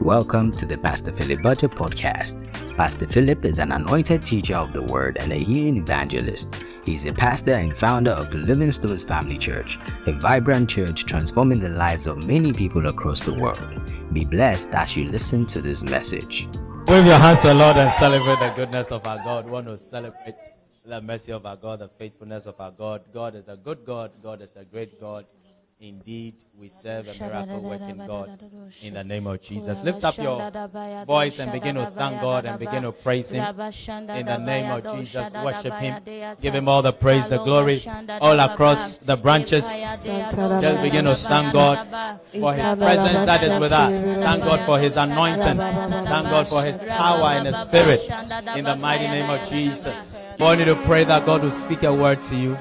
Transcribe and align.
Welcome 0.00 0.52
to 0.52 0.64
the 0.64 0.78
Pastor 0.78 1.12
Philip 1.12 1.42
Budget 1.42 1.72
Podcast. 1.72 2.50
Pastor 2.74 3.06
Philip 3.06 3.44
is 3.44 3.58
an 3.58 3.70
anointed 3.70 4.24
teacher 4.24 4.56
of 4.56 4.72
the 4.72 4.80
word 4.80 5.18
and 5.20 5.30
a 5.30 5.36
healing 5.36 5.76
evangelist. 5.76 6.54
He's 6.86 7.04
a 7.04 7.12
pastor 7.12 7.52
and 7.52 7.76
founder 7.76 8.12
of 8.12 8.30
the 8.30 8.38
Living 8.38 8.72
Stones 8.72 9.04
Family 9.04 9.36
Church, 9.36 9.78
a 10.06 10.12
vibrant 10.12 10.70
church 10.70 11.04
transforming 11.04 11.58
the 11.58 11.68
lives 11.68 12.06
of 12.06 12.26
many 12.26 12.50
people 12.50 12.86
across 12.86 13.20
the 13.20 13.34
world. 13.34 13.60
Be 14.14 14.24
blessed 14.24 14.70
as 14.72 14.96
you 14.96 15.04
listen 15.04 15.44
to 15.44 15.60
this 15.60 15.84
message. 15.84 16.48
Wave 16.86 17.04
your 17.04 17.18
hands 17.18 17.42
to 17.42 17.48
the 17.48 17.54
Lord 17.54 17.76
and 17.76 17.92
celebrate 17.92 18.38
the 18.38 18.54
goodness 18.56 18.90
of 18.92 19.06
our 19.06 19.18
God. 19.18 19.44
We 19.44 19.50
want 19.50 19.66
to 19.66 19.76
celebrate 19.76 20.34
the 20.86 21.02
mercy 21.02 21.32
of 21.32 21.44
our 21.44 21.56
God, 21.56 21.80
the 21.80 21.88
faithfulness 21.88 22.46
of 22.46 22.58
our 22.58 22.70
God. 22.70 23.02
God 23.12 23.34
is 23.34 23.48
a 23.48 23.56
good 23.56 23.84
God. 23.84 24.12
God 24.22 24.40
is 24.40 24.56
a 24.56 24.64
great 24.64 24.98
God. 24.98 25.26
Indeed, 25.82 26.34
we 26.60 26.68
serve 26.68 27.08
a 27.08 27.24
miracle 27.24 27.60
working 27.62 27.96
God 28.06 28.38
in 28.82 28.92
the 28.92 29.02
name 29.02 29.26
of 29.26 29.40
Jesus. 29.40 29.82
Lift 29.82 30.04
up 30.04 30.18
your 30.18 30.50
voice 31.06 31.38
and 31.38 31.50
begin 31.52 31.76
to 31.76 31.90
thank 31.96 32.20
God 32.20 32.44
and 32.44 32.58
begin 32.58 32.82
to 32.82 32.92
praise 32.92 33.30
Him 33.30 33.42
in 34.10 34.26
the 34.26 34.36
name 34.36 34.70
of 34.70 34.84
Jesus. 34.98 35.32
Worship 35.32 35.72
Him. 35.72 36.02
Give 36.38 36.54
Him 36.54 36.68
all 36.68 36.82
the 36.82 36.92
praise, 36.92 37.30
the 37.30 37.38
glory, 37.38 37.80
all 38.20 38.38
across 38.40 38.98
the 38.98 39.16
branches. 39.16 39.64
Just 39.64 40.82
begin 40.82 41.06
to 41.06 41.14
thank 41.14 41.54
God 41.54 41.88
for 42.30 42.52
His 42.52 42.76
presence 42.76 43.24
that 43.24 43.42
is 43.42 43.58
with 43.58 43.72
us. 43.72 44.04
Thank 44.22 44.44
God 44.44 44.66
for 44.66 44.78
His 44.78 44.98
anointing. 44.98 45.56
Thank 45.56 46.28
God 46.28 46.46
for 46.46 46.62
His 46.62 46.76
power 46.90 47.30
and 47.30 47.46
His 47.46 47.56
Spirit 47.56 48.00
in 48.54 48.66
the 48.66 48.76
mighty 48.76 49.08
name 49.08 49.30
of 49.30 49.48
Jesus. 49.48 50.20
I 50.38 50.42
want 50.42 50.58
you 50.60 50.66
to 50.66 50.76
pray 50.84 51.04
that 51.04 51.24
God 51.24 51.42
will 51.42 51.50
speak 51.50 51.84
a 51.84 51.94
word 51.94 52.22
to 52.24 52.36
you. 52.36 52.58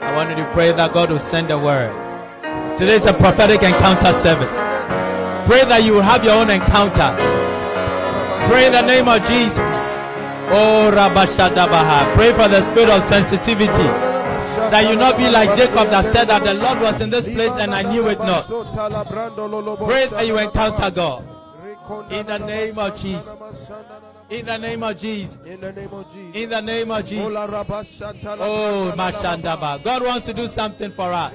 I 0.00 0.16
want 0.16 0.30
you 0.30 0.36
to 0.42 0.50
pray 0.52 0.72
that 0.72 0.92
God 0.92 1.10
will 1.12 1.20
send 1.20 1.52
a 1.52 1.58
word. 1.58 2.09
Today 2.76 2.94
is 2.94 3.06
a 3.06 3.12
prophetic 3.12 3.62
encounter 3.62 4.12
service. 4.12 4.50
Pray 5.46 5.64
that 5.64 5.82
you 5.84 5.94
will 5.94 6.02
have 6.02 6.24
your 6.24 6.34
own 6.34 6.48
encounter. 6.48 7.14
Pray 8.48 8.66
in 8.66 8.72
the 8.72 8.82
name 8.82 9.08
of 9.08 9.20
Jesus. 9.26 9.58
Oh, 10.52 10.90
Rabashadabaha. 10.92 12.14
Pray 12.14 12.32
for 12.32 12.48
the 12.48 12.62
spirit 12.62 12.88
of 12.88 13.02
sensitivity. 13.04 13.88
That 14.70 14.88
you 14.88 14.96
not 14.96 15.16
be 15.18 15.28
like 15.30 15.56
Jacob 15.56 15.90
that 15.90 16.04
said 16.04 16.26
that 16.26 16.42
the 16.44 16.54
Lord 16.54 16.80
was 16.80 17.00
in 17.00 17.10
this 17.10 17.28
place 17.28 17.52
and 17.52 17.74
I 17.74 17.82
knew 17.82 18.08
it 18.08 18.18
not. 18.18 18.46
Pray 18.46 20.06
that 20.06 20.26
you 20.26 20.38
encounter 20.38 20.90
God. 20.90 21.24
In 22.10 22.26
the 22.26 22.38
name 22.38 22.78
of 22.78 22.96
Jesus. 22.96 23.70
In 24.30 24.46
the 24.46 24.56
name 24.58 24.82
of 24.82 24.96
Jesus. 24.96 25.38
In 25.44 25.60
the 25.60 25.72
name 25.72 25.92
of 25.92 26.12
Jesus. 26.12 26.34
In 26.36 26.50
the 26.50 26.62
name 26.62 26.90
of 26.90 27.04
Jesus. 27.04 27.34
Oh, 27.36 28.94
Mashandaba. 28.96 29.82
God 29.82 30.02
wants 30.04 30.26
to 30.26 30.32
do 30.32 30.46
something 30.46 30.92
for 30.92 31.12
us. 31.12 31.32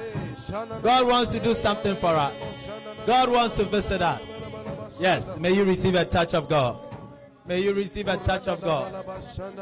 God 0.82 1.08
wants 1.08 1.32
to 1.34 1.40
do 1.40 1.54
something 1.54 1.98
for 1.98 2.08
us. 2.08 2.34
God 3.06 3.30
wants 3.30 3.56
to 3.56 3.66
visit 3.66 4.02
us. 4.02 4.52
Yes, 5.00 5.38
may 5.38 5.52
you 5.52 5.66
receive 5.66 5.96
a 5.96 6.06
touch 6.06 6.34
of 6.34 6.48
God. 6.48 6.78
May 7.48 7.62
you 7.62 7.74
receive 7.74 8.08
a 8.08 8.18
touch 8.18 8.48
of 8.48 8.62
God. 8.62 9.06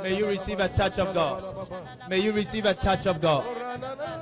May 0.01 0.17
you 0.17 0.25
receive 0.27 0.59
a 0.59 0.69
touch 0.69 0.99
of 0.99 1.13
God. 1.13 1.43
May 2.09 2.19
you 2.19 2.31
receive 2.31 2.65
a 2.65 2.73
touch 2.73 3.05
of 3.07 3.19
God. 3.19 3.45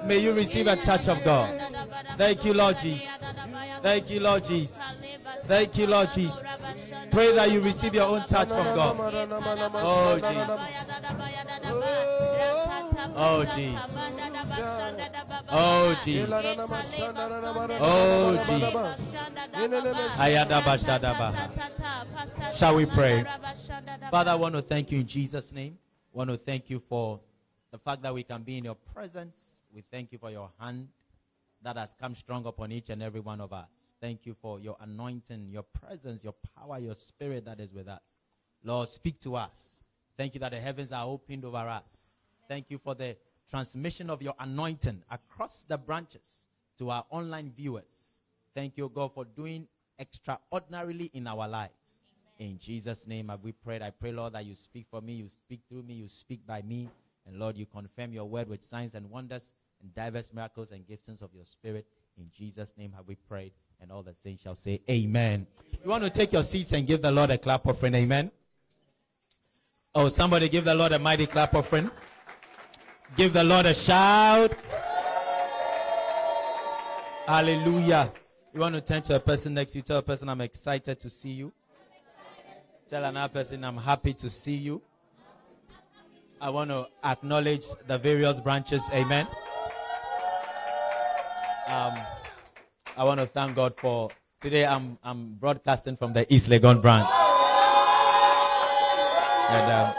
May 0.05 0.17
you 0.17 0.33
receive 0.33 0.67
a 0.67 0.75
touch 0.75 1.07
of 1.07 1.23
God. 1.23 1.61
Thank 2.17 2.43
you, 2.45 2.53
Lord 2.53 2.77
Jesus. 2.79 3.07
Thank 3.81 4.09
you, 4.09 4.19
Lord 4.19 4.43
Jesus. 4.45 4.79
Thank 5.45 5.77
you, 5.77 5.87
Lord 5.87 6.11
Jesus. 6.11 6.41
Pray 7.11 7.33
that 7.33 7.51
you 7.51 7.61
receive 7.61 7.93
your 7.93 8.07
own 8.07 8.23
touch 8.25 8.47
from 8.47 8.75
God. 8.75 8.97
Oh, 9.83 10.19
Jesus. 10.19 10.59
Oh, 13.15 13.45
Jesus. 13.55 13.97
Oh, 15.53 15.95
Jesus. 16.05 16.45
Oh, 17.81 18.37
Jesus. 18.47 19.15
Shall 22.57 22.75
we 22.75 22.85
pray? 22.85 23.25
Father, 24.09 24.31
I 24.31 24.35
want 24.35 24.55
to 24.55 24.61
thank 24.61 24.91
you 24.91 24.99
in 24.99 25.07
Jesus' 25.07 25.51
name. 25.51 25.77
I 26.13 26.17
want 26.17 26.29
to 26.29 26.37
thank 26.37 26.69
you 26.69 26.81
for 26.87 27.19
the 27.71 27.77
fact 27.77 28.01
that 28.03 28.13
we 28.13 28.23
can 28.23 28.43
be 28.43 28.57
in 28.57 28.63
your 28.63 28.75
presence. 28.93 29.61
We 29.73 29.83
thank 29.91 30.11
you 30.11 30.17
for 30.17 30.31
your 30.31 30.49
hand 30.59 30.89
that 31.63 31.77
has 31.77 31.95
come 31.99 32.15
strong 32.15 32.45
upon 32.45 32.71
each 32.71 32.89
and 32.89 33.01
every 33.01 33.19
one 33.19 33.39
of 33.39 33.53
us. 33.53 33.69
Thank 33.99 34.25
you 34.25 34.35
for 34.41 34.59
your 34.59 34.77
anointing, 34.81 35.49
your 35.51 35.63
presence, 35.63 36.23
your 36.23 36.33
power, 36.57 36.79
your 36.79 36.95
spirit 36.95 37.45
that 37.45 37.59
is 37.59 37.73
with 37.73 37.87
us. 37.87 38.01
Lord, 38.63 38.89
speak 38.89 39.19
to 39.21 39.35
us. 39.35 39.83
Thank 40.17 40.33
you 40.33 40.39
that 40.39 40.51
the 40.51 40.59
heavens 40.59 40.91
are 40.91 41.05
opened 41.05 41.45
over 41.45 41.57
us. 41.57 42.17
Thank 42.47 42.65
you 42.69 42.77
for 42.77 42.95
the 42.95 43.15
transmission 43.49 44.09
of 44.09 44.21
your 44.21 44.33
anointing 44.39 45.03
across 45.09 45.63
the 45.67 45.77
branches 45.77 46.47
to 46.77 46.89
our 46.89 47.05
online 47.09 47.51
viewers. 47.55 48.23
Thank 48.55 48.77
you, 48.77 48.89
God, 48.93 49.13
for 49.13 49.25
doing 49.25 49.67
extraordinarily 49.99 51.11
in 51.13 51.27
our 51.27 51.47
lives. 51.47 52.00
In 52.41 52.57
Jesus' 52.57 53.05
name, 53.05 53.29
have 53.29 53.43
we 53.43 53.51
prayed. 53.51 53.83
I 53.83 53.91
pray, 53.91 54.11
Lord, 54.11 54.33
that 54.33 54.43
you 54.47 54.55
speak 54.55 54.87
for 54.89 54.99
me, 54.99 55.13
you 55.13 55.29
speak 55.29 55.59
through 55.69 55.83
me, 55.83 55.93
you 55.93 56.09
speak 56.09 56.39
by 56.47 56.63
me. 56.63 56.89
And 57.27 57.37
Lord, 57.37 57.55
you 57.55 57.67
confirm 57.67 58.13
your 58.13 58.25
word 58.25 58.49
with 58.49 58.63
signs 58.63 58.95
and 58.95 59.07
wonders 59.11 59.53
and 59.79 59.93
diverse 59.93 60.31
miracles 60.33 60.71
and 60.71 60.83
giftings 60.87 61.21
of 61.21 61.29
your 61.35 61.45
spirit. 61.45 61.85
In 62.17 62.31
Jesus' 62.35 62.73
name 62.75 62.93
have 62.95 63.05
we 63.05 63.13
prayed. 63.13 63.51
And 63.79 63.91
all 63.91 64.01
the 64.01 64.15
saints 64.15 64.41
shall 64.41 64.55
say, 64.55 64.81
Amen. 64.89 65.45
You 65.83 65.87
want 65.91 66.03
to 66.03 66.09
take 66.09 66.33
your 66.33 66.43
seats 66.43 66.71
and 66.71 66.87
give 66.87 67.03
the 67.03 67.11
Lord 67.11 67.29
a 67.29 67.37
clap 67.37 67.67
offering, 67.67 67.93
Amen. 67.93 68.31
Oh, 69.93 70.09
somebody 70.09 70.49
give 70.49 70.65
the 70.65 70.73
Lord 70.73 70.93
a 70.93 70.97
mighty 70.99 71.27
clap 71.27 71.53
offering. 71.53 71.91
Give 73.17 73.31
the 73.31 73.43
Lord 73.43 73.67
a 73.67 73.75
shout. 73.75 74.51
Hallelujah. 77.27 78.11
You 78.51 78.61
want 78.61 78.73
to 78.73 78.81
turn 78.81 79.03
to 79.03 79.15
a 79.15 79.19
person 79.19 79.53
next 79.53 79.73
to 79.73 79.77
you, 79.77 79.83
tell 79.83 79.97
a 79.97 80.01
person, 80.01 80.27
I'm 80.27 80.41
excited 80.41 80.99
to 81.01 81.09
see 81.11 81.29
you. 81.29 81.53
Tell 82.91 83.05
another 83.05 83.31
person, 83.31 83.63
I'm 83.63 83.77
happy 83.77 84.13
to 84.15 84.29
see 84.29 84.55
you. 84.55 84.81
I 86.41 86.49
want 86.49 86.71
to 86.71 86.87
acknowledge 87.05 87.63
the 87.87 87.97
various 87.97 88.41
branches. 88.41 88.83
Amen. 88.91 89.25
Um, 91.67 91.97
I 92.97 93.05
want 93.05 93.21
to 93.21 93.27
thank 93.27 93.55
God 93.55 93.77
for 93.77 94.09
today. 94.41 94.65
I'm 94.65 94.97
I'm 95.05 95.35
broadcasting 95.35 95.95
from 95.95 96.11
the 96.11 96.25
East 96.33 96.49
Legon 96.49 96.81
branch, 96.81 97.07
and 99.51 99.71
um, 99.71 99.93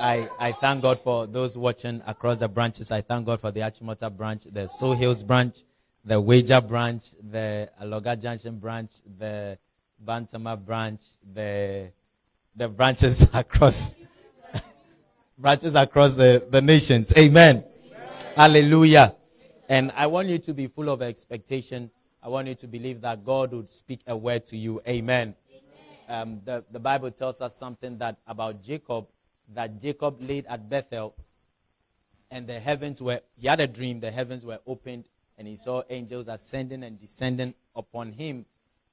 I 0.00 0.28
I 0.40 0.50
thank 0.50 0.82
God 0.82 0.98
for 0.98 1.28
those 1.28 1.56
watching 1.56 2.02
across 2.08 2.38
the 2.40 2.48
branches. 2.48 2.90
I 2.90 3.02
thank 3.02 3.26
God 3.26 3.40
for 3.40 3.52
the 3.52 3.60
Achimota 3.60 4.10
branch, 4.10 4.48
the 4.50 4.66
Soul 4.66 4.94
Hills 4.94 5.22
branch, 5.22 5.58
the 6.04 6.20
Weija 6.20 6.66
branch, 6.66 7.04
the 7.22 7.70
Aloga 7.80 8.20
Junction 8.20 8.58
branch, 8.58 8.90
the 9.16 9.56
Bantama 10.04 10.58
branch, 10.58 11.02
the 11.32 11.86
the 12.56 12.68
branches 12.68 13.26
across 13.34 13.94
branches 15.38 15.74
across 15.74 16.14
the, 16.16 16.42
the 16.50 16.62
nations. 16.62 17.12
Amen. 17.16 17.62
Amen. 17.62 18.08
Hallelujah. 18.34 19.14
And 19.68 19.92
I 19.94 20.06
want 20.06 20.28
you 20.28 20.38
to 20.38 20.54
be 20.54 20.66
full 20.66 20.88
of 20.88 21.02
expectation. 21.02 21.90
I 22.22 22.28
want 22.28 22.48
you 22.48 22.54
to 22.54 22.66
believe 22.66 23.02
that 23.02 23.24
God 23.24 23.52
would 23.52 23.68
speak 23.68 24.00
a 24.06 24.16
word 24.16 24.46
to 24.46 24.56
you. 24.56 24.80
Amen. 24.88 25.34
Amen. 26.08 26.22
Um, 26.22 26.40
the, 26.44 26.64
the 26.72 26.78
Bible 26.78 27.10
tells 27.10 27.40
us 27.40 27.54
something 27.54 27.98
that 27.98 28.16
about 28.26 28.64
Jacob, 28.64 29.06
that 29.54 29.80
Jacob 29.80 30.16
laid 30.20 30.46
at 30.46 30.68
Bethel, 30.70 31.14
and 32.30 32.46
the 32.46 32.58
heavens 32.58 33.02
were, 33.02 33.20
he 33.38 33.46
had 33.46 33.60
a 33.60 33.66
dream, 33.66 34.00
the 34.00 34.10
heavens 34.10 34.44
were 34.44 34.58
opened, 34.66 35.04
and 35.38 35.46
he 35.46 35.56
saw 35.56 35.82
angels 35.90 36.28
ascending 36.28 36.82
and 36.82 36.98
descending 36.98 37.52
upon 37.74 38.12
him. 38.12 38.46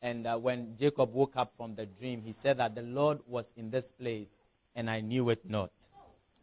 And 0.03 0.27
uh, 0.27 0.37
when 0.37 0.75
Jacob 0.77 1.13
woke 1.13 1.37
up 1.37 1.53
from 1.55 1.75
the 1.75 1.85
dream, 1.85 2.21
he 2.23 2.33
said 2.33 2.57
that 2.57 2.75
the 2.75 2.81
Lord 2.81 3.19
was 3.25 3.53
in 3.55 3.71
this 3.71 3.91
place, 3.93 4.37
and 4.75 4.89
I 4.89 4.99
knew 4.99 5.29
it 5.29 5.49
not. 5.49 5.71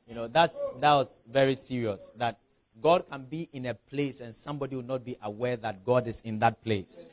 You 0.09 0.15
know, 0.15 0.27
that's, 0.27 0.57
that 0.81 0.95
was 0.95 1.21
very 1.31 1.55
serious. 1.55 2.11
That 2.17 2.39
God 2.83 3.05
can 3.11 3.25
be 3.25 3.49
in 3.53 3.67
a 3.67 3.75
place 3.75 4.21
and 4.21 4.35
somebody 4.35 4.77
will 4.77 4.83
not 4.83 5.05
be 5.05 5.17
aware 5.23 5.57
that 5.57 5.85
God 5.85 6.07
is 6.07 6.21
in 6.23 6.39
that 6.39 6.63
place. 6.65 7.13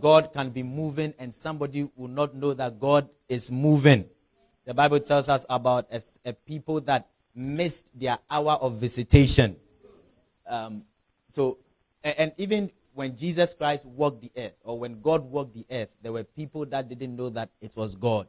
God 0.00 0.32
can 0.32 0.50
be 0.50 0.62
moving 0.62 1.12
and 1.18 1.34
somebody 1.34 1.88
will 1.96 2.08
not 2.08 2.34
know 2.34 2.54
that 2.54 2.80
God 2.80 3.08
is 3.28 3.50
moving. 3.50 4.04
The 4.64 4.74
Bible 4.74 5.00
tells 5.00 5.28
us 5.28 5.44
about 5.50 5.86
a, 5.90 6.00
a 6.24 6.32
people 6.32 6.80
that 6.82 7.06
missed 7.34 7.86
their 7.98 8.18
hour 8.30 8.52
of 8.52 8.74
visitation. 8.74 9.56
Um, 10.46 10.82
so, 11.32 11.58
and, 12.04 12.14
and 12.18 12.32
even 12.38 12.70
when 12.98 13.16
Jesus 13.16 13.54
Christ 13.54 13.86
walked 13.86 14.22
the 14.22 14.30
earth, 14.36 14.54
or 14.64 14.76
when 14.76 15.00
God 15.00 15.22
walked 15.30 15.54
the 15.54 15.64
earth, 15.70 15.88
there 16.02 16.10
were 16.10 16.24
people 16.24 16.66
that 16.66 16.88
didn't 16.88 17.16
know 17.16 17.28
that 17.28 17.48
it 17.62 17.70
was 17.76 17.94
God 17.94 18.26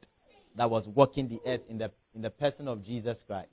that 0.55 0.69
was 0.69 0.87
walking 0.87 1.27
the 1.27 1.39
earth 1.47 1.61
in 1.69 1.79
the, 1.79 1.89
in 2.13 2.21
the 2.21 2.29
person 2.29 2.67
of 2.67 2.85
Jesus 2.85 3.23
Christ. 3.23 3.49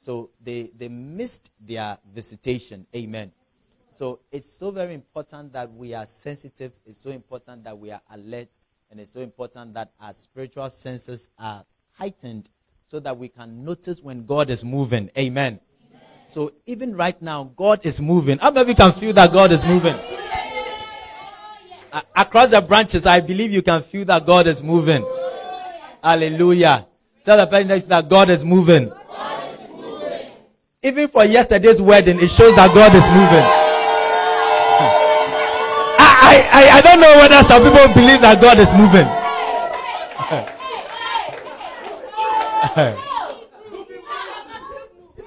So 0.00 0.28
they, 0.44 0.70
they 0.76 0.88
missed 0.88 1.50
their 1.64 1.96
visitation. 2.12 2.84
Amen. 2.96 3.30
So 3.92 4.18
it's 4.32 4.50
so 4.50 4.72
very 4.72 4.94
important 4.94 5.52
that 5.52 5.72
we 5.72 5.94
are 5.94 6.04
sensitive. 6.04 6.72
It's 6.84 6.98
so 6.98 7.10
important 7.10 7.62
that 7.62 7.78
we 7.78 7.92
are 7.92 8.00
alert. 8.12 8.48
And 8.90 8.98
it's 8.98 9.12
so 9.12 9.20
important 9.20 9.72
that 9.74 9.90
our 10.00 10.14
spiritual 10.14 10.68
senses 10.70 11.28
are 11.38 11.62
heightened 11.96 12.48
so 12.88 12.98
that 12.98 13.16
we 13.16 13.28
can 13.28 13.64
notice 13.64 14.02
when 14.02 14.26
God 14.26 14.50
is 14.50 14.64
moving. 14.64 15.10
Amen. 15.16 15.60
Amen. 15.60 15.60
So 16.28 16.52
even 16.66 16.96
right 16.96 17.20
now, 17.22 17.52
God 17.56 17.86
is 17.86 18.00
moving. 18.00 18.38
How 18.38 18.50
many 18.50 18.74
can 18.74 18.92
feel 18.92 19.12
that 19.12 19.32
God 19.32 19.52
is 19.52 19.64
moving? 19.64 19.94
Across 22.14 22.50
the 22.50 22.60
branches, 22.60 23.06
I 23.06 23.20
believe 23.20 23.52
you 23.52 23.62
can 23.62 23.82
feel 23.82 24.04
that 24.06 24.26
God 24.26 24.46
is 24.46 24.62
moving. 24.62 25.04
Hallelujah. 26.02 26.86
Tell 27.24 27.36
the 27.36 27.46
person 27.46 27.88
that 27.88 28.08
God 28.08 28.30
is 28.30 28.44
moving. 28.44 28.90
Even 30.82 31.08
for 31.08 31.24
yesterday's 31.24 31.82
wedding, 31.82 32.20
it 32.20 32.30
shows 32.30 32.54
that 32.54 32.72
God 32.72 32.94
is 32.94 33.08
moving. 33.08 33.44
I, 35.98 36.48
I, 36.52 36.68
I 36.78 36.80
don't 36.82 37.00
know 37.00 37.16
whether 37.18 37.42
some 37.42 37.62
people 37.62 37.88
believe 37.94 38.20
that 38.20 38.38
God 38.40 38.58
is 38.58 38.72
moving. 38.74 39.06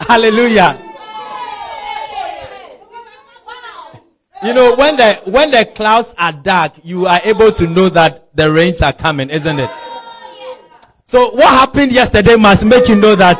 Hallelujah. 0.08 0.78
You 4.50 4.56
know, 4.56 4.76
when 4.76 4.96
the 4.96 5.22
when 5.26 5.52
the 5.52 5.64
clouds 5.64 6.16
are 6.18 6.32
dark, 6.32 6.72
you 6.84 7.06
are 7.06 7.20
able 7.24 7.52
to 7.52 7.68
know 7.68 7.88
that 7.90 8.36
the 8.36 8.52
rains 8.52 8.82
are 8.82 8.92
coming, 8.92 9.30
isn't 9.30 9.60
it? 9.60 9.70
So 11.04 11.30
what 11.36 11.50
happened 11.50 11.92
yesterday 11.92 12.36
must 12.36 12.66
make 12.66 12.88
you 12.88 12.96
know 12.96 13.14
that 13.14 13.38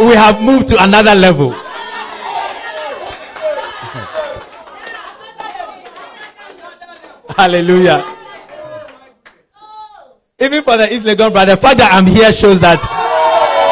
we 0.00 0.16
have 0.16 0.42
moved 0.42 0.66
to 0.70 0.82
another 0.82 1.14
level. 1.14 1.52
Hallelujah. 7.36 8.04
Even 10.40 10.64
for 10.64 10.76
the 10.76 10.92
East 10.92 11.06
Legon 11.06 11.30
brother, 11.30 11.54
the 11.54 11.60
fact 11.60 11.78
that 11.78 11.92
I'm 11.92 12.06
here 12.06 12.32
shows 12.32 12.58
that 12.58 12.82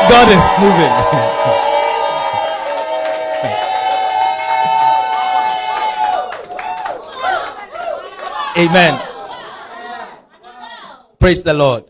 God 0.09 0.29
is 0.31 0.39
moving. 0.63 1.65
Amen. 8.59 9.01
Praise 11.21 11.45
the 11.45 11.55
Lord. 11.55 11.85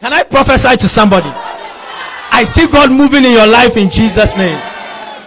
Can 0.00 0.12
I 0.12 0.22
prophesy 0.22 0.76
to 0.76 0.86
somebody? 0.86 1.28
I 1.28 2.44
see 2.44 2.68
God 2.68 2.92
moving 2.92 3.24
in 3.24 3.32
your 3.32 3.46
life 3.46 3.76
in 3.76 3.90
Jesus' 3.90 4.36
name. 4.36 4.60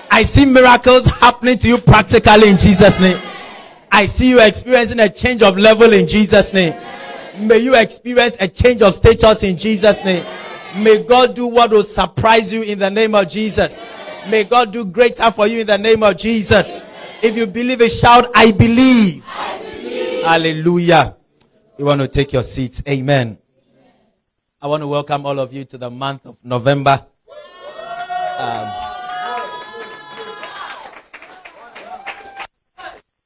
I 0.10 0.24
see 0.24 0.46
miracles 0.46 1.06
happening 1.08 1.58
to 1.60 1.68
you 1.68 1.78
practically 1.78 2.50
in 2.50 2.58
Jesus' 2.58 3.00
name. 3.00 3.22
I 3.92 4.06
see 4.06 4.30
you 4.30 4.40
experiencing 4.40 5.00
a 5.00 5.10
change 5.10 5.42
of 5.42 5.58
level 5.58 5.92
in 5.92 6.08
Jesus' 6.08 6.54
name. 6.54 6.74
May 7.40 7.60
you 7.60 7.76
experience 7.76 8.38
a 8.40 8.48
change 8.48 8.82
of 8.82 8.96
status 8.96 9.44
in 9.44 9.58
Jesus' 9.58 10.06
name. 10.06 10.26
May 10.78 11.04
God 11.04 11.36
do 11.36 11.48
what 11.48 11.72
will 11.72 11.84
surprise 11.84 12.54
you 12.54 12.62
in 12.62 12.80
the 12.80 12.90
name 12.90 13.14
of 13.14 13.28
Jesus. 13.28 13.86
May 14.30 14.46
God 14.46 14.72
do 14.72 14.86
greater 14.86 15.32
for 15.32 15.48
you 15.48 15.62
in 15.62 15.68
the 15.68 15.78
name 15.78 16.04
of 16.04 16.16
Jesus. 16.16 16.86
If 17.22 17.36
you 17.36 17.48
believe 17.48 17.82
it, 17.82 17.90
shout, 17.90 18.30
I 18.36 18.52
believe. 18.52 19.24
I 19.28 19.67
Hallelujah. 20.24 21.16
You 21.78 21.86
want 21.86 22.02
to 22.02 22.08
take 22.08 22.34
your 22.34 22.44
seats. 22.44 22.82
Amen. 22.88 23.38
I 24.62 24.68
want 24.68 24.82
to 24.84 24.88
welcome 24.88 25.26
all 25.26 25.40
of 25.40 25.54
you 25.54 25.64
to 25.66 25.78
the 25.78 25.90
month 25.90 26.26
of 26.26 26.38
November. 26.44 27.06
Um, 28.38 28.72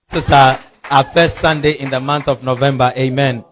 this 0.10 0.26
is 0.26 0.32
our, 0.32 0.60
our 0.90 1.04
first 1.04 1.38
Sunday 1.38 1.72
in 1.72 1.90
the 1.90 2.00
month 2.00 2.28
of 2.28 2.44
November. 2.44 2.94
Amen. 2.98 3.44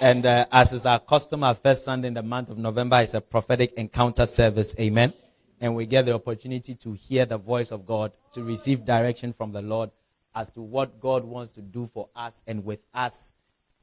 And 0.00 0.26
uh, 0.26 0.46
as 0.52 0.72
is 0.72 0.84
our 0.84 1.00
custom, 1.00 1.42
our 1.42 1.54
first 1.54 1.84
Sunday 1.84 2.08
in 2.08 2.14
the 2.14 2.22
month 2.22 2.50
of 2.50 2.58
November 2.58 3.00
is 3.00 3.14
a 3.14 3.20
prophetic 3.20 3.72
encounter 3.74 4.26
service. 4.26 4.74
Amen. 4.78 5.12
And 5.60 5.74
we 5.74 5.86
get 5.86 6.04
the 6.04 6.14
opportunity 6.14 6.74
to 6.74 6.92
hear 6.92 7.24
the 7.24 7.38
voice 7.38 7.72
of 7.72 7.86
God, 7.86 8.12
to 8.34 8.42
receive 8.42 8.84
direction 8.84 9.32
from 9.32 9.52
the 9.52 9.62
Lord 9.62 9.90
as 10.36 10.50
to 10.50 10.60
what 10.60 11.00
God 11.00 11.24
wants 11.24 11.50
to 11.52 11.62
do 11.62 11.88
for 11.92 12.08
us 12.14 12.42
and 12.46 12.64
with 12.64 12.80
us 12.94 13.32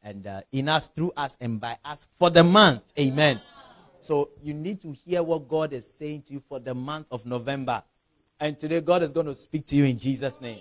and 0.04 0.28
uh, 0.28 0.42
in 0.52 0.70
us, 0.70 0.88
through 0.90 1.12
us, 1.18 1.36
and 1.42 1.60
by 1.60 1.78
us 1.84 2.06
for 2.20 2.30
the 2.30 2.44
month. 2.44 2.82
Amen. 3.00 3.42
So 4.02 4.30
you 4.44 4.54
need 4.54 4.82
to 4.84 4.92
hear 4.92 5.24
what 5.24 5.48
God 5.48 5.74
is 5.74 5.90
saying 5.92 6.24
to 6.28 6.34
you 6.34 6.42
for 6.42 6.60
the 6.60 6.76
month 6.76 7.08
of 7.10 7.26
November. 7.26 7.82
And 8.40 8.60
today, 8.60 8.82
God 8.82 9.02
is 9.02 9.12
going 9.14 9.26
to 9.28 9.36
speak 9.36 9.66
to 9.68 9.76
you 9.76 9.86
in 9.86 9.98
Jesus' 9.98 10.42
name. 10.42 10.60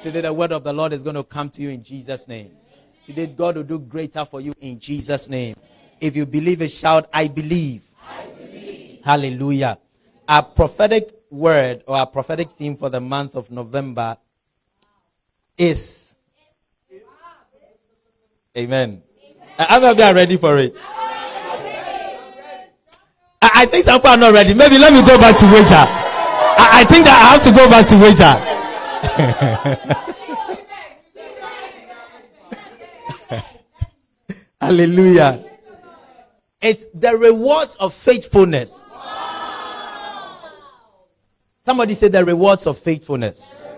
Today, 0.00 0.22
the 0.22 0.32
word 0.32 0.52
of 0.52 0.64
the 0.64 0.72
Lord 0.72 0.92
is 0.92 1.02
going 1.02 1.16
to 1.16 1.22
come 1.22 1.50
to 1.50 1.62
you 1.62 1.68
in 1.68 1.84
Jesus' 1.84 2.26
name. 2.26 2.50
Today, 3.04 3.26
God 3.26 3.56
will 3.56 3.62
do 3.62 3.78
greater 3.78 4.24
for 4.24 4.40
you 4.40 4.54
in 4.60 4.80
Jesus' 4.80 5.28
name. 5.28 5.54
If 6.00 6.16
you 6.16 6.24
believe 6.24 6.62
it, 6.62 6.70
shout, 6.70 7.08
I 7.12 7.28
believe. 7.28 7.82
I 8.08 8.26
believe. 8.26 9.00
Hallelujah. 9.04 9.78
Our 10.28 10.42
prophetic 10.42 11.14
word 11.30 11.84
or 11.86 11.96
our 11.98 12.06
prophetic 12.06 12.50
theme 12.52 12.76
for 12.76 12.88
the 12.88 13.00
month 13.00 13.34
of 13.34 13.50
November 13.50 14.16
is. 15.58 16.14
Amen. 18.56 19.02
I'm 19.58 19.82
not 19.82 20.14
ready 20.14 20.36
for 20.36 20.58
it. 20.58 20.76
I, 23.40 23.66
think 23.66 23.84
some 23.84 24.00
people 24.00 24.10
are 24.10 24.16
not 24.16 24.32
ready. 24.32 24.54
Maybe 24.54 24.78
let 24.78 24.92
me 24.92 25.00
go 25.06 25.18
back 25.18 25.36
to 25.38 25.44
Weija. 25.46 25.86
I, 26.58 26.80
I 26.80 26.84
think 26.84 27.04
that 27.04 27.18
I 27.20 27.32
have 27.32 27.42
to 27.44 27.52
go 27.52 27.68
back 27.68 27.86
to 27.88 27.94
Weija. 27.94 28.52
Hallelujah. 34.60 35.44
It's 36.60 36.86
the 36.94 37.16
rewards 37.16 37.76
of 37.76 37.94
faithfulness. 37.94 38.90
Somebody 41.62 41.94
say 41.94 42.08
the 42.08 42.24
rewards 42.24 42.66
of 42.66 42.78
faithfulness 42.78 43.71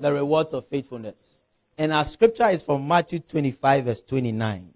the 0.00 0.12
rewards 0.12 0.52
of 0.52 0.66
faithfulness. 0.66 1.42
And 1.76 1.92
our 1.92 2.04
scripture 2.04 2.48
is 2.48 2.62
from 2.62 2.86
Matthew 2.86 3.18
25, 3.18 3.84
verse 3.84 4.00
29. 4.02 4.68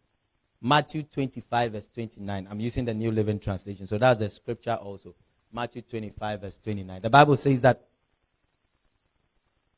Matthew 0.60 1.04
25, 1.04 1.72
verse 1.72 1.88
29. 1.94 2.48
I'm 2.50 2.60
using 2.60 2.84
the 2.84 2.94
New 2.94 3.12
Living 3.12 3.38
Translation. 3.38 3.86
So 3.86 3.98
that's 3.98 4.18
the 4.18 4.28
scripture 4.28 4.74
also. 4.74 5.14
Matthew 5.52 5.82
25, 5.82 6.40
verse 6.40 6.58
29. 6.62 7.00
The 7.00 7.10
Bible 7.10 7.36
says 7.36 7.62
that 7.62 7.80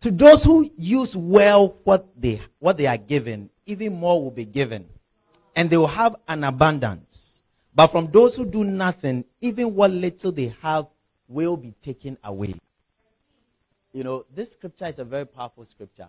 to 0.00 0.10
those 0.10 0.44
who 0.44 0.68
use 0.76 1.14
well 1.14 1.74
what 1.84 2.06
they, 2.18 2.40
what 2.58 2.78
they 2.78 2.86
are 2.86 2.96
given, 2.96 3.50
even 3.66 3.92
more 3.94 4.22
will 4.22 4.30
be 4.30 4.46
given. 4.46 4.86
And 5.54 5.68
they 5.68 5.76
will 5.76 5.86
have 5.88 6.16
an 6.26 6.44
abundance. 6.44 7.42
But 7.74 7.88
from 7.88 8.06
those 8.10 8.36
who 8.36 8.46
do 8.46 8.64
nothing, 8.64 9.24
even 9.42 9.74
what 9.74 9.90
little 9.90 10.32
they 10.32 10.54
have 10.62 10.86
will 11.28 11.56
be 11.56 11.74
taken 11.82 12.16
away. 12.24 12.54
You 13.92 14.04
know, 14.04 14.24
this 14.34 14.52
scripture 14.52 14.86
is 14.86 14.98
a 14.98 15.04
very 15.04 15.26
powerful 15.26 15.64
scripture. 15.64 16.08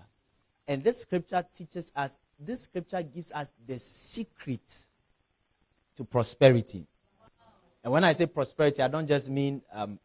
And 0.68 0.84
this 0.84 1.02
scripture 1.02 1.44
teaches 1.58 1.92
us, 1.96 2.18
this 2.40 2.62
scripture 2.62 3.02
gives 3.02 3.32
us 3.32 3.52
the 3.68 3.80
secret 3.80 4.60
to 5.98 6.04
prosperity. 6.04 6.84
And 7.84 7.92
when 7.92 8.04
I 8.04 8.14
say 8.14 8.28
prosperity, 8.28 8.82
I 8.82 8.88
don't 8.88 9.08
just 9.08 9.30
mean 9.30 9.62
um, 9.74 9.98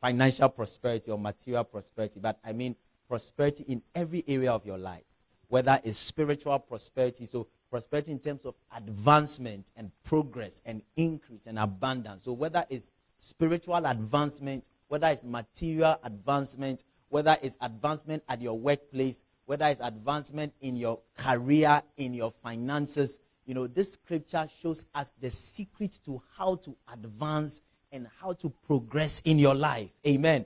financial 0.00 0.48
prosperity 0.48 1.10
or 1.10 1.18
material 1.18 1.64
prosperity, 1.64 2.20
but 2.20 2.38
I 2.44 2.52
mean 2.52 2.76
prosperity 3.08 3.64
in 3.66 3.82
every 3.94 4.24
area 4.28 4.52
of 4.52 4.64
your 4.64 4.78
life, 4.78 5.02
whether 5.48 5.80
it's 5.82 5.98
spiritual 5.98 6.58
prosperity, 6.60 7.26
so 7.26 7.46
prosperity 7.70 8.12
in 8.12 8.20
terms 8.20 8.44
of 8.44 8.54
advancement 8.76 9.66
and 9.76 9.90
progress 10.04 10.62
and 10.64 10.82
increase 10.96 11.46
and 11.46 11.58
abundance. 11.58 12.24
So 12.24 12.32
whether 12.32 12.64
it's 12.70 12.86
spiritual 13.20 13.84
advancement, 13.84 14.64
whether 14.88 15.08
it's 15.08 15.24
material 15.24 15.98
advancement, 16.04 16.80
whether 17.10 17.36
it's 17.42 17.56
advancement 17.60 18.22
at 18.28 18.40
your 18.40 18.58
workplace, 18.58 19.22
whether 19.46 19.66
it's 19.66 19.80
advancement 19.80 20.52
in 20.60 20.76
your 20.76 20.98
career, 21.16 21.80
in 21.96 22.14
your 22.14 22.30
finances. 22.30 23.18
You 23.46 23.54
know, 23.54 23.66
this 23.66 23.92
scripture 23.92 24.46
shows 24.60 24.84
us 24.94 25.12
the 25.20 25.30
secret 25.30 25.98
to 26.04 26.20
how 26.36 26.56
to 26.56 26.74
advance 26.92 27.60
and 27.92 28.08
how 28.20 28.32
to 28.34 28.52
progress 28.66 29.22
in 29.24 29.38
your 29.38 29.54
life. 29.54 29.88
Amen. 30.06 30.16
Amen. 30.24 30.44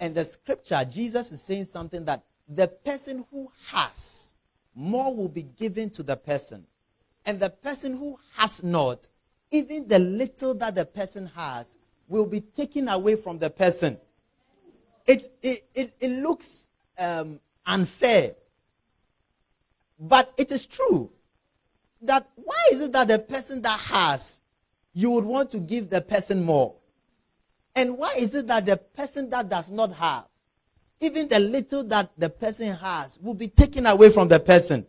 And 0.00 0.14
the 0.14 0.24
scripture, 0.24 0.82
Jesus 0.90 1.30
is 1.30 1.42
saying 1.42 1.66
something 1.66 2.04
that 2.06 2.22
the 2.48 2.66
person 2.66 3.24
who 3.30 3.50
has, 3.68 4.34
more 4.74 5.14
will 5.14 5.28
be 5.28 5.42
given 5.42 5.90
to 5.90 6.02
the 6.02 6.16
person. 6.16 6.64
And 7.26 7.38
the 7.38 7.50
person 7.50 7.98
who 7.98 8.18
has 8.36 8.62
not, 8.62 8.98
even 9.50 9.86
the 9.86 9.98
little 9.98 10.54
that 10.54 10.74
the 10.74 10.86
person 10.86 11.30
has, 11.36 11.76
will 12.08 12.24
be 12.24 12.40
taken 12.40 12.88
away 12.88 13.16
from 13.16 13.38
the 13.38 13.50
person 13.50 13.98
it, 15.06 15.30
it, 15.42 15.64
it, 15.74 15.92
it 16.00 16.10
looks 16.22 16.66
um, 16.98 17.40
unfair. 17.66 18.32
But 19.98 20.32
it 20.38 20.50
is 20.50 20.66
true 20.66 21.10
that 22.02 22.26
why 22.36 22.68
is 22.72 22.80
it 22.80 22.92
that 22.92 23.08
the 23.08 23.18
person 23.18 23.60
that 23.62 23.78
has, 23.78 24.40
you 24.94 25.10
would 25.10 25.24
want 25.24 25.50
to 25.50 25.58
give 25.58 25.90
the 25.90 26.00
person 26.00 26.42
more? 26.42 26.74
And 27.76 27.98
why 27.98 28.14
is 28.18 28.34
it 28.34 28.46
that 28.48 28.66
the 28.66 28.76
person 28.76 29.30
that 29.30 29.48
does 29.48 29.70
not 29.70 29.92
have, 29.92 30.24
even 31.00 31.28
the 31.28 31.38
little 31.38 31.84
that 31.84 32.10
the 32.16 32.28
person 32.28 32.74
has, 32.74 33.18
will 33.20 33.34
be 33.34 33.48
taken 33.48 33.86
away 33.86 34.10
from 34.10 34.28
the 34.28 34.40
person? 34.40 34.86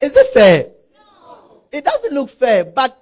Is 0.00 0.16
it 0.16 0.26
fair? 0.28 0.66
No. 0.94 1.38
It 1.70 1.84
doesn't 1.84 2.12
look 2.12 2.30
fair, 2.30 2.64
but 2.64 2.98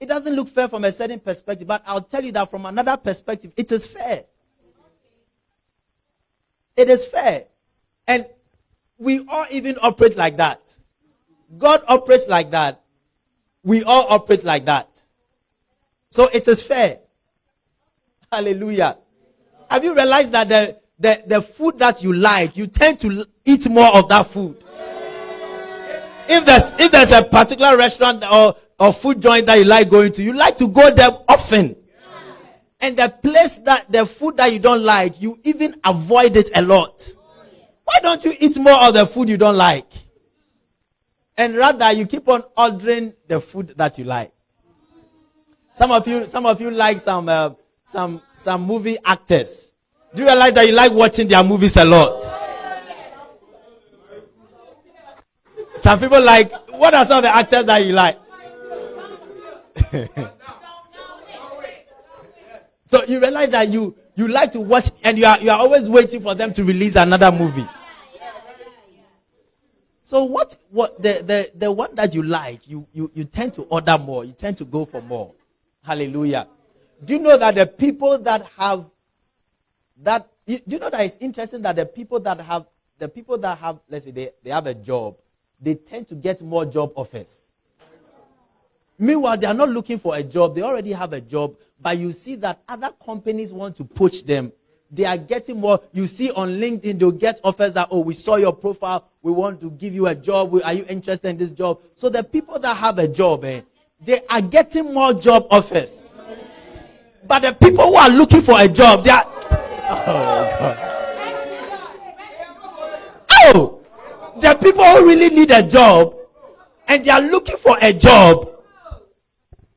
it 0.00 0.06
doesn't 0.06 0.34
look 0.34 0.48
fair 0.48 0.68
from 0.68 0.84
a 0.84 0.92
certain 0.92 1.20
perspective. 1.20 1.66
But 1.66 1.82
I'll 1.86 2.00
tell 2.00 2.24
you 2.24 2.32
that 2.32 2.50
from 2.50 2.66
another 2.66 2.96
perspective, 2.96 3.52
it 3.56 3.70
is 3.72 3.86
fair. 3.86 4.24
It 6.78 6.88
is 6.88 7.04
fair. 7.04 7.42
And 8.06 8.24
we 8.98 9.26
all 9.28 9.46
even 9.50 9.76
operate 9.82 10.16
like 10.16 10.36
that. 10.36 10.60
God 11.58 11.82
operates 11.88 12.28
like 12.28 12.52
that. 12.52 12.80
We 13.64 13.82
all 13.82 14.06
operate 14.08 14.44
like 14.44 14.64
that. 14.66 14.88
So 16.10 16.28
it 16.32 16.46
is 16.46 16.62
fair. 16.62 17.00
Hallelujah. 18.30 18.96
Have 19.68 19.82
you 19.82 19.94
realized 19.94 20.30
that 20.32 20.48
the, 20.48 20.76
the, 21.00 21.22
the 21.26 21.42
food 21.42 21.80
that 21.80 22.00
you 22.02 22.12
like, 22.12 22.56
you 22.56 22.68
tend 22.68 23.00
to 23.00 23.26
eat 23.44 23.68
more 23.68 23.94
of 23.96 24.08
that 24.08 24.28
food? 24.28 24.56
If 26.28 26.44
there's, 26.44 26.70
if 26.78 26.92
there's 26.92 27.10
a 27.12 27.24
particular 27.24 27.76
restaurant 27.76 28.22
or, 28.30 28.54
or 28.78 28.92
food 28.92 29.20
joint 29.20 29.46
that 29.46 29.56
you 29.56 29.64
like 29.64 29.90
going 29.90 30.12
to, 30.12 30.22
you 30.22 30.32
like 30.32 30.56
to 30.58 30.68
go 30.68 30.94
there 30.94 31.10
often. 31.28 31.74
And 32.80 32.96
the 32.96 33.08
place 33.08 33.58
that 33.60 33.90
the 33.90 34.06
food 34.06 34.36
that 34.36 34.52
you 34.52 34.60
don't 34.60 34.82
like, 34.82 35.20
you 35.20 35.38
even 35.42 35.74
avoid 35.84 36.36
it 36.36 36.50
a 36.54 36.62
lot. 36.62 37.12
Why 37.84 37.98
don't 38.02 38.24
you 38.24 38.36
eat 38.38 38.56
more 38.56 38.80
of 38.84 38.94
the 38.94 39.06
food 39.06 39.28
you 39.28 39.36
don't 39.36 39.56
like? 39.56 39.90
And 41.36 41.56
rather 41.56 41.90
you 41.92 42.06
keep 42.06 42.28
on 42.28 42.42
ordering 42.56 43.14
the 43.26 43.40
food 43.40 43.74
that 43.76 43.98
you 43.98 44.04
like. 44.04 44.32
Some 45.74 45.92
of 45.92 46.06
you, 46.06 46.24
some 46.24 46.46
of 46.46 46.60
you 46.60 46.70
like 46.70 46.98
some, 47.00 47.28
uh, 47.28 47.50
some, 47.86 48.20
some 48.36 48.62
movie 48.62 48.98
actors. 49.04 49.72
Do 50.14 50.22
you 50.22 50.28
realize 50.28 50.52
that 50.52 50.66
you 50.66 50.72
like 50.72 50.92
watching 50.92 51.28
their 51.28 51.42
movies 51.44 51.76
a 51.76 51.84
lot? 51.84 52.20
Some 55.76 56.00
people 56.00 56.20
like, 56.22 56.52
what 56.70 56.94
are 56.94 57.06
some 57.06 57.18
of 57.18 57.22
the 57.22 57.34
actors 57.34 57.64
that 57.66 57.84
you 57.84 57.92
like? 57.92 58.18
so 62.90 63.04
you 63.04 63.20
realize 63.20 63.50
that 63.50 63.68
you, 63.68 63.94
you 64.16 64.28
like 64.28 64.52
to 64.52 64.60
watch 64.60 64.90
and 65.04 65.18
you 65.18 65.26
are, 65.26 65.38
you 65.38 65.50
are 65.50 65.58
always 65.58 65.88
waiting 65.88 66.20
for 66.20 66.34
them 66.34 66.52
to 66.54 66.64
release 66.64 66.96
another 66.96 67.30
movie. 67.30 67.66
So 70.04 70.24
what, 70.24 70.56
what, 70.70 70.96
the, 71.02 71.22
the, 71.22 71.50
the 71.54 71.70
one 71.70 71.94
that 71.96 72.14
you 72.14 72.22
like, 72.22 72.66
you, 72.66 72.86
you, 72.94 73.10
you 73.14 73.24
tend 73.24 73.52
to 73.54 73.62
order 73.64 73.98
more. 73.98 74.24
You 74.24 74.32
tend 74.32 74.56
to 74.58 74.64
go 74.64 74.86
for 74.86 75.02
more. 75.02 75.32
Hallelujah. 75.84 76.46
Do 77.04 77.12
you 77.12 77.18
know 77.18 77.36
that 77.36 77.54
the 77.54 77.66
people 77.66 78.16
that 78.18 78.46
have 78.56 78.86
that, 80.02 80.26
do 80.46 80.58
you 80.66 80.78
know 80.78 80.88
that 80.88 81.02
it's 81.02 81.16
interesting 81.20 81.60
that 81.62 81.76
the 81.76 81.84
people 81.84 82.20
that 82.20 82.40
have, 82.40 82.64
the 82.98 83.08
people 83.08 83.36
that 83.38 83.58
have, 83.58 83.78
let's 83.90 84.06
say 84.06 84.12
they, 84.12 84.30
they 84.42 84.50
have 84.50 84.66
a 84.66 84.74
job, 84.74 85.14
they 85.60 85.74
tend 85.74 86.08
to 86.08 86.14
get 86.14 86.40
more 86.40 86.64
job 86.64 86.92
offers. 86.94 87.46
Meanwhile, 88.98 89.36
they 89.36 89.46
are 89.46 89.54
not 89.54 89.68
looking 89.68 89.98
for 89.98 90.16
a 90.16 90.22
job, 90.22 90.54
they 90.54 90.62
already 90.62 90.92
have 90.92 91.12
a 91.12 91.20
job, 91.20 91.52
but 91.80 91.96
you 91.98 92.12
see 92.12 92.34
that 92.36 92.58
other 92.68 92.90
companies 93.04 93.52
want 93.52 93.76
to 93.76 93.84
poach 93.84 94.24
them. 94.24 94.52
They 94.90 95.04
are 95.04 95.18
getting 95.18 95.60
more. 95.60 95.80
You 95.92 96.06
see 96.06 96.30
on 96.30 96.48
LinkedIn, 96.60 96.98
they'll 96.98 97.10
get 97.10 97.40
offers 97.44 97.74
that, 97.74 97.88
oh, 97.90 98.00
we 98.00 98.14
saw 98.14 98.36
your 98.36 98.54
profile, 98.54 99.04
we 99.22 99.30
want 99.30 99.60
to 99.60 99.70
give 99.70 99.94
you 99.94 100.06
a 100.06 100.14
job. 100.14 100.54
Are 100.64 100.72
you 100.72 100.84
interested 100.88 101.28
in 101.28 101.36
this 101.36 101.50
job? 101.50 101.78
So 101.96 102.08
the 102.08 102.24
people 102.24 102.58
that 102.58 102.76
have 102.76 102.98
a 102.98 103.06
job, 103.06 103.44
eh, 103.44 103.60
they 104.00 104.20
are 104.30 104.40
getting 104.40 104.94
more 104.94 105.12
job 105.12 105.46
offers. 105.50 106.10
But 107.26 107.42
the 107.42 107.52
people 107.52 107.84
who 107.84 107.94
are 107.96 108.08
looking 108.08 108.40
for 108.40 108.58
a 108.58 108.68
job, 108.68 109.04
they 109.04 109.10
are. 109.10 109.24
Oh. 109.90 110.84
Oh! 113.30 113.80
The 114.40 114.54
people 114.54 114.84
who 114.84 115.06
really 115.06 115.34
need 115.34 115.50
a 115.50 115.62
job 115.62 116.14
and 116.86 117.04
they 117.04 117.10
are 117.10 117.20
looking 117.20 117.56
for 117.56 117.76
a 117.82 117.92
job, 117.92 118.48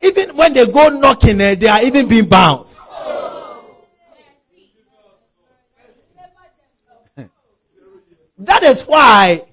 even 0.02 0.36
when 0.36 0.54
they 0.54 0.66
go 0.66 0.90
knocking, 0.90 1.40
eh, 1.42 1.56
they 1.56 1.68
are 1.68 1.84
even 1.84 2.08
being 2.08 2.26
bounced. 2.26 2.80
that 8.40 8.64
is 8.64 8.82
why 8.82 9.44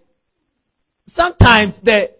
sometimes 1.06 1.78
the 1.80 2.10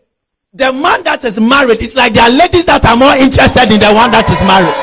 the 0.52 0.72
man 0.72 1.02
that 1.04 1.24
is 1.24 1.40
married 1.40 1.80
is 1.80 1.94
like 1.94 2.12
there 2.12 2.24
are 2.24 2.30
ladies 2.30 2.66
that 2.66 2.84
are 2.84 2.96
more 2.96 3.14
interested 3.14 3.72
in 3.72 3.80
the 3.80 3.92
one 3.92 4.10
that 4.10 4.28
is 4.30 4.42
married. 4.42 4.74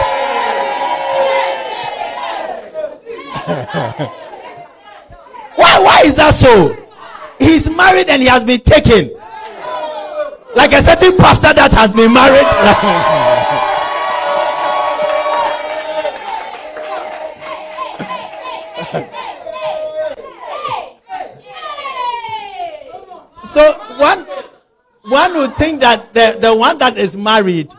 why 5.56 5.80
why 5.84 6.02
is 6.06 6.16
that 6.16 6.34
so? 6.34 6.76
He's 7.38 7.70
married 7.70 8.10
and 8.10 8.22
he 8.22 8.28
has 8.28 8.44
been 8.44 8.62
taken. 8.62 9.12
Like 10.56 10.72
a 10.72 10.82
certain 10.82 11.18
pastor 11.18 11.54
that 11.54 11.72
has 11.74 11.94
been 11.94 12.14
married. 12.14 13.20
so 23.56 23.64
one 23.96 24.28
one 25.04 25.34
would 25.38 25.56
think 25.56 25.80
that 25.80 26.14
the, 26.14 26.38
the 26.42 26.54
one 26.54 26.78
that 26.80 26.98
is 26.98 27.16
married, 27.16 27.70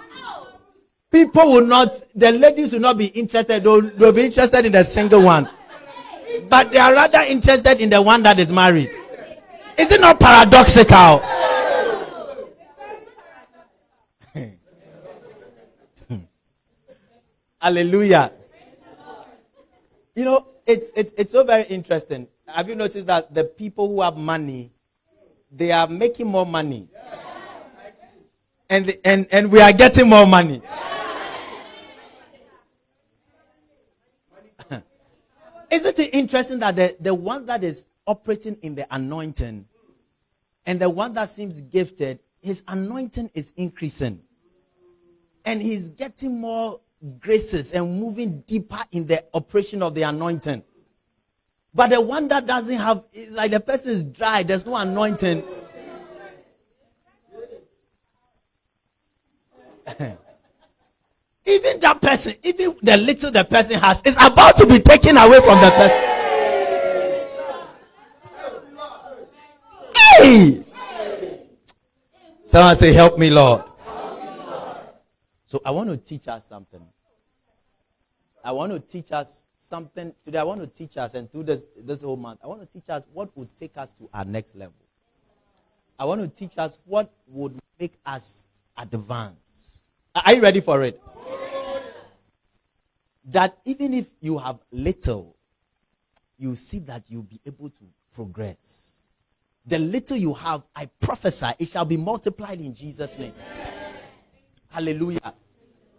people 1.11 1.53
will 1.53 1.67
not, 1.67 1.93
the 2.15 2.33
ladies 2.33 2.73
will 2.73 2.81
not 2.81 2.97
be 2.97 3.07
interested, 3.09 3.63
they'll, 3.63 3.83
they'll 3.83 4.13
be 4.13 4.25
interested 4.25 4.65
in 4.65 4.73
the 4.73 4.85
single 4.85 5.23
one. 5.23 5.51
But 6.49 6.71
they 6.71 6.79
are 6.79 6.95
rather 6.95 7.19
interested 7.29 7.81
in 7.81 7.91
the 7.91 8.01
one 8.01 8.23
that 8.23 8.39
is 8.39 8.51
married. 8.53 8.89
Is 9.77 9.91
it 9.91 10.01
not 10.01 10.19
paradoxical? 10.19 11.19
Hallelujah. 17.61 18.33
You 20.15 20.25
know, 20.25 20.47
it's, 20.65 20.89
it's, 20.97 21.13
it's 21.19 21.33
so 21.33 21.45
very 21.45 21.65
interesting. 21.65 22.29
Have 22.47 22.69
you 22.69 22.77
noticed 22.77 23.07
that 23.09 23.35
the 23.35 23.45
people 23.45 23.89
who 23.89 24.01
have 24.01 24.17
money, 24.17 24.71
they 25.57 25.73
are 25.73 25.89
making 25.89 26.27
more 26.29 26.47
money? 26.47 26.89
And, 28.69 28.87
the, 28.87 29.07
and, 29.07 29.29
and 29.31 29.51
we 29.51 29.61
are 29.61 29.73
getting 29.73 30.09
more 30.09 30.27
money. 30.27 30.61
Isn't 35.71 35.99
it 35.99 36.15
interesting 36.15 36.59
that 36.59 36.77
the, 36.77 36.97
the 37.01 37.15
one 37.15 37.47
that 37.47 37.63
is 37.63 37.87
operating 38.07 38.57
in 38.63 38.75
the 38.75 38.87
anointing. 38.95 39.65
And 40.65 40.81
the 40.81 40.89
one 40.91 41.15
that 41.15 41.31
seems 41.31 41.61
gifted, 41.61 42.19
his 42.43 42.63
anointing 42.69 43.31
is 43.35 43.53
increasing. 43.57 44.21
And 45.45 45.61
he's 45.61 45.89
getting 45.89 46.41
more 46.41 46.81
graces 47.21 47.73
and 47.73 48.01
moving 48.01 48.41
deeper 48.47 48.79
in 48.93 49.07
the 49.07 49.23
operation 49.35 49.83
of 49.83 49.95
the 49.95 50.03
anointing. 50.03 50.63
But 51.77 51.91
the 51.91 52.01
one 52.01 52.27
that 52.29 52.47
doesn't 52.47 52.79
have, 52.79 53.05
it's 53.13 53.33
like 53.33 53.51
the 53.51 53.61
person 53.61 53.93
is 53.93 54.03
dry, 54.03 54.43
there's 54.43 54.65
no 54.65 54.75
anointing. 54.77 55.45
even 61.47 61.79
that 61.81 62.01
person, 62.01 62.33
even 62.43 62.77
the 62.83 62.97
little 62.97 63.31
the 63.31 63.45
person 63.45 63.79
has, 63.79 64.01
is 64.07 64.17
about 64.19 64.57
to 64.57 64.65
be 64.67 64.79
taken 64.79 65.19
away 65.19 65.39
from 65.41 65.61
the 65.61 65.71
person. 65.71 66.03
Hey! 69.95 70.65
Someone 72.47 72.77
say, 72.77 72.95
Help 72.95 73.19
me, 73.19 73.29
Lord. 73.29 73.65
So 75.47 75.61
I 75.63 75.73
want 75.73 75.91
to 75.91 75.99
teach 75.99 76.27
us 76.27 76.47
something. 76.47 76.81
I 78.43 78.53
want 78.53 78.73
to 78.73 78.81
teach 78.81 79.13
us 79.13 79.46
something 79.67 80.15
today. 80.25 80.39
I 80.39 80.45
want 80.45 80.61
to 80.61 80.67
teach 80.67 80.97
us, 80.97 81.15
and 81.15 81.31
through 81.31 81.45
this, 81.45 81.65
this 81.79 82.03
whole 82.03 82.17
month, 82.17 82.41
I 82.43 82.47
want 82.47 82.61
to 82.61 82.67
teach 82.73 82.89
us 82.89 83.05
what 83.13 83.37
would 83.37 83.49
take 83.59 83.77
us 83.77 83.93
to 83.93 84.09
our 84.15 84.25
next 84.25 84.55
level. 84.55 84.75
I 85.99 86.05
want 86.05 86.21
to 86.21 86.29
teach 86.29 86.57
us 86.59 86.79
what 86.87 87.11
would 87.33 87.55
make 87.81 87.93
us 88.05 88.43
advance. 88.79 89.81
Are 90.15 90.35
you 90.35 90.41
ready 90.41 90.61
for 90.61 90.83
it? 90.85 91.01
That 93.27 93.57
even 93.65 93.93
if 93.95 94.07
you 94.21 94.39
have 94.39 94.59
little, 94.71 95.35
you 96.39 96.55
see 96.55 96.79
that 96.81 97.03
you'll 97.09 97.23
be 97.23 97.41
able 97.47 97.71
to 97.71 97.85
progress. 98.15 98.93
The 99.67 99.79
little 99.79 100.17
you 100.17 100.33
have, 100.35 100.63
I 100.77 100.87
prophesy, 101.01 101.49
it 101.59 101.69
shall 101.69 101.85
be 101.85 101.97
multiplied 101.97 102.61
in 102.61 102.73
Jesus' 102.75 103.19
name. 103.19 103.35
Hallelujah. 104.71 105.35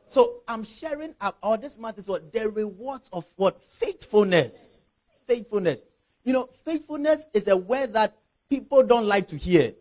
So 0.10 0.36
I'm 0.48 0.64
sharing 0.64 1.14
uh, 1.20 1.32
all 1.44 1.58
this 1.58 1.78
month 1.78 1.98
is 1.98 2.08
what 2.08 2.32
the 2.32 2.50
rewards 2.50 3.10
of 3.12 3.26
what 3.36 3.62
faithfulness. 3.62 4.86
Faithfulness. 5.28 5.82
You 6.24 6.34
know, 6.34 6.50
faithfulness 6.66 7.26
is 7.34 7.48
a 7.48 7.58
word 7.58 7.94
that 7.94 8.14
people 8.50 8.84
don't 8.84 9.06
like 9.06 9.28
to 9.28 9.38
hear. 9.38 9.74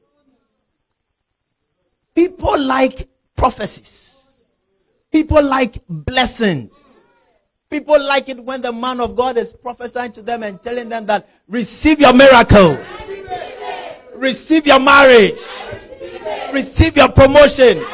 People 2.14 2.58
like 2.60 3.08
prophecies. 3.36 4.16
People 5.12 5.44
like 5.44 5.76
blessings. 5.88 7.04
People 7.70 8.00
like 8.06 8.28
it 8.28 8.38
when 8.38 8.62
the 8.62 8.72
man 8.72 9.00
of 9.00 9.16
God 9.16 9.36
is 9.36 9.52
prophesying 9.52 10.12
to 10.12 10.22
them 10.22 10.42
and 10.42 10.62
telling 10.62 10.88
them 10.88 11.06
that 11.06 11.28
receive 11.48 12.00
your 12.00 12.12
miracle. 12.12 12.78
Receive 14.14 14.66
your 14.66 14.80
marriage. 14.80 15.40
Receive 16.52 16.96
your 16.96 17.08
promotion. 17.08 17.84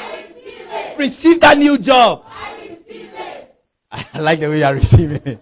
Receive, 0.99 1.35
receive, 1.35 1.41
that 1.41 1.59
new 1.59 1.79
job. 1.79 2.25
I, 2.27 2.69
receive 2.69 3.11
it. 3.15 3.55
I 4.15 4.21
like 4.21 4.41
the 4.41 4.49
way 4.49 4.59
you 4.59 4.65
are 4.65 4.75
receiving 4.75 5.23
it. 5.25 5.41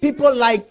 People 0.00 0.34
like, 0.34 0.68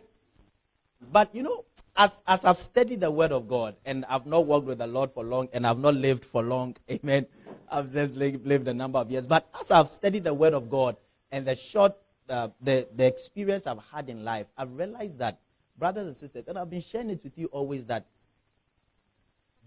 but 1.12 1.34
you 1.34 1.44
know, 1.44 1.64
as, 1.96 2.22
as 2.28 2.44
I've 2.44 2.58
studied 2.58 3.02
the 3.02 3.12
word 3.12 3.32
of 3.32 3.48
God 3.48 3.76
and 3.86 4.06
I've 4.06 4.26
not 4.26 4.46
worked 4.46 4.66
with 4.66 4.80
the 4.80 4.88
Lord 4.88 5.12
for 5.12 5.24
long 5.24 5.48
and 5.54 5.66
I've 5.66 5.80
not 5.80 5.96
lived 5.96 6.26
for 6.26 6.42
long, 6.42 6.76
amen. 6.92 7.26
I've 7.72 7.92
just 7.92 8.16
lived 8.16 8.68
a 8.68 8.74
number 8.74 9.00
of 9.00 9.10
years. 9.10 9.26
But 9.26 9.48
as 9.60 9.72
I've 9.72 9.90
studied 9.92 10.24
the 10.24 10.34
word 10.34 10.54
of 10.54 10.70
God 10.70 10.96
and 11.32 11.46
the 11.46 11.56
short, 11.56 11.94
uh, 12.30 12.50
the, 12.62 12.88
the 12.96 13.06
experience 13.06 13.66
I've 13.66 13.82
had 13.92 14.10
in 14.10 14.24
life, 14.24 14.48
I've 14.58 14.76
realized 14.78 15.18
that, 15.20 15.40
brothers 15.80 16.06
and 16.06 16.16
sisters, 16.16 16.48
and 16.48 16.58
I've 16.58 16.70
been 16.70 16.82
sharing 16.82 17.10
it 17.10 17.24
with 17.24 17.38
you 17.38 17.48
always 17.48 17.86
that 17.86 18.06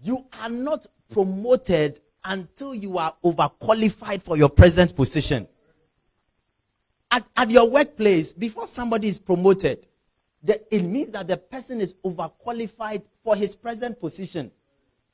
you 0.03 0.23
are 0.41 0.49
not 0.49 0.85
promoted 1.11 1.99
until 2.27 2.75
you 2.75 2.97
are 2.97 3.13
overqualified 3.23 4.21
for 4.21 4.37
your 4.37 4.49
present 4.49 4.95
position. 4.95 5.47
At, 7.09 7.25
at 7.35 7.49
your 7.49 7.69
workplace, 7.69 8.33
before 8.33 8.67
somebody 8.67 9.07
is 9.07 9.17
promoted, 9.17 9.79
the, 10.43 10.61
it 10.75 10.83
means 10.83 11.11
that 11.13 11.27
the 11.27 11.37
person 11.37 11.79
is 11.79 11.93
overqualified 12.05 13.01
for 13.23 13.35
his 13.35 13.55
present 13.55 13.99
position. 13.99 14.51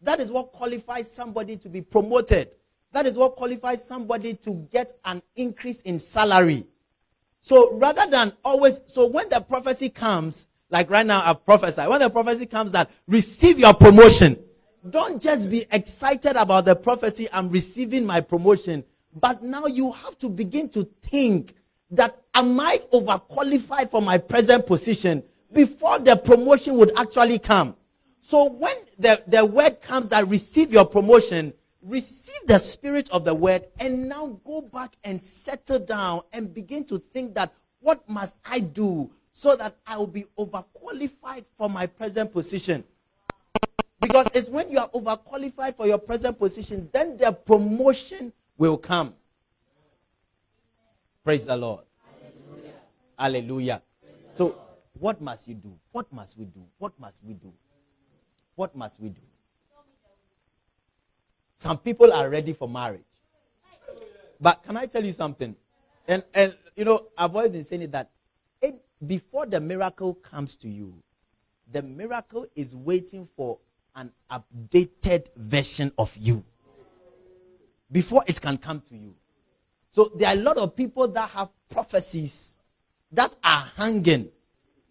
That 0.01 0.19
is 0.19 0.31
what 0.31 0.51
qualifies 0.51 1.09
somebody 1.09 1.55
to 1.57 1.69
be 1.69 1.81
promoted. 1.81 2.49
That 2.91 3.05
is 3.05 3.15
what 3.15 3.35
qualifies 3.35 3.83
somebody 3.83 4.33
to 4.35 4.67
get 4.71 4.91
an 5.05 5.21
increase 5.35 5.81
in 5.83 5.99
salary. 5.99 6.65
So 7.41 7.77
rather 7.77 8.09
than 8.09 8.33
always, 8.43 8.79
so 8.87 9.07
when 9.07 9.29
the 9.29 9.39
prophecy 9.39 9.89
comes, 9.89 10.47
like 10.69 10.89
right 10.89 11.05
now 11.05 11.21
I've 11.23 11.45
prophesied, 11.45 11.89
when 11.89 11.99
the 11.99 12.09
prophecy 12.09 12.47
comes 12.47 12.71
that 12.71 12.89
receive 13.07 13.59
your 13.59 13.73
promotion, 13.73 14.37
don't 14.89 15.21
just 15.21 15.49
be 15.49 15.65
excited 15.71 16.35
about 16.35 16.65
the 16.65 16.75
prophecy, 16.75 17.27
I'm 17.31 17.49
receiving 17.49 18.05
my 18.05 18.21
promotion. 18.21 18.83
But 19.19 19.43
now 19.43 19.65
you 19.65 19.91
have 19.91 20.17
to 20.19 20.29
begin 20.29 20.69
to 20.69 20.83
think 20.83 21.53
that 21.91 22.17
am 22.33 22.59
I 22.59 22.81
overqualified 22.91 23.89
for 23.89 24.01
my 24.01 24.17
present 24.17 24.65
position 24.65 25.23
before 25.53 25.99
the 25.99 26.15
promotion 26.15 26.77
would 26.77 26.91
actually 26.97 27.39
come? 27.39 27.75
So 28.23 28.49
when 28.49 28.75
the, 28.97 29.21
the 29.27 29.45
word 29.45 29.81
comes 29.81 30.09
that 30.09 30.27
receive 30.27 30.73
your 30.73 30.85
promotion, 30.85 31.53
receive 31.85 32.47
the 32.47 32.57
spirit 32.57 33.09
of 33.11 33.25
the 33.25 33.33
word 33.33 33.63
and 33.79 34.09
now 34.09 34.37
go 34.45 34.61
back 34.61 34.91
and 35.03 35.21
settle 35.21 35.79
down 35.79 36.21
and 36.31 36.53
begin 36.53 36.83
to 36.85 36.97
think 36.97 37.35
that 37.35 37.51
what 37.81 38.07
must 38.09 38.35
I 38.45 38.59
do 38.59 39.09
so 39.33 39.55
that 39.55 39.75
I 39.85 39.97
will 39.97 40.07
be 40.07 40.25
overqualified 40.37 41.43
for 41.57 41.69
my 41.69 41.85
present 41.85 42.33
position? 42.33 42.83
Because 44.03 44.27
it's 44.33 44.49
when 44.49 44.69
you 44.69 44.79
are 44.79 44.89
overqualified 44.89 45.75
for 45.75 45.87
your 45.87 45.97
present 45.97 46.37
position, 46.37 46.89
then 46.91 47.17
the 47.17 47.31
promotion 47.31 48.33
will 48.57 48.77
come. 48.77 49.13
Praise 51.23 51.45
the 51.45 51.55
Lord. 51.55 51.85
Hallelujah. 52.37 52.73
Hallelujah. 53.17 53.81
So, 54.33 54.55
what 54.99 55.21
must 55.21 55.47
you 55.47 55.55
do? 55.55 55.71
What 55.93 56.11
must 56.11 56.37
we 56.37 56.43
do? 56.43 56.59
What 56.79 56.99
must 56.99 57.23
we 57.25 57.33
do? 57.33 57.53
What 58.57 58.75
must 58.75 58.99
we 58.99 59.07
do? 59.07 59.21
Some 61.55 61.77
people 61.77 62.11
are 62.11 62.29
ready 62.29 62.51
for 62.51 62.67
marriage. 62.67 62.99
But 64.41 64.63
can 64.63 64.75
I 64.75 64.85
tell 64.85 65.03
you 65.05 65.13
something? 65.13 65.55
And, 66.09 66.23
and 66.33 66.53
you 66.75 66.83
know, 66.83 67.03
I've 67.17 67.33
always 67.33 67.51
been 67.51 67.63
saying 67.63 67.83
it 67.83 67.93
that 67.93 68.09
in, 68.61 68.77
before 69.07 69.45
the 69.45 69.61
miracle 69.61 70.15
comes 70.15 70.57
to 70.57 70.67
you, 70.67 70.93
the 71.71 71.81
miracle 71.81 72.45
is 72.53 72.75
waiting 72.75 73.29
for 73.37 73.57
an 73.95 74.11
updated 74.31 75.27
version 75.35 75.91
of 75.97 76.15
you 76.17 76.43
before 77.91 78.23
it 78.27 78.41
can 78.41 78.57
come 78.57 78.81
to 78.89 78.95
you. 78.95 79.13
So 79.93 80.11
there 80.15 80.29
are 80.29 80.33
a 80.33 80.41
lot 80.41 80.57
of 80.57 80.75
people 80.75 81.07
that 81.09 81.29
have 81.29 81.49
prophecies 81.69 82.57
that 83.11 83.35
are 83.43 83.69
hanging. 83.77 84.29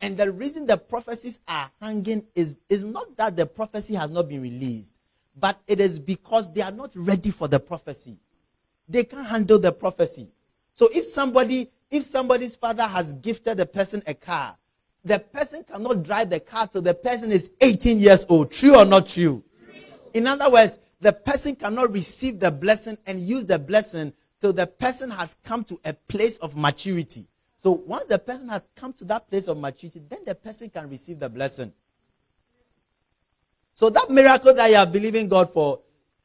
And 0.00 0.16
the 0.16 0.30
reason 0.30 0.66
the 0.66 0.76
prophecies 0.76 1.38
are 1.46 1.70
hanging 1.80 2.24
is, 2.34 2.56
is 2.68 2.84
not 2.84 3.16
that 3.16 3.36
the 3.36 3.46
prophecy 3.46 3.94
has 3.94 4.10
not 4.10 4.28
been 4.28 4.42
released, 4.42 4.92
but 5.38 5.58
it 5.66 5.80
is 5.80 5.98
because 5.98 6.52
they 6.52 6.60
are 6.60 6.70
not 6.70 6.90
ready 6.94 7.30
for 7.30 7.48
the 7.48 7.58
prophecy. 7.58 8.16
They 8.88 9.04
can't 9.04 9.26
handle 9.26 9.58
the 9.58 9.72
prophecy. 9.72 10.26
So 10.74 10.88
if 10.92 11.04
somebody, 11.04 11.68
if 11.90 12.04
somebody's 12.04 12.56
father 12.56 12.84
has 12.84 13.12
gifted 13.12 13.58
a 13.60 13.66
person 13.66 14.02
a 14.06 14.14
car, 14.14 14.54
the 15.04 15.18
person 15.18 15.64
cannot 15.64 16.02
drive 16.02 16.30
the 16.30 16.40
car 16.40 16.66
till 16.66 16.82
the 16.82 16.94
person 16.94 17.32
is 17.32 17.50
18 17.60 17.98
years 17.98 18.24
old. 18.28 18.52
True 18.52 18.76
or 18.76 18.84
not 18.84 19.06
true? 19.08 19.42
true? 19.64 19.74
In 20.14 20.26
other 20.26 20.50
words, 20.50 20.78
the 21.00 21.12
person 21.12 21.56
cannot 21.56 21.92
receive 21.92 22.38
the 22.38 22.50
blessing 22.50 22.96
and 23.06 23.20
use 23.20 23.44
the 23.44 23.58
blessing 23.58 24.12
till 24.40 24.52
the 24.52 24.66
person 24.66 25.10
has 25.10 25.34
come 25.44 25.64
to 25.64 25.80
a 25.84 25.92
place 25.92 26.38
of 26.38 26.56
maturity. 26.56 27.24
So 27.62 27.72
once 27.72 28.06
the 28.06 28.18
person 28.18 28.48
has 28.48 28.62
come 28.76 28.92
to 28.94 29.04
that 29.06 29.28
place 29.28 29.48
of 29.48 29.58
maturity, 29.58 30.00
then 30.08 30.20
the 30.24 30.34
person 30.34 30.70
can 30.70 30.88
receive 30.88 31.18
the 31.18 31.28
blessing. 31.28 31.72
So 33.74 33.90
that 33.90 34.10
miracle 34.10 34.54
that 34.54 34.70
you 34.70 34.76
are 34.76 34.86
believing 34.86 35.28
God 35.28 35.52
for 35.52 35.80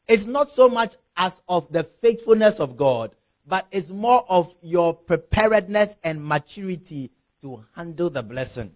is 0.07 0.27
not 0.27 0.49
so 0.49 0.69
much 0.69 0.95
as 1.15 1.33
of 1.49 1.71
the 1.71 1.83
faithfulness 1.83 2.59
of 2.59 2.77
God, 2.77 3.11
but 3.47 3.65
it's 3.71 3.89
more 3.89 4.25
of 4.29 4.53
your 4.61 4.93
preparedness 4.93 5.95
and 6.03 6.23
maturity 6.23 7.09
to 7.47 7.63
handle 7.75 8.09
the 8.09 8.21
blessing. 8.21 8.69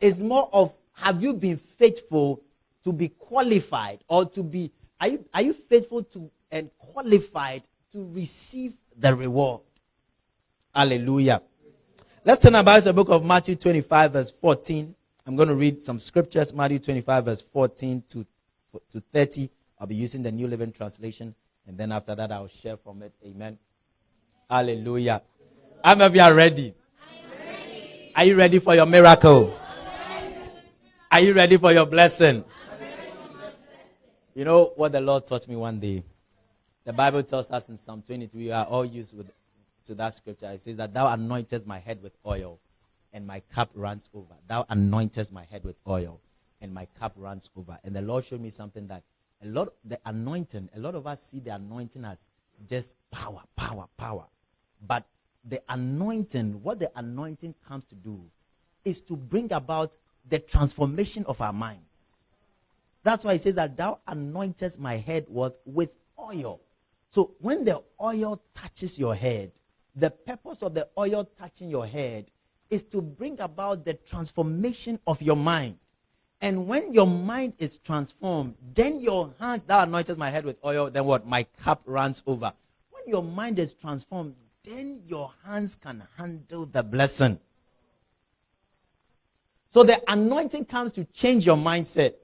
It's 0.00 0.20
more 0.20 0.48
of 0.52 0.72
have 0.94 1.22
you 1.22 1.32
been 1.32 1.56
faithful 1.56 2.40
to 2.82 2.92
be 2.92 3.08
qualified 3.08 4.00
or 4.08 4.24
to 4.26 4.42
be 4.42 4.70
are 5.00 5.08
you 5.08 5.24
are 5.32 5.42
you 5.42 5.52
faithful 5.52 6.02
to 6.02 6.28
and 6.50 6.68
qualified 6.78 7.62
to 7.92 8.10
receive 8.12 8.72
the 8.98 9.14
reward? 9.14 9.60
Hallelujah. 10.74 11.40
Let's 12.24 12.40
turn 12.40 12.56
about 12.56 12.82
the 12.82 12.92
book 12.92 13.08
of 13.08 13.24
Matthew 13.24 13.54
25, 13.54 14.12
verse 14.12 14.30
14. 14.32 14.94
I'm 15.26 15.36
going 15.36 15.48
to 15.48 15.54
read 15.54 15.80
some 15.80 15.98
scriptures, 15.98 16.52
Matthew 16.52 16.78
25, 16.78 17.24
verse 17.24 17.40
14 17.40 18.02
to, 18.10 18.26
to 18.92 19.00
30. 19.00 19.48
I'll 19.80 19.86
be 19.86 19.94
using 19.94 20.22
the 20.22 20.32
New 20.32 20.48
Living 20.48 20.72
Translation, 20.72 21.34
and 21.66 21.78
then 21.78 21.92
after 21.92 22.14
that, 22.14 22.32
I'll 22.32 22.48
share 22.48 22.76
from 22.76 23.02
it. 23.02 23.12
Amen. 23.24 23.56
Hallelujah. 24.50 25.22
Many 25.84 26.04
of 26.04 26.14
you 26.14 26.22
are 26.22 26.34
ready? 26.34 26.74
Are 28.18 28.24
you 28.24 28.34
ready 28.34 28.58
for 28.58 28.74
your 28.74 28.84
miracle? 28.84 29.56
Are 31.08 31.20
you 31.20 31.32
ready 31.32 31.56
for 31.56 31.72
your 31.72 31.86
blessing? 31.86 32.44
You 34.34 34.44
know 34.44 34.72
what 34.74 34.90
the 34.90 35.00
Lord 35.00 35.24
taught 35.24 35.46
me 35.46 35.54
one 35.54 35.78
day? 35.78 36.02
The 36.84 36.92
Bible 36.92 37.22
tells 37.22 37.48
us 37.52 37.68
in 37.68 37.76
Psalm 37.76 38.02
23, 38.04 38.46
we 38.46 38.50
are 38.50 38.64
all 38.64 38.84
used 38.84 39.16
with, 39.16 39.30
to 39.86 39.94
that 39.94 40.14
scripture. 40.14 40.50
It 40.50 40.60
says 40.62 40.78
that 40.78 40.92
thou 40.92 41.06
anointest 41.14 41.64
my 41.64 41.78
head 41.78 42.02
with 42.02 42.12
oil 42.26 42.58
and 43.14 43.24
my 43.24 43.38
cup 43.54 43.70
runs 43.76 44.10
over. 44.12 44.34
Thou 44.48 44.64
anointest 44.64 45.30
my 45.30 45.44
head 45.44 45.62
with 45.62 45.76
oil 45.86 46.18
and 46.60 46.74
my 46.74 46.88
cup 46.98 47.12
runs 47.16 47.48
over. 47.56 47.78
And 47.84 47.94
the 47.94 48.02
Lord 48.02 48.24
showed 48.24 48.40
me 48.40 48.50
something 48.50 48.88
that 48.88 49.04
a 49.44 49.46
lot, 49.46 49.68
the 49.84 50.00
anointing, 50.04 50.70
a 50.74 50.80
lot 50.80 50.96
of 50.96 51.06
us 51.06 51.22
see 51.22 51.38
the 51.38 51.54
anointing 51.54 52.04
as 52.04 52.18
just 52.68 52.90
power, 53.12 53.42
power, 53.54 53.84
power. 53.96 54.24
But 54.84 55.04
the 55.48 55.62
anointing, 55.68 56.62
what 56.62 56.78
the 56.78 56.90
anointing 56.96 57.54
comes 57.66 57.84
to 57.86 57.94
do 57.94 58.18
is 58.84 59.00
to 59.02 59.16
bring 59.16 59.52
about 59.52 59.92
the 60.28 60.38
transformation 60.38 61.24
of 61.26 61.40
our 61.40 61.52
minds. 61.52 61.82
That's 63.02 63.24
why 63.24 63.34
it 63.34 63.42
says 63.42 63.54
that 63.54 63.76
thou 63.76 63.98
anointest 64.06 64.78
my 64.78 64.96
head 64.96 65.26
with, 65.28 65.54
with 65.64 65.90
oil. 66.18 66.60
So 67.10 67.30
when 67.40 67.64
the 67.64 67.80
oil 68.00 68.40
touches 68.54 68.98
your 68.98 69.14
head, 69.14 69.50
the 69.96 70.10
purpose 70.10 70.62
of 70.62 70.74
the 70.74 70.86
oil 70.96 71.26
touching 71.38 71.68
your 71.68 71.86
head 71.86 72.26
is 72.70 72.82
to 72.84 73.00
bring 73.00 73.40
about 73.40 73.84
the 73.84 73.94
transformation 73.94 74.98
of 75.06 75.22
your 75.22 75.36
mind. 75.36 75.76
And 76.40 76.68
when 76.68 76.92
your 76.92 77.06
mind 77.06 77.54
is 77.58 77.78
transformed, 77.78 78.54
then 78.74 79.00
your 79.00 79.30
hands, 79.40 79.64
thou 79.64 79.84
anointest 79.84 80.18
my 80.18 80.30
head 80.30 80.44
with 80.44 80.62
oil, 80.64 80.90
then 80.90 81.04
what? 81.04 81.26
My 81.26 81.44
cup 81.62 81.82
runs 81.86 82.22
over. 82.26 82.52
When 82.92 83.02
your 83.06 83.22
mind 83.22 83.58
is 83.58 83.74
transformed, 83.74 84.34
then 84.64 85.00
your 85.06 85.32
hands 85.44 85.76
can 85.76 86.02
handle 86.16 86.66
the 86.66 86.82
blessing. 86.82 87.38
So 89.70 89.82
the 89.82 90.02
anointing 90.10 90.64
comes 90.64 90.92
to 90.92 91.04
change 91.04 91.46
your 91.46 91.56
mindset. 91.56 92.14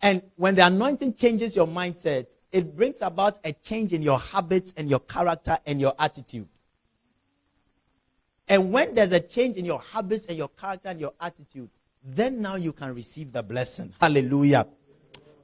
And 0.00 0.22
when 0.36 0.54
the 0.54 0.66
anointing 0.66 1.14
changes 1.14 1.54
your 1.54 1.66
mindset, 1.66 2.26
it 2.50 2.76
brings 2.76 2.96
about 3.00 3.38
a 3.44 3.52
change 3.52 3.92
in 3.92 4.02
your 4.02 4.18
habits 4.18 4.72
and 4.76 4.90
your 4.90 5.00
character 5.00 5.58
and 5.64 5.80
your 5.80 5.94
attitude. 5.98 6.46
And 8.48 8.72
when 8.72 8.94
there's 8.94 9.12
a 9.12 9.20
change 9.20 9.56
in 9.56 9.64
your 9.64 9.80
habits 9.80 10.26
and 10.26 10.36
your 10.36 10.48
character 10.48 10.88
and 10.88 11.00
your 11.00 11.12
attitude, 11.20 11.68
then 12.04 12.42
now 12.42 12.56
you 12.56 12.72
can 12.72 12.94
receive 12.94 13.32
the 13.32 13.42
blessing. 13.42 13.92
Hallelujah. 14.00 14.66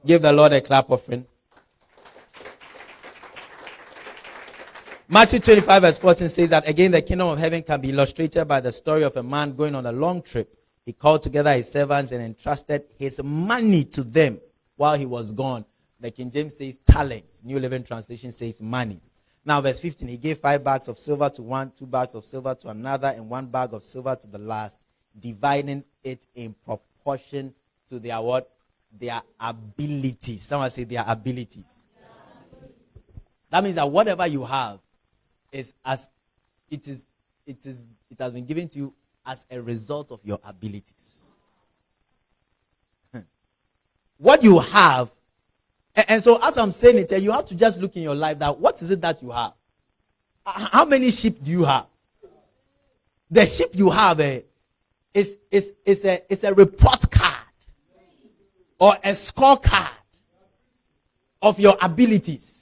Give 0.05 0.21
the 0.21 0.31
Lord 0.31 0.53
a 0.53 0.61
clap 0.61 0.89
offering. 0.89 1.25
Matthew 5.11 5.39
25, 5.39 5.81
verse 5.81 5.97
14 5.97 6.29
says 6.29 6.49
that 6.51 6.69
again, 6.69 6.91
the 6.91 7.01
kingdom 7.01 7.29
of 7.29 7.39
heaven 7.39 7.63
can 7.63 7.81
be 7.81 7.89
illustrated 7.89 8.45
by 8.45 8.59
the 8.61 8.71
story 8.71 9.01
of 9.01 9.17
a 9.17 9.23
man 9.23 9.55
going 9.55 9.73
on 9.73 9.87
a 9.87 9.91
long 9.91 10.21
trip. 10.21 10.47
He 10.85 10.93
called 10.93 11.23
together 11.23 11.51
his 11.51 11.71
servants 11.71 12.11
and 12.11 12.21
entrusted 12.21 12.83
his 12.99 13.19
money 13.23 13.85
to 13.85 14.03
them 14.03 14.39
while 14.77 14.95
he 14.95 15.07
was 15.07 15.31
gone. 15.31 15.65
The 15.99 16.11
King 16.11 16.29
James 16.29 16.55
says 16.55 16.77
talents. 16.85 17.41
New 17.43 17.59
Living 17.59 17.83
Translation 17.83 18.31
says 18.31 18.61
money. 18.61 18.99
Now, 19.43 19.61
verse 19.61 19.79
15, 19.79 20.07
he 20.09 20.17
gave 20.17 20.37
five 20.37 20.63
bags 20.63 20.87
of 20.87 20.99
silver 20.99 21.31
to 21.31 21.41
one, 21.41 21.71
two 21.71 21.87
bags 21.87 22.13
of 22.13 22.23
silver 22.23 22.53
to 22.53 22.69
another, 22.69 23.07
and 23.07 23.27
one 23.27 23.47
bag 23.47 23.73
of 23.73 23.81
silver 23.81 24.15
to 24.15 24.27
the 24.27 24.37
last, 24.37 24.79
dividing 25.19 25.83
it 26.03 26.19
in 26.35 26.53
proportion 26.63 27.51
to 27.89 27.97
their 27.97 28.21
what? 28.21 28.47
Their 28.99 29.23
abilities. 29.39 30.43
Someone 30.43 30.69
say 30.69 30.83
their 30.83 31.03
abilities. 31.07 31.85
That 33.49 33.63
means 33.63 33.77
that 33.77 33.89
whatever 33.89 34.27
you 34.27 34.45
have 34.45 34.77
is 35.51 35.73
as 35.85 36.09
it 36.69 36.87
is 36.87 37.03
it 37.45 37.65
is 37.65 37.83
it 38.11 38.19
has 38.19 38.33
been 38.33 38.45
given 38.45 38.67
to 38.69 38.77
you 38.79 38.93
as 39.25 39.45
a 39.51 39.61
result 39.61 40.11
of 40.11 40.19
your 40.23 40.39
abilities. 40.43 41.19
what 44.17 44.43
you 44.43 44.59
have, 44.59 45.09
and, 45.95 46.05
and, 46.09 46.23
so 46.23 46.39
as 46.41 46.57
I'm 46.57 46.71
saying 46.71 46.97
it, 46.97 47.21
you 47.21 47.31
have 47.31 47.45
to 47.47 47.55
just 47.55 47.79
look 47.79 47.95
in 47.95 48.03
your 48.03 48.15
life 48.15 48.39
that 48.39 48.57
what 48.57 48.81
is 48.81 48.89
it 48.89 49.01
that 49.01 49.21
you 49.21 49.31
have? 49.31 49.53
How 50.45 50.85
many 50.85 51.11
sheep 51.11 51.43
do 51.43 51.51
you 51.51 51.63
have? 51.63 51.85
The 53.29 53.45
sheep 53.45 53.69
you 53.73 53.91
have 53.91 54.19
eh, 54.19 54.41
is, 55.13 55.35
is, 55.51 55.73
is, 55.85 56.03
a, 56.05 56.21
is 56.31 56.43
a 56.43 56.53
report 56.53 57.11
card 57.11 57.35
or 58.79 58.95
a 59.03 59.11
scorecard 59.11 59.89
of 61.41 61.59
your 61.59 61.77
abilities. 61.81 62.58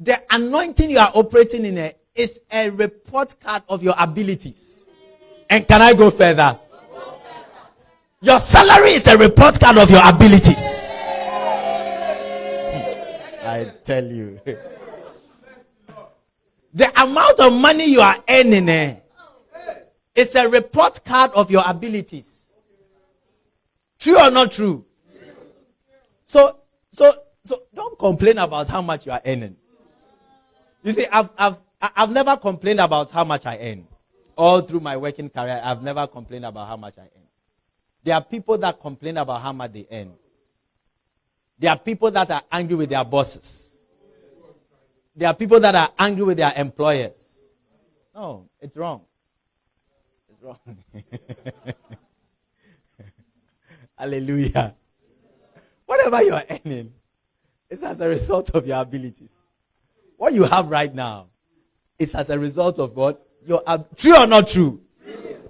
The 0.00 0.22
anointing 0.30 0.90
you 0.90 0.98
are 0.98 1.10
operating 1.14 1.64
in 1.64 1.78
a, 1.78 1.94
is 2.14 2.38
a 2.50 2.70
report 2.70 3.34
card 3.40 3.62
of 3.68 3.82
your 3.82 3.94
abilities. 3.98 4.86
And 5.50 5.66
can 5.66 5.82
I 5.82 5.92
go 5.94 6.10
further? 6.10 6.58
Your 8.20 8.40
salary 8.40 8.90
is 8.92 9.06
a 9.06 9.16
report 9.16 9.58
card 9.58 9.78
of 9.78 9.90
your 9.90 10.02
abilities. 10.04 10.88
I 13.44 13.72
tell 13.84 14.04
you. 14.04 14.40
the 16.74 17.02
amount 17.02 17.40
of 17.40 17.52
money 17.52 17.86
you 17.92 18.00
are 18.00 18.16
earning 18.28 18.68
eh, 18.68 18.96
is 20.14 20.34
a 20.34 20.48
report 20.48 21.04
card 21.04 21.30
of 21.32 21.50
your 21.50 21.62
abilities. 21.66 22.44
True 23.98 24.18
or 24.18 24.30
not 24.30 24.52
true? 24.52 24.84
So, 26.26 26.56
so, 26.92 27.14
so 27.44 27.62
don't 27.74 27.98
complain 27.98 28.38
about 28.38 28.68
how 28.68 28.82
much 28.82 29.06
you 29.06 29.12
are 29.12 29.22
earning. 29.24 29.56
You 30.88 30.94
see, 30.94 31.06
I've, 31.12 31.28
I've, 31.36 31.56
I've 31.82 32.10
never 32.10 32.34
complained 32.38 32.80
about 32.80 33.10
how 33.10 33.22
much 33.22 33.44
I 33.44 33.58
earn. 33.58 33.86
All 34.34 34.62
through 34.62 34.80
my 34.80 34.96
working 34.96 35.28
career, 35.28 35.60
I've 35.62 35.82
never 35.82 36.06
complained 36.06 36.46
about 36.46 36.66
how 36.66 36.78
much 36.78 36.96
I 36.96 37.02
earn. 37.02 37.26
There 38.02 38.14
are 38.14 38.22
people 38.22 38.56
that 38.56 38.80
complain 38.80 39.18
about 39.18 39.42
how 39.42 39.52
much 39.52 39.74
they 39.74 39.86
earn. 39.92 40.10
There 41.58 41.70
are 41.70 41.76
people 41.78 42.10
that 42.12 42.30
are 42.30 42.40
angry 42.50 42.74
with 42.74 42.88
their 42.88 43.04
bosses. 43.04 43.76
There 45.14 45.28
are 45.28 45.34
people 45.34 45.60
that 45.60 45.74
are 45.74 45.90
angry 45.98 46.22
with 46.24 46.38
their 46.38 46.54
employers. 46.56 47.38
No, 48.14 48.46
it's 48.58 48.74
wrong. 48.74 49.02
It's 50.30 50.42
wrong. 50.42 50.56
Hallelujah. 53.98 54.72
Whatever 55.84 56.22
you 56.22 56.32
are 56.32 56.44
earning, 56.48 56.90
it's 57.68 57.82
as 57.82 58.00
a 58.00 58.08
result 58.08 58.48
of 58.54 58.66
your 58.66 58.80
abilities. 58.80 59.34
What 60.18 60.34
you 60.34 60.44
have 60.44 60.68
right 60.68 60.92
now 60.92 61.26
is 61.96 62.12
as 62.14 62.28
a 62.28 62.38
result 62.38 62.80
of 62.80 62.96
what? 62.96 63.24
Your 63.46 63.62
uh, 63.64 63.78
true 63.96 64.16
or 64.16 64.26
not 64.26 64.48
true? 64.48 64.80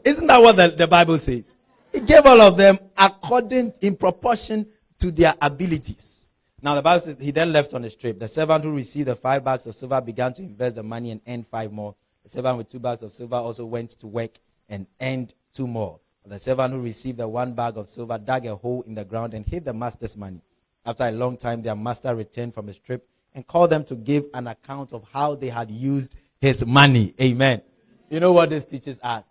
Isn't 0.05 0.27
that 0.27 0.41
what 0.41 0.57
the, 0.57 0.69
the 0.69 0.87
Bible 0.87 1.17
says? 1.17 1.55
He 1.93 2.01
gave 2.01 2.25
all 2.27 2.41
of 2.43 2.59
them 2.59 2.79
according 2.97 3.73
in 3.81 3.97
proportion 3.97 4.67
to 5.01 5.11
their 5.11 5.35
abilities. 5.41 6.29
Now 6.63 6.75
the 6.75 6.83
Bible 6.83 7.01
says 7.01 7.17
he 7.19 7.31
then 7.31 7.51
left 7.51 7.73
on 7.73 7.81
the 7.81 7.91
trip. 7.91 8.19
The 8.19 8.29
servant 8.29 8.63
who 8.63 8.75
received 8.75 9.09
the 9.09 9.17
five 9.17 9.43
bags 9.43 9.67
of 9.67 9.75
silver 9.75 10.03
began 10.03 10.35
to 10.35 10.43
invest 10.43 10.77
the 10.77 10.83
money 10.83 11.13
and 11.13 11.23
earn 11.27 11.45
five 11.45 11.73
more. 11.73 11.95
The 12.25 12.29
servant 12.29 12.59
with 12.59 12.71
two 12.71 12.79
bags 12.79 13.03
of 13.03 13.15
silver 13.15 13.37
also 13.37 13.65
went 13.65 13.91
to 14.01 14.07
work 14.07 14.33
and 14.69 14.87
earned 15.01 15.33
two 15.55 15.67
more. 15.67 15.99
The 16.27 16.39
servant 16.39 16.75
who 16.75 16.83
received 16.83 17.17
the 17.17 17.27
one 17.27 17.55
bag 17.55 17.79
of 17.79 17.89
silver 17.89 18.19
dug 18.19 18.45
a 18.45 18.55
hole 18.55 18.85
in 18.87 18.95
the 18.95 19.05
ground 19.05 19.33
and 19.33 19.47
hid 19.47 19.65
the 19.65 19.73
master's 19.73 20.15
money. 20.15 20.41
After 20.85 21.05
a 21.05 21.11
long 21.11 21.39
time, 21.39 21.63
their 21.63 21.75
master 21.75 22.15
returned 22.15 22.53
from 22.53 22.67
his 22.67 22.77
trip 22.79 23.03
and 23.35 23.47
called 23.47 23.71
them 23.71 23.85
to 23.85 23.95
give 23.95 24.27
an 24.35 24.47
account 24.47 24.93
of 24.93 25.07
how 25.13 25.35
they 25.35 25.49
had 25.49 25.71
used 25.71 26.17
his 26.41 26.65
money. 26.65 27.15
Amen. 27.21 27.63
You 28.11 28.21
know 28.21 28.33
what 28.33 28.51
this 28.51 28.65
teaches 28.65 28.99
us? 29.03 29.25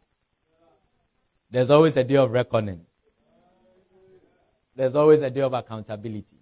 There's 1.49 1.69
always 1.69 1.95
a 1.97 2.03
day 2.03 2.17
of 2.17 2.31
reckoning. 2.31 2.81
There's 4.75 4.95
always 4.95 5.21
a 5.21 5.29
day 5.29 5.41
of 5.41 5.53
accountability. 5.53 6.37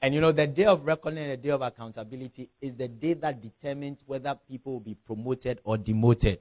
And 0.00 0.14
you 0.14 0.20
know, 0.20 0.32
the 0.32 0.46
day 0.46 0.64
of 0.64 0.84
reckoning 0.84 1.24
and 1.24 1.32
the 1.32 1.36
day 1.36 1.50
of 1.50 1.62
accountability 1.62 2.48
is 2.60 2.74
the 2.74 2.88
day 2.88 3.14
that 3.14 3.40
determines 3.40 3.98
whether 4.06 4.36
people 4.48 4.74
will 4.74 4.80
be 4.80 4.96
promoted 5.06 5.58
or 5.64 5.78
demoted 5.78 6.38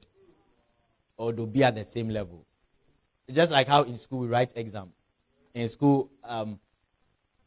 or 1.17 1.31
to 1.31 1.45
be 1.45 1.63
at 1.63 1.75
the 1.75 1.85
same 1.85 2.09
level. 2.09 2.43
Just 3.31 3.51
like 3.51 3.67
how 3.67 3.83
in 3.83 3.97
school 3.97 4.19
we 4.19 4.27
write 4.27 4.51
exams. 4.55 4.91
In 5.53 5.69
school, 5.69 6.09
um, 6.23 6.59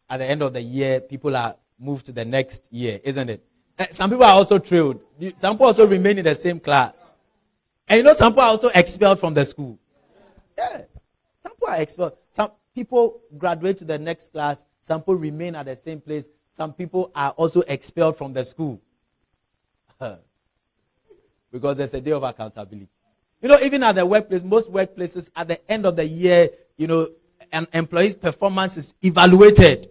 at 0.09 0.19
the 0.19 0.25
end 0.25 0.43
of 0.43 0.53
the 0.53 0.61
year, 0.61 1.01
people 1.01 1.37
are 1.37 1.57
moved 1.79 2.07
to 2.07 2.13
the 2.13 2.25
next 2.25 2.73
year, 2.73 3.01
isn't 3.05 3.29
it? 3.29 3.43
Some 3.91 4.11
people 4.11 4.25
are 4.25 4.35
also 4.35 4.59
trailed. 4.59 5.01
Some 5.39 5.57
people 5.57 5.67
also 5.67 5.87
remain 5.87 6.19
in 6.19 6.25
the 6.25 6.35
same 6.35 6.61
class. 6.61 7.13
And 7.89 7.99
you 7.99 8.05
know, 8.05 8.15
some 8.15 8.33
people 8.33 8.45
are 8.45 8.51
also 8.51 8.69
expelled 8.69 9.21
from 9.21 9.35
the 9.35 9.45
school. 9.45 9.79
Yeah. 10.57 10.83
Some 11.43 11.53
people 11.53 11.69
are 11.69 11.81
expelled. 11.81 12.13
Some 12.31 12.51
people 12.75 13.21
graduate 13.37 13.79
to 13.79 13.85
the 13.85 13.99
next 13.99 14.33
class. 14.33 14.63
Some 14.87 15.01
people 15.01 15.17
remain 15.17 15.55
at 15.55 15.67
the 15.67 15.77
same 15.77 16.01
place. 16.01 16.25
Some 16.57 16.73
people 16.73 17.11
are 17.15 17.31
also 17.31 17.63
expelled 17.63 18.17
from 18.17 18.33
the 18.33 18.45
school. 18.45 18.81
because 21.53 21.77
there's 21.77 21.95
a 21.95 22.01
day 22.01 22.13
of 22.13 22.23
accountability. 22.23 22.89
You 23.43 23.49
know, 23.49 23.59
even 23.63 23.83
at 23.83 23.97
the 23.97 24.07
workplace, 24.07 24.43
most 24.43 24.73
workplaces, 24.73 25.31
at 25.37 25.49
the 25.49 25.71
end 25.71 25.85
of 25.85 25.97
the 25.97 26.07
year, 26.07 26.49
you 26.77 26.87
know, 26.87 27.09
an 27.53 27.67
employee's 27.73 28.17
performance 28.17 28.77
is 28.77 28.95
evaluated. 29.03 29.89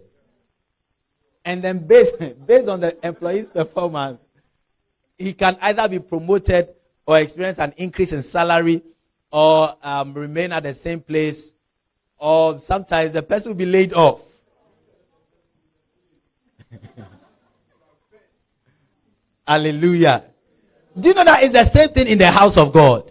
And 1.44 1.62
then 1.62 1.78
based, 1.78 2.14
based 2.46 2.68
on 2.68 2.80
the 2.80 2.96
employee's 3.06 3.48
performance, 3.48 4.26
he 5.18 5.32
can 5.32 5.56
either 5.60 5.88
be 5.88 5.98
promoted 5.98 6.68
or 7.06 7.18
experience 7.18 7.58
an 7.58 7.74
increase 7.76 8.12
in 8.12 8.22
salary 8.22 8.82
or 9.30 9.74
um, 9.82 10.14
remain 10.14 10.52
at 10.52 10.62
the 10.62 10.72
same 10.72 11.00
place, 11.00 11.52
or 12.18 12.58
sometimes 12.60 13.12
the 13.12 13.22
person 13.22 13.50
will 13.50 13.56
be 13.56 13.66
laid 13.66 13.92
off. 13.92 14.20
Hallelujah. 19.46 20.22
Do 20.98 21.08
you 21.08 21.14
know 21.14 21.24
that 21.24 21.42
it's 21.42 21.52
the 21.52 21.64
same 21.64 21.88
thing 21.88 22.06
in 22.06 22.18
the 22.18 22.30
house 22.30 22.56
of 22.56 22.72
God? 22.72 23.10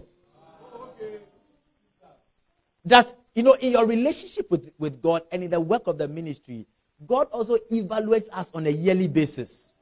That, 2.86 3.12
you 3.34 3.42
know, 3.42 3.52
in 3.52 3.72
your 3.72 3.86
relationship 3.86 4.50
with, 4.50 4.72
with 4.78 5.02
God 5.02 5.22
and 5.30 5.44
in 5.44 5.50
the 5.50 5.60
work 5.60 5.86
of 5.86 5.98
the 5.98 6.08
ministry, 6.08 6.64
God 7.06 7.28
also 7.32 7.56
evaluates 7.70 8.28
us 8.32 8.50
on 8.54 8.66
a 8.66 8.70
yearly 8.70 9.08
basis. 9.08 9.72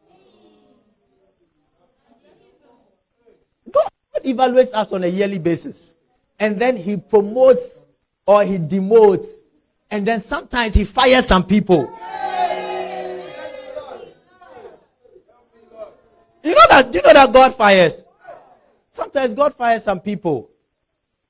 God 3.71 3.89
evaluates 4.25 4.73
us 4.73 4.93
on 4.93 5.05
a 5.05 5.09
yearly 5.09 5.39
basis 5.39 5.95
and 6.43 6.59
then 6.61 6.77
he 6.77 6.97
promotes 6.97 7.85
or 8.27 8.43
he 8.45 8.59
demotes, 8.59 9.29
and 9.91 10.05
then 10.05 10.19
sometimes 10.19 10.75
he 10.75 10.85
fires 10.85 11.27
some 11.27 11.45
people. 11.45 11.83
You 16.43 16.55
know 16.55 16.67
that? 16.71 16.91
You 16.93 17.03
know 17.03 17.13
that 17.13 17.33
God 17.33 17.55
fires? 17.55 18.05
Sometimes 18.91 19.35
God 19.35 19.55
fires 19.55 19.85
some 19.85 20.01
people. 20.01 20.51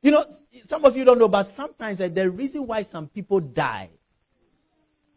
You 0.00 0.12
know, 0.12 0.24
some 0.64 0.84
of 0.86 0.96
you 0.96 1.04
don't 1.04 1.18
know, 1.18 1.28
but 1.28 1.44
sometimes 1.44 1.98
the 1.98 2.30
reason 2.30 2.66
why 2.66 2.82
some 2.82 3.06
people 3.06 3.40
die 3.40 3.90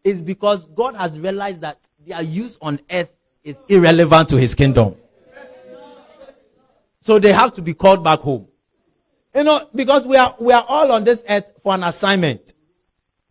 is 0.06 0.22
because 0.22 0.66
God 0.66 0.94
has 0.94 1.18
realized 1.18 1.62
that 1.62 1.78
their 2.06 2.22
use 2.22 2.56
on 2.62 2.78
earth 2.92 3.10
is 3.42 3.64
irrelevant 3.68 4.28
to 4.28 4.36
his 4.36 4.54
kingdom. 4.54 4.94
So 7.00 7.18
they 7.18 7.32
have 7.32 7.52
to 7.54 7.62
be 7.62 7.74
called 7.74 8.04
back 8.04 8.20
home. 8.20 8.46
You 9.34 9.42
know, 9.42 9.68
because 9.74 10.06
we 10.06 10.16
are 10.16 10.34
we 10.38 10.52
are 10.52 10.64
all 10.66 10.92
on 10.92 11.02
this 11.02 11.24
earth 11.28 11.46
for 11.60 11.74
an 11.74 11.82
assignment. 11.82 12.54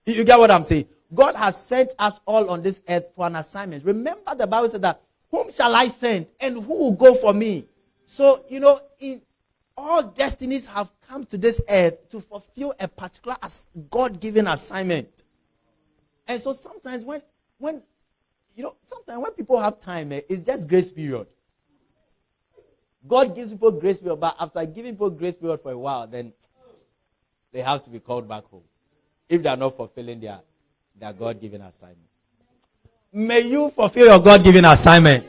You, 0.06 0.26
get 0.26 0.38
what 0.38 0.52
I'm 0.52 0.64
saying? 0.64 0.86
God 1.14 1.36
has 1.36 1.56
sent 1.66 1.92
us 1.98 2.20
all 2.26 2.50
on 2.50 2.62
this 2.62 2.82
earth 2.90 3.06
for 3.16 3.26
an 3.26 3.38
assignment. 3.38 3.86
Remember 3.86 4.36
the 4.36 4.46
Bible 4.46 4.68
said 4.68 4.82
that 4.82 5.00
whom 5.32 5.52
shall 5.54 5.74
I 5.74 5.88
send 5.88 6.28
and 6.42 6.62
who 6.62 6.78
will 6.78 6.92
go 6.92 7.16
for 7.16 7.34
me? 7.34 7.64
So, 8.06 8.44
you 8.50 8.60
know, 8.60 8.82
in 9.00 9.22
all 9.78 10.04
destinies 10.04 10.66
have 10.66 10.90
come 11.10 11.26
to 11.28 11.38
this 11.38 11.62
earth 11.70 12.10
to 12.12 12.20
fulfill 12.20 12.74
a 12.80 12.88
particular 12.88 13.38
God-given 13.90 14.48
assignment. 14.48 15.08
And 16.28 16.42
so 16.42 16.54
sometimes 16.54 17.04
when 17.04 17.22
when 17.60 17.82
you 18.56 18.64
know, 18.64 18.76
sometimes 18.88 19.22
when 19.22 19.32
people 19.32 19.60
have 19.60 19.82
time, 19.82 20.12
eh, 20.12 20.22
it's 20.30 20.44
just 20.44 20.68
grace 20.68 20.92
period. 20.92 21.28
God 23.08 23.36
gives 23.36 23.52
people 23.52 23.72
grace 23.72 24.00
period, 24.00 24.20
but 24.20 24.36
after 24.40 24.66
giving 24.66 24.94
people 24.94 25.10
grace 25.10 25.36
period 25.36 25.60
for 25.62 25.72
a 25.72 25.78
while, 25.78 26.08
then 26.08 26.34
they 27.52 27.62
have 27.62 27.84
to 27.84 27.90
be 27.90 28.00
called 28.00 28.28
back 28.28 28.44
home 28.46 28.64
if 29.30 29.44
they 29.44 29.50
are 29.50 29.58
not 29.58 29.76
fulfilling 29.76 30.20
their, 30.20 30.40
their 31.00 31.14
God 31.14 31.40
given 31.40 31.62
assignment. 31.62 32.00
May 33.14 33.42
you 33.42 33.70
fulfill 33.70 34.08
your 34.08 34.20
God 34.20 34.44
given 34.44 34.66
assignment. 34.66 35.26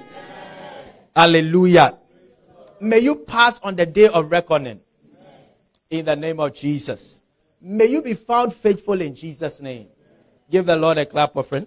Hallelujah. 1.15 1.97
May 2.81 2.99
you 2.99 3.17
pass 3.17 3.61
on 3.61 3.77
the 3.77 3.87
day 3.87 4.09
of 4.09 4.31
reckoning 4.31 4.81
in 5.91 6.05
the 6.05 6.17
name 6.17 6.41
of 6.41 6.55
Jesus. 6.55 7.21
May 7.61 7.87
you 7.87 8.03
be 8.03 8.15
found 8.15 8.55
faithful 8.55 9.01
in 9.01 9.15
Jesus' 9.15 9.61
name. 9.61 9.87
Give 10.51 10.65
the 10.65 10.77
Lord 10.77 10.99
a 10.99 11.07
clap 11.07 11.37
offering. 11.37 11.67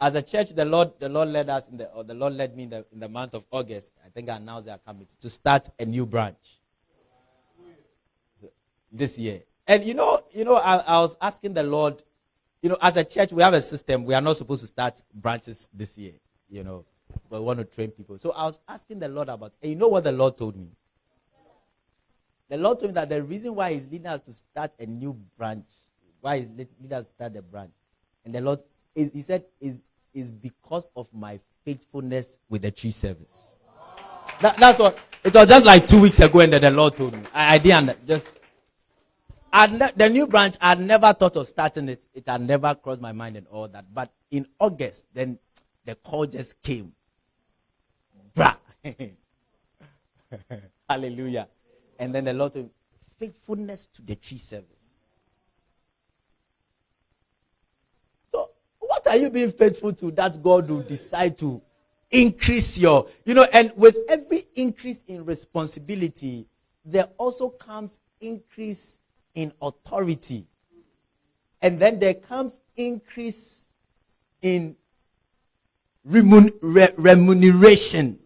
As 0.00 0.14
a 0.14 0.22
church, 0.22 0.50
the 0.50 0.64
Lord, 0.64 0.92
the 0.98 1.08
Lord 1.08 1.28
led 1.28 1.50
us 1.50 1.68
in 1.68 1.76
the, 1.76 1.92
or 1.92 2.04
the 2.04 2.14
Lord 2.14 2.32
led 2.34 2.56
me 2.56 2.62
in 2.62 2.70
the, 2.70 2.84
in 2.92 3.00
the 3.00 3.08
month 3.08 3.34
of 3.34 3.44
August. 3.50 3.90
I 4.06 4.08
think 4.08 4.30
I 4.30 4.36
announced 4.36 4.68
our 4.68 4.78
committee 4.78 5.14
to 5.20 5.28
start 5.28 5.68
a 5.78 5.84
new 5.84 6.06
branch 6.06 6.38
so, 8.40 8.48
this 8.90 9.18
year. 9.18 9.40
And 9.68 9.84
you 9.84 9.92
know, 9.92 10.22
you 10.32 10.44
know, 10.44 10.56
I, 10.56 10.76
I 10.78 11.00
was 11.00 11.16
asking 11.20 11.52
the 11.52 11.64
Lord, 11.64 12.02
you 12.62 12.70
know, 12.70 12.78
as 12.80 12.96
a 12.96 13.04
church, 13.04 13.30
we 13.32 13.42
have 13.42 13.52
a 13.52 13.60
system. 13.60 14.04
We 14.04 14.14
are 14.14 14.22
not 14.22 14.38
supposed 14.38 14.62
to 14.62 14.68
start 14.68 15.02
branches 15.14 15.68
this 15.74 15.98
year. 15.98 16.12
You 16.48 16.64
know, 16.64 16.84
we 17.28 17.38
want 17.38 17.58
to 17.58 17.64
train 17.64 17.90
people. 17.90 18.16
So 18.16 18.30
I 18.32 18.44
was 18.44 18.58
asking 18.68 19.00
the 19.00 19.08
Lord 19.08 19.28
about. 19.28 19.52
And 19.62 19.70
you 19.72 19.76
know 19.76 19.88
what 19.88 20.04
the 20.04 20.12
Lord 20.12 20.38
told 20.38 20.56
me? 20.56 20.68
The 22.50 22.58
Lord 22.58 22.80
told 22.80 22.90
me 22.90 22.94
that 22.94 23.08
the 23.08 23.22
reason 23.22 23.54
why 23.54 23.72
He's 23.72 23.84
leading 23.90 24.08
us 24.08 24.20
to 24.22 24.34
start 24.34 24.72
a 24.78 24.84
new 24.84 25.16
branch, 25.38 25.64
why 26.20 26.40
He's 26.40 26.48
leading 26.50 26.92
us 26.92 27.06
to 27.06 27.14
start 27.14 27.32
the 27.32 27.42
branch, 27.42 27.70
and 28.24 28.34
the 28.34 28.40
Lord, 28.40 28.58
is, 28.94 29.10
He 29.12 29.22
said, 29.22 29.44
is 29.60 29.80
is 30.12 30.28
because 30.28 30.90
of 30.96 31.06
my 31.14 31.38
faithfulness 31.64 32.38
with 32.48 32.62
the 32.62 32.70
tree 32.70 32.90
service. 32.90 33.56
That, 34.40 34.56
that's 34.56 34.78
what 34.78 34.98
it 35.22 35.34
was 35.34 35.48
just 35.48 35.64
like 35.64 35.86
two 35.86 36.00
weeks 36.00 36.18
ago, 36.18 36.40
and 36.40 36.52
then 36.52 36.62
the 36.62 36.70
Lord 36.70 36.96
told 36.96 37.12
me. 37.12 37.22
I, 37.32 37.54
I 37.54 37.58
didn't 37.58 38.06
just. 38.06 38.28
Ne- 39.52 39.90
the 39.96 40.08
new 40.08 40.26
branch, 40.26 40.56
I 40.60 40.74
never 40.76 41.12
thought 41.12 41.36
of 41.36 41.48
starting 41.48 41.88
it. 41.88 42.02
It 42.14 42.24
had 42.26 42.40
never 42.40 42.74
crossed 42.74 43.00
my 43.00 43.12
mind 43.12 43.36
and 43.36 43.46
all 43.48 43.68
that. 43.68 43.84
But 43.92 44.10
in 44.30 44.46
August, 44.58 45.04
then 45.12 45.38
the 45.84 45.96
call 45.96 46.26
just 46.26 46.62
came. 46.62 46.92
Brah. 48.36 48.56
Hallelujah. 50.88 51.48
And 52.00 52.14
then 52.14 52.24
the 52.24 52.32
Lord 52.32 52.56
of 52.56 52.68
faithfulness 53.18 53.86
to 53.94 54.02
the 54.02 54.14
tree 54.14 54.38
service. 54.38 54.66
So, 58.32 58.48
what 58.80 59.06
are 59.06 59.16
you 59.16 59.28
being 59.28 59.52
faithful 59.52 59.92
to 59.92 60.10
that 60.12 60.42
God 60.42 60.70
will 60.70 60.80
decide 60.80 61.36
to 61.38 61.60
increase 62.10 62.78
your, 62.78 63.06
you 63.26 63.34
know, 63.34 63.46
and 63.52 63.70
with 63.76 63.98
every 64.08 64.46
increase 64.56 65.04
in 65.08 65.26
responsibility, 65.26 66.46
there 66.86 67.06
also 67.18 67.50
comes 67.50 68.00
increase 68.22 68.96
in 69.34 69.52
authority. 69.60 70.44
And 71.60 71.78
then 71.78 71.98
there 71.98 72.14
comes 72.14 72.58
increase 72.78 73.66
in 74.40 74.74
remun- 76.08 76.54
re- 76.62 76.94
remuneration. 76.96 78.18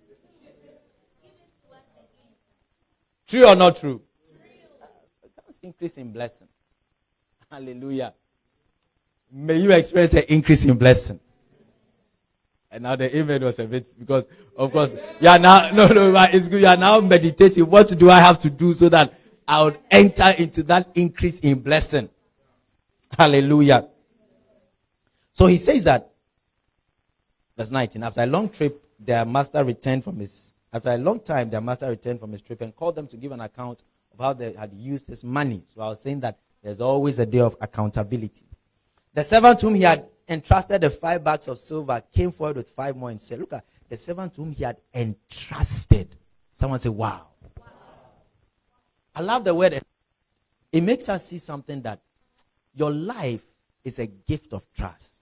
True 3.35 3.49
or 3.49 3.57
not 3.57 3.75
true? 3.75 4.01
Comes 5.45 5.59
increase 5.61 5.97
in 5.97 6.13
blessing. 6.13 6.47
Hallelujah. 7.51 8.13
May 9.33 9.57
you 9.57 9.73
experience 9.73 10.15
an 10.15 10.23
increase 10.29 10.65
in 10.65 10.79
blessing. 10.79 11.19
And 12.71 12.85
now 12.85 12.95
the 12.95 13.17
amen 13.17 13.43
was 13.43 13.59
a 13.59 13.65
bit 13.65 13.89
because 13.99 14.29
of 14.57 14.71
course 14.71 14.95
are 14.95 15.39
now 15.41 15.69
no 15.73 15.89
no 15.89 16.15
it's 16.33 16.49
good. 16.49 16.61
You 16.61 16.69
are 16.69 16.77
now 16.77 17.01
meditating. 17.01 17.69
What 17.69 17.89
do 17.99 18.09
I 18.09 18.21
have 18.21 18.39
to 18.39 18.51
do 18.51 18.73
so 18.73 18.89
that 18.91 19.13
I 19.49 19.65
would 19.65 19.79
enter 19.91 20.33
into 20.39 20.63
that 20.63 20.91
increase 20.95 21.41
in 21.41 21.59
blessing? 21.59 22.09
Hallelujah. 23.19 23.85
So 25.33 25.47
he 25.47 25.57
says 25.57 25.83
that 25.83 26.09
verse 27.57 27.73
19. 27.73 28.01
After 28.01 28.23
a 28.23 28.27
long 28.27 28.49
trip, 28.49 28.81
their 29.01 29.25
master 29.25 29.65
returned 29.65 30.05
from 30.05 30.19
his 30.21 30.54
after 30.75 30.91
a 30.91 30.99
long 30.99 31.21
time, 31.21 31.51
their 31.51 31.61
master 31.61 31.89
returned 31.89 32.19
from 32.19 32.33
his 32.33 32.43
trip 32.43 32.61
and 32.61 32.75
called 32.75 32.97
them 32.97 33.07
to 33.07 33.17
give 33.17 33.31
an 33.31 33.41
account 33.41 33.81
of 34.13 34.19
how 34.19 34.33
they 34.33 34.53
had 34.55 34.73
used 34.73 35.07
his 35.07 35.23
money. 35.23 35.63
So 35.73 35.81
I 35.81 35.89
was 35.91 36.01
saying 36.01 36.19
that 36.21 36.37
there's 36.65 36.81
always 36.81 37.21
a 37.21 37.27
day 37.27 37.39
of 37.39 37.57
accountability. 37.61 38.43
The 39.15 39.23
servant 39.23 39.61
whom 39.61 39.77
he 39.77 39.83
had 39.83 40.05
entrusted 40.29 40.81
the 40.81 40.91
five 40.91 41.23
bags 41.23 41.47
of 41.47 41.61
silver 41.61 42.03
came 42.13 42.33
forward 42.33 42.57
with 42.57 42.71
five 42.71 42.97
more 42.97 43.11
and 43.11 43.23
said, 43.23 43.39
Look 43.39 43.53
at 43.53 43.65
the 43.89 43.97
servant 43.97 44.35
whom 44.35 44.51
he 44.51 44.65
had 44.65 44.77
entrusted. 44.93 46.09
Someone 46.55 46.81
say, 46.81 46.89
Wow. 46.89 47.23
wow. 47.57 47.67
I 49.15 49.21
love 49.21 49.45
the 49.45 49.55
word. 49.55 49.81
It 50.73 50.81
makes 50.81 51.09
us 51.09 51.29
see 51.29 51.39
something 51.39 51.83
that 51.83 52.01
your 52.75 52.91
life 52.91 53.45
is 53.85 54.01
a 54.01 54.07
gift 54.07 54.53
of 54.53 54.65
trust. 54.77 55.13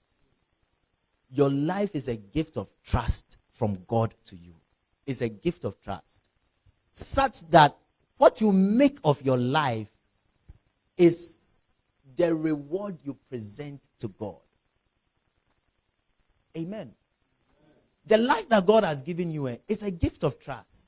Your 1.35 1.51
life 1.51 1.95
is 1.95 2.09
a 2.09 2.17
gift 2.17 2.57
of 2.57 2.69
trust 2.87 3.37
from 3.55 3.77
God 3.87 4.15
to 4.29 4.37
you. 4.37 4.53
It's 5.07 5.21
a 5.21 5.29
gift 5.29 5.65
of 5.65 5.75
trust. 5.83 6.21
Such 6.93 7.41
that 7.51 7.75
what 8.19 8.41
you 8.41 8.53
make 8.53 8.99
of 9.05 9.21
your 9.23 9.39
life 9.39 9.89
is 10.97 11.37
the 12.17 12.35
reward 12.35 12.97
you 13.05 13.17
present 13.29 13.81
to 14.01 14.09
God. 14.09 14.37
Amen. 16.57 16.91
The 18.07 18.19
life 18.19 18.49
that 18.49 18.67
God 18.67 18.85
has 18.85 19.03
given 19.03 19.33
you 19.33 19.49
eh, 19.49 19.57
is 19.69 19.83
a 19.83 19.91
gift 19.91 20.23
of 20.23 20.39
trust. 20.41 20.87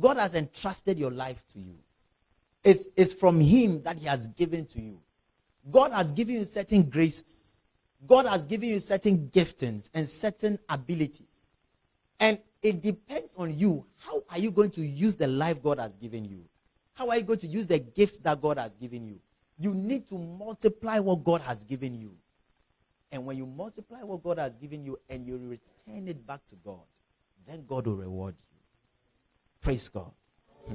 God 0.00 0.16
has 0.16 0.34
entrusted 0.34 0.98
your 0.98 1.10
life 1.10 1.42
to 1.52 1.58
you. 1.58 1.74
It's, 2.64 2.84
it's 2.96 3.12
from 3.12 3.40
Him 3.40 3.82
that 3.82 3.98
He 3.98 4.06
has 4.06 4.26
given 4.26 4.66
to 4.66 4.80
you. 4.80 4.96
God 5.70 5.92
has 5.92 6.12
given 6.12 6.34
you 6.34 6.44
certain 6.44 6.82
graces. 6.82 7.58
God 8.06 8.26
has 8.26 8.46
given 8.46 8.68
you 8.68 8.80
certain 8.80 9.28
giftings 9.28 9.88
and 9.94 10.08
certain 10.08 10.58
abilities. 10.68 11.26
And 12.18 12.38
it 12.66 12.82
depends 12.82 13.32
on 13.36 13.56
you. 13.56 13.84
How 14.00 14.22
are 14.28 14.38
you 14.38 14.50
going 14.50 14.70
to 14.72 14.80
use 14.80 15.14
the 15.14 15.28
life 15.28 15.62
God 15.62 15.78
has 15.78 15.94
given 15.94 16.24
you? 16.24 16.40
How 16.94 17.08
are 17.10 17.16
you 17.16 17.22
going 17.22 17.38
to 17.38 17.46
use 17.46 17.68
the 17.68 17.78
gifts 17.78 18.18
that 18.18 18.42
God 18.42 18.58
has 18.58 18.74
given 18.74 19.06
you? 19.06 19.20
You 19.58 19.72
need 19.72 20.08
to 20.08 20.18
multiply 20.18 20.98
what 20.98 21.22
God 21.22 21.42
has 21.42 21.62
given 21.62 21.98
you. 21.98 22.10
And 23.12 23.24
when 23.24 23.36
you 23.36 23.46
multiply 23.46 24.02
what 24.02 24.22
God 24.24 24.38
has 24.38 24.56
given 24.56 24.84
you 24.84 24.98
and 25.08 25.24
you 25.24 25.36
return 25.36 26.08
it 26.08 26.26
back 26.26 26.40
to 26.48 26.56
God, 26.64 26.80
then 27.46 27.64
God 27.68 27.86
will 27.86 27.94
reward 27.94 28.34
you. 28.34 28.58
Praise 29.62 29.88
God. 29.88 30.10
Hmm. 30.66 30.74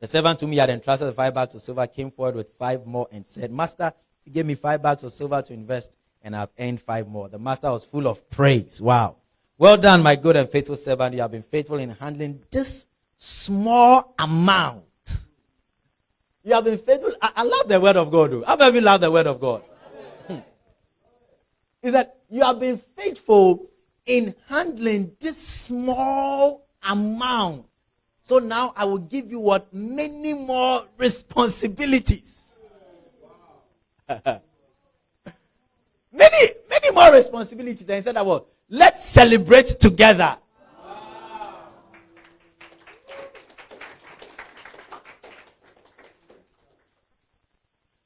The 0.00 0.06
servant 0.06 0.38
to 0.38 0.46
me 0.46 0.56
had 0.56 0.70
entrusted 0.70 1.14
five 1.14 1.34
bags 1.34 1.54
of 1.54 1.60
silver 1.60 1.86
came 1.86 2.10
forward 2.10 2.34
with 2.34 2.50
five 2.54 2.86
more 2.86 3.08
and 3.12 3.26
said, 3.26 3.52
Master, 3.52 3.92
you 4.24 4.32
gave 4.32 4.46
me 4.46 4.54
five 4.54 4.82
bags 4.82 5.04
of 5.04 5.12
silver 5.12 5.42
to 5.42 5.52
invest, 5.52 5.94
and 6.24 6.34
I've 6.34 6.48
earned 6.58 6.80
five 6.80 7.06
more. 7.06 7.28
The 7.28 7.38
master 7.38 7.70
was 7.70 7.84
full 7.84 8.06
of 8.08 8.30
praise. 8.30 8.80
Wow. 8.80 9.16
Well 9.58 9.76
done, 9.76 10.02
my 10.02 10.16
good 10.16 10.36
and 10.36 10.48
faithful 10.48 10.76
servant. 10.76 11.14
You 11.14 11.22
have 11.22 11.30
been 11.30 11.42
faithful 11.42 11.78
in 11.78 11.90
handling 11.90 12.40
this 12.50 12.86
small 13.16 14.14
amount 14.18 14.86
you 16.46 16.54
have 16.54 16.62
been 16.62 16.78
faithful. 16.78 17.12
I, 17.20 17.32
I 17.38 17.42
love 17.42 17.66
the 17.66 17.80
word 17.80 17.96
of 17.96 18.08
God. 18.08 18.30
Though. 18.30 18.44
How 18.44 18.54
many 18.54 18.80
love 18.80 19.00
the 19.00 19.10
word 19.10 19.26
of 19.26 19.40
God? 19.40 19.62
Hmm. 20.28 20.38
Is 21.82 21.92
that 21.92 22.14
you 22.30 22.44
have 22.44 22.60
been 22.60 22.78
faithful 22.78 23.66
in 24.06 24.32
handling 24.48 25.10
this 25.18 25.36
small 25.36 26.62
amount. 26.84 27.66
So 28.26 28.38
now 28.38 28.72
I 28.76 28.84
will 28.84 28.98
give 28.98 29.28
you 29.28 29.40
what? 29.40 29.74
Many 29.74 30.34
more 30.34 30.84
responsibilities. 30.96 32.42
many, 34.08 34.38
many 36.12 36.90
more 36.92 37.12
responsibilities. 37.12 37.88
And 37.88 38.04
said 38.04 38.16
of 38.16 38.24
what? 38.24 38.46
Let's 38.68 39.04
celebrate 39.04 39.68
together. 39.80 40.36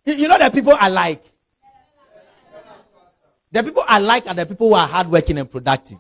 You 0.05 0.29
know 0.29 0.39
that 0.39 0.53
people 0.53 0.73
are 0.73 0.91
like. 0.91 1.23
The 3.53 3.63
people 3.63 3.85
I 3.87 3.99
like 3.99 4.27
are 4.27 4.35
the 4.35 4.47
people 4.47 4.69
who 4.69 4.75
are 4.75 4.87
hardworking 4.87 5.39
and 5.39 5.51
productive. 5.51 5.99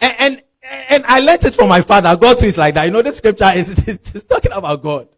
And, 0.00 0.14
and, 0.18 0.42
and 0.90 1.04
I 1.06 1.20
learned 1.20 1.44
it 1.44 1.54
from 1.54 1.68
my 1.68 1.80
father. 1.80 2.14
God 2.16 2.38
too 2.38 2.46
is 2.46 2.58
like 2.58 2.74
that. 2.74 2.84
You 2.84 2.90
know, 2.90 3.02
this 3.02 3.16
scripture 3.16 3.50
is, 3.54 3.70
is, 3.88 3.98
is 4.14 4.24
talking 4.24 4.52
about 4.52 4.82
God. 4.82 5.08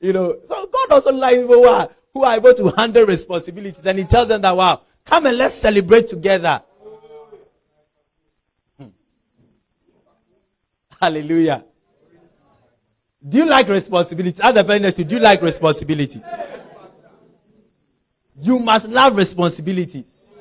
You 0.00 0.12
know, 0.12 0.36
so 0.46 0.66
God 0.66 0.90
also 0.90 1.12
likes 1.12 1.38
people 1.38 1.54
who 1.56 1.64
are, 1.64 1.88
who 2.12 2.24
are 2.24 2.36
able 2.36 2.54
to 2.54 2.68
handle 2.70 3.06
responsibilities. 3.06 3.84
And 3.84 3.98
he 3.98 4.04
tells 4.04 4.28
them 4.28 4.40
that, 4.42 4.56
wow, 4.56 4.80
come 5.06 5.26
and 5.26 5.38
let's 5.38 5.54
celebrate 5.54 6.08
together. 6.08 6.60
Hmm. 8.78 8.88
Hallelujah. 11.00 11.64
Do 13.26 13.38
you 13.38 13.46
like 13.46 13.68
responsibilities? 13.68 14.40
Other 14.42 14.60
a 14.60 14.64
parent, 14.64 14.94
do 15.08 15.14
you 15.14 15.20
like 15.20 15.40
responsibilities? 15.42 16.26
You 18.38 18.58
must 18.58 18.86
love 18.88 19.16
responsibilities. 19.16 20.36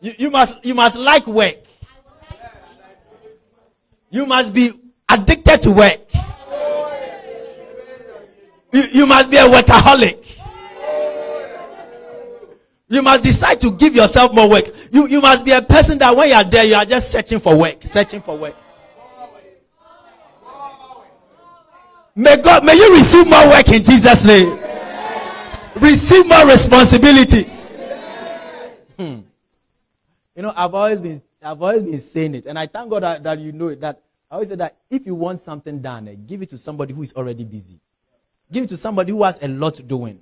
You, 0.00 0.12
you 0.18 0.30
must 0.30 0.56
you 0.64 0.74
must 0.74 0.96
like 0.96 1.26
work. 1.26 1.56
You 4.10 4.26
must 4.26 4.52
be 4.52 4.72
addicted 5.08 5.60
to 5.62 5.70
work. 5.72 5.98
You, 8.72 8.82
you 8.92 9.06
must 9.06 9.30
be 9.30 9.36
a 9.36 9.40
workaholic. 9.40 10.29
You 12.90 13.02
must 13.02 13.22
decide 13.22 13.60
to 13.60 13.70
give 13.70 13.94
yourself 13.94 14.34
more 14.34 14.50
work. 14.50 14.64
You, 14.90 15.06
you 15.06 15.20
must 15.20 15.44
be 15.44 15.52
a 15.52 15.62
person 15.62 15.96
that 15.98 16.14
when 16.14 16.28
you 16.28 16.34
are 16.34 16.42
there, 16.42 16.64
you 16.64 16.74
are 16.74 16.84
just 16.84 17.12
searching 17.12 17.38
for 17.38 17.56
work, 17.56 17.84
searching 17.84 18.20
for 18.20 18.36
work. 18.36 18.56
May 22.16 22.36
God, 22.42 22.64
may 22.64 22.74
you 22.74 22.92
receive 22.96 23.28
more 23.30 23.48
work 23.48 23.68
in 23.68 23.84
Jesus' 23.84 24.24
name. 24.24 24.58
Receive 25.76 26.26
more 26.26 26.44
responsibilities. 26.48 27.80
Hmm. 28.98 29.20
You 30.34 30.42
know, 30.42 30.52
I've 30.56 30.74
always 30.74 31.00
been, 31.00 31.22
I've 31.40 31.62
always 31.62 31.84
been 31.84 31.98
saying 31.98 32.34
it, 32.34 32.46
and 32.46 32.58
I 32.58 32.66
thank 32.66 32.90
God 32.90 33.04
that, 33.04 33.22
that 33.22 33.38
you 33.38 33.52
know 33.52 33.68
it. 33.68 33.80
That 33.80 34.00
I 34.28 34.34
always 34.34 34.48
say 34.48 34.56
that 34.56 34.74
if 34.90 35.06
you 35.06 35.14
want 35.14 35.40
something 35.40 35.78
done, 35.80 36.08
eh, 36.08 36.16
give 36.26 36.42
it 36.42 36.50
to 36.50 36.58
somebody 36.58 36.92
who 36.92 37.02
is 37.02 37.12
already 37.14 37.44
busy. 37.44 37.76
Give 38.50 38.64
it 38.64 38.68
to 38.70 38.76
somebody 38.76 39.12
who 39.12 39.22
has 39.22 39.40
a 39.40 39.46
lot 39.46 39.80
doing. 39.86 40.18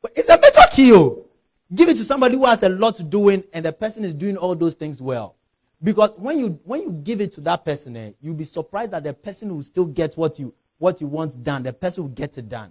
But 0.00 0.12
it's 0.16 0.30
a 0.30 0.40
major 0.40 0.66
key. 0.72 1.28
Give 1.74 1.88
it 1.88 1.96
to 1.96 2.04
somebody 2.04 2.36
who 2.36 2.44
has 2.44 2.62
a 2.62 2.68
lot 2.68 2.96
to 2.96 3.02
doing, 3.02 3.44
and 3.52 3.64
the 3.64 3.72
person 3.72 4.04
is 4.04 4.12
doing 4.12 4.36
all 4.36 4.54
those 4.54 4.74
things 4.74 5.00
well. 5.00 5.34
Because 5.82 6.10
when 6.16 6.38
you 6.38 6.60
when 6.64 6.82
you 6.82 6.90
give 6.90 7.20
it 7.20 7.32
to 7.34 7.40
that 7.42 7.64
person, 7.64 7.96
eh, 7.96 8.10
you'll 8.20 8.34
be 8.34 8.44
surprised 8.44 8.92
that 8.92 9.02
the 9.02 9.12
person 9.12 9.54
will 9.54 9.62
still 9.62 9.86
get 9.86 10.16
what 10.16 10.38
you 10.38 10.52
what 10.78 11.00
you 11.00 11.06
want 11.06 11.42
done. 11.42 11.62
The 11.62 11.72
person 11.72 12.04
will 12.04 12.10
get 12.10 12.36
it 12.38 12.48
done. 12.48 12.70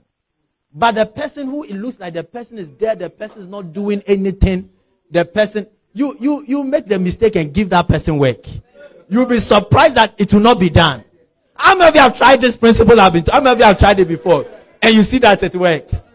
But 0.74 0.96
the 0.96 1.06
person 1.06 1.48
who 1.48 1.64
it 1.64 1.74
looks 1.74 2.00
like 2.00 2.14
the 2.14 2.24
person 2.24 2.58
is 2.58 2.70
there, 2.72 2.96
the 2.96 3.10
person 3.10 3.42
is 3.42 3.48
not 3.48 3.74
doing 3.74 4.02
anything. 4.08 4.70
The 5.10 5.26
person 5.26 5.68
you 5.94 6.16
you 6.20 6.44
you 6.48 6.64
make 6.64 6.86
the 6.86 7.00
mistake 7.00 7.36
and 7.36 7.54
give 7.54 7.70
that 7.72 7.88
person 7.88 8.18
work. 8.18 8.46
You'll 9.10 9.26
be 9.26 9.40
surprised 9.40 9.96
that 9.96 10.14
it 10.18 10.34
will 10.34 10.42
not 10.42 10.60
be 10.60 10.70
done. 10.70 11.04
How 11.56 11.76
many 11.76 11.90
of 11.90 11.96
you 11.96 12.02
have 12.02 12.18
tried 12.18 12.40
this 12.40 12.56
principle? 12.56 13.00
I've 13.00 13.12
been. 13.12 13.26
How 13.30 13.42
many 13.42 13.52
of 13.52 13.60
you 13.60 13.66
have 13.66 13.78
tried 13.80 14.00
it 14.00 14.08
before, 14.08 14.46
and 14.82 14.96
you 14.96 15.04
see 15.04 15.18
that 15.20 15.44
it 15.44 15.56
works? 15.56 16.11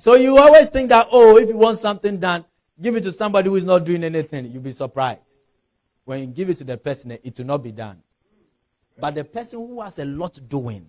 So 0.00 0.14
you 0.14 0.38
always 0.38 0.70
think 0.70 0.88
that 0.88 1.08
oh, 1.12 1.36
if 1.36 1.48
you 1.50 1.56
want 1.58 1.78
something 1.78 2.18
done, 2.18 2.44
give 2.80 2.96
it 2.96 3.02
to 3.02 3.12
somebody 3.12 3.50
who 3.50 3.56
is 3.56 3.64
not 3.64 3.84
doing 3.84 4.02
anything. 4.02 4.50
You'll 4.50 4.62
be 4.62 4.72
surprised 4.72 5.20
when 6.06 6.20
you 6.20 6.26
give 6.26 6.48
it 6.50 6.56
to 6.56 6.64
the 6.64 6.76
person, 6.76 7.12
it 7.22 7.38
will 7.38 7.44
not 7.44 7.62
be 7.62 7.70
done. 7.70 7.98
But 8.98 9.14
the 9.14 9.24
person 9.24 9.58
who 9.60 9.80
has 9.80 9.98
a 9.98 10.04
lot 10.04 10.40
doing, 10.48 10.86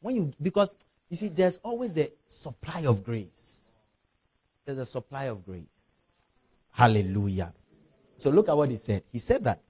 when 0.00 0.14
you 0.16 0.32
because 0.42 0.74
you 1.10 1.16
see, 1.16 1.28
there's 1.28 1.58
always 1.62 1.92
the 1.92 2.10
supply 2.28 2.80
of 2.80 3.04
grace. 3.04 3.62
There's 4.64 4.78
a 4.78 4.86
supply 4.86 5.24
of 5.24 5.44
grace. 5.44 5.62
Hallelujah. 6.72 7.52
So 8.16 8.30
look 8.30 8.48
at 8.48 8.56
what 8.56 8.70
he 8.70 8.76
said. 8.76 9.02
He 9.12 9.18
said 9.18 9.44
that 9.44 9.60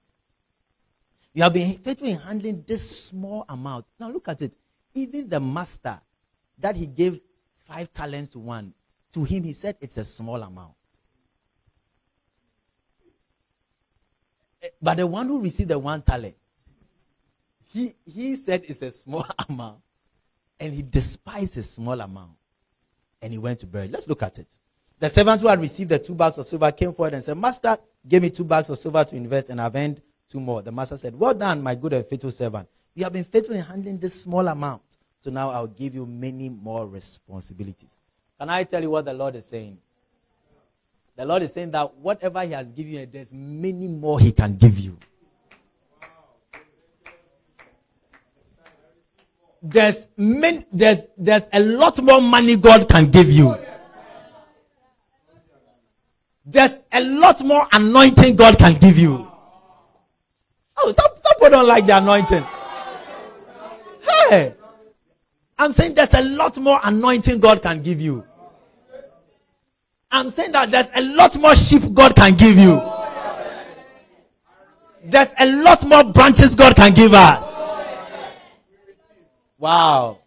you 1.33 1.43
have 1.43 1.53
been 1.53 1.77
faithful 1.77 2.07
in 2.07 2.17
handling 2.17 2.63
this 2.65 3.05
small 3.09 3.45
amount. 3.49 3.85
Now 3.99 4.09
look 4.09 4.27
at 4.29 4.41
it. 4.41 4.53
Even 4.95 5.29
the 5.29 5.39
master 5.39 5.99
that 6.59 6.75
he 6.75 6.87
gave 6.87 7.19
five 7.67 7.91
talents 7.93 8.31
to 8.31 8.39
one, 8.39 8.73
to 9.17 9.23
him 9.23 9.43
he 9.45 9.53
said 9.53 9.75
it's 9.81 9.97
a 9.97 10.05
small 10.05 10.39
amount. 10.43 10.73
Eh, 14.61 14.67
but 14.79 14.97
the 14.97 15.07
one 15.07 15.25
who 15.25 15.41
received 15.41 15.69
the 15.69 15.79
one 15.79 16.03
talent, 16.03 16.35
he, 17.73 17.93
he 18.05 18.35
said 18.35 18.61
it's 18.67 18.83
a 18.83 18.91
small 18.91 19.25
amount. 19.49 19.77
And 20.59 20.71
he 20.71 20.83
despised 20.83 21.57
a 21.57 21.63
small 21.63 21.99
amount. 21.99 22.29
And 23.23 23.31
he 23.31 23.39
went 23.39 23.57
to 23.61 23.65
bury. 23.65 23.87
Let's 23.87 24.07
look 24.07 24.21
at 24.21 24.37
it. 24.37 24.45
The 24.99 25.09
servant 25.09 25.41
who 25.41 25.47
had 25.47 25.59
received 25.59 25.89
the 25.89 25.97
two 25.97 26.13
bags 26.13 26.37
of 26.37 26.45
silver 26.45 26.71
came 26.71 26.93
forward 26.93 27.13
and 27.13 27.23
said, 27.23 27.37
Master, 27.37 27.75
give 28.07 28.21
me 28.21 28.29
two 28.29 28.43
bags 28.43 28.69
of 28.69 28.77
silver 28.77 29.03
to 29.03 29.15
invest, 29.15 29.49
and 29.49 29.59
I've 29.59 29.75
earned 29.75 29.99
two 30.29 30.39
more. 30.39 30.61
The 30.61 30.71
master 30.71 30.97
said, 30.97 31.17
Well 31.17 31.33
done, 31.33 31.63
my 31.63 31.73
good 31.73 31.93
and 31.93 32.05
faithful 32.05 32.29
servant. 32.31 32.67
You 32.93 33.03
have 33.03 33.13
been 33.13 33.23
faithful 33.23 33.55
in 33.55 33.61
handling 33.61 33.97
this 33.97 34.21
small 34.21 34.47
amount. 34.47 34.83
So 35.23 35.31
now 35.31 35.49
I'll 35.49 35.65
give 35.67 35.95
you 35.95 36.05
many 36.05 36.49
more 36.49 36.85
responsibilities. 36.85 37.97
Can 38.39 38.49
I 38.49 38.63
tell 38.63 38.81
you 38.81 38.91
what 38.91 39.05
the 39.05 39.13
Lord 39.13 39.35
is 39.35 39.45
saying? 39.45 39.77
The 41.15 41.25
Lord 41.25 41.41
is 41.41 41.53
saying 41.53 41.71
that 41.71 41.95
whatever 41.95 42.43
He 42.43 42.51
has 42.51 42.71
given 42.71 42.93
you, 42.93 43.05
there's 43.07 43.33
many 43.33 43.87
more 43.87 44.19
He 44.19 44.31
can 44.31 44.55
give 44.57 44.77
you. 44.77 44.97
There's, 49.61 50.07
many, 50.15 50.65
there's, 50.71 50.99
there's 51.17 51.43
a 51.51 51.59
lot 51.59 52.01
more 52.01 52.21
money 52.21 52.55
God 52.55 52.87
can 52.87 53.09
give 53.09 53.31
you. 53.31 53.57
There's 56.45 56.77
a 56.91 57.01
lot 57.03 57.43
more 57.43 57.67
anointing 57.73 58.35
God 58.35 58.57
can 58.57 58.77
give 58.79 58.97
you. 58.97 59.29
Oh, 60.77 60.91
some, 60.91 61.11
some 61.21 61.33
people 61.33 61.49
don't 61.49 61.67
like 61.67 61.87
the 61.87 61.97
anointing. 61.97 62.45
Hey, 64.29 64.53
I'm 65.59 65.73
saying 65.73 65.95
there's 65.95 66.13
a 66.13 66.21
lot 66.21 66.57
more 66.57 66.79
anointing 66.83 67.39
God 67.39 67.61
can 67.61 67.81
give 67.81 67.99
you. 67.99 68.23
I'm 70.11 70.29
saying 70.29 70.51
that 70.53 70.71
there's 70.71 70.89
a 70.95 71.01
lot 71.01 71.35
more 71.37 71.55
sheep 71.55 71.81
God 71.93 72.15
can 72.15 72.35
give 72.35 72.57
you. 72.57 72.81
There's 75.03 75.33
a 75.39 75.51
lot 75.63 75.85
more 75.87 76.03
branches 76.03 76.55
God 76.55 76.75
can 76.75 76.93
give 76.93 77.13
us. 77.13 77.55
Wow. 79.57 80.19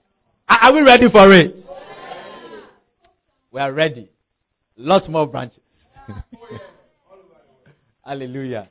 Are, 0.49 0.73
we 0.73 0.83
ready 0.83 1.09
for 1.09 1.33
it? 1.33 1.65
We 3.53 3.61
are 3.61 3.71
ready. 3.71 4.09
Lots 4.77 5.09
more 5.09 5.27
branches. 5.27 5.89
Hallelujah. 8.05 8.69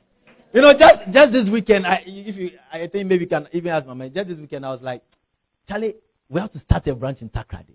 You 0.52 0.60
know, 0.60 0.72
just 0.72 1.10
just 1.10 1.32
this 1.32 1.48
weekend, 1.48 1.86
I 1.86 2.02
if 2.04 2.36
you 2.36 2.50
I 2.72 2.86
think 2.88 3.08
maybe 3.08 3.24
you 3.24 3.28
can 3.28 3.46
even 3.52 3.70
ask 3.70 3.86
my 3.86 3.94
man, 3.94 4.12
just 4.12 4.28
this 4.28 4.40
weekend 4.40 4.66
I 4.66 4.70
was 4.70 4.82
like, 4.82 5.02
Charlie, 5.68 5.94
we 6.30 6.40
have 6.40 6.50
to 6.50 6.58
start 6.60 6.86
a 6.86 6.94
branch 6.94 7.22
in 7.22 7.28
Takoradi. 7.28 7.74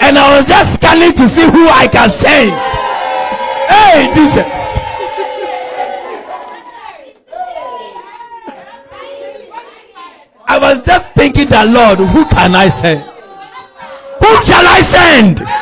and 0.00 0.18
I 0.18 0.36
was 0.36 0.48
just 0.48 0.74
scanning 0.74 1.12
to 1.12 1.28
see 1.28 1.44
who 1.44 1.68
I 1.68 1.86
can 1.86 2.10
send. 2.10 2.50
Hey, 3.70 4.10
Jesus. 4.12 4.44
I 10.48 10.58
was 10.60 10.84
just 10.84 11.12
thinking 11.12 11.46
that, 11.50 11.68
Lord, 11.68 12.00
who 12.00 12.24
can 12.26 12.56
I 12.56 12.68
send? 12.70 13.02
Who 13.02 14.44
shall 14.44 14.66
I 14.66 14.80
send? 14.82 15.57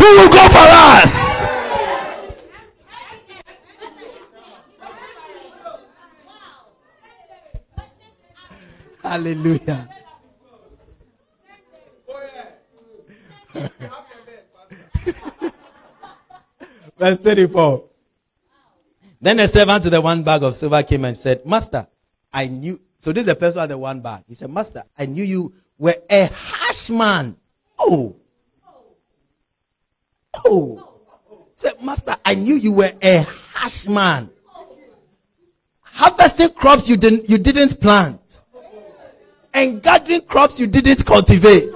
Who 0.00 0.06
will 0.16 0.30
go 0.30 0.48
for 0.48 0.64
us? 0.64 1.40
Hallelujah. 9.02 9.88
Verse 16.98 17.18
34. 17.18 17.84
Then 19.20 19.36
the 19.36 19.46
servant 19.48 19.82
to 19.84 19.90
the 19.90 20.00
one 20.00 20.22
bag 20.22 20.42
of 20.42 20.54
silver 20.54 20.82
came 20.82 21.04
and 21.04 21.14
said, 21.16 21.44
Master, 21.44 21.86
I 22.32 22.46
knew 22.46 22.80
so 23.00 23.12
this 23.12 23.22
is 23.22 23.26
the 23.26 23.34
person 23.34 23.60
had 23.60 23.70
the 23.70 23.78
one 23.78 24.00
bag. 24.00 24.24
He 24.28 24.34
said, 24.34 24.50
Master, 24.50 24.82
I 24.98 25.06
knew 25.06 25.24
you 25.24 25.52
were 25.78 25.94
a 26.08 26.30
harsh 26.32 26.90
man. 26.90 27.34
Oh. 27.78 28.14
Oh. 30.34 30.86
Said, 31.56 31.82
Master, 31.82 32.16
I 32.24 32.34
knew 32.34 32.54
you 32.54 32.72
were 32.72 32.92
a 33.02 33.26
harsh 33.52 33.86
man. 33.86 34.30
Harvesting 35.82 36.50
crops 36.50 36.88
you 36.88 36.96
didn't 36.96 37.28
you 37.28 37.36
didn't 37.36 37.78
plant. 37.80 38.20
And 39.52 39.82
gathering 39.82 40.22
crops 40.22 40.58
you 40.60 40.66
didn't 40.66 41.04
cultivate. 41.04 41.68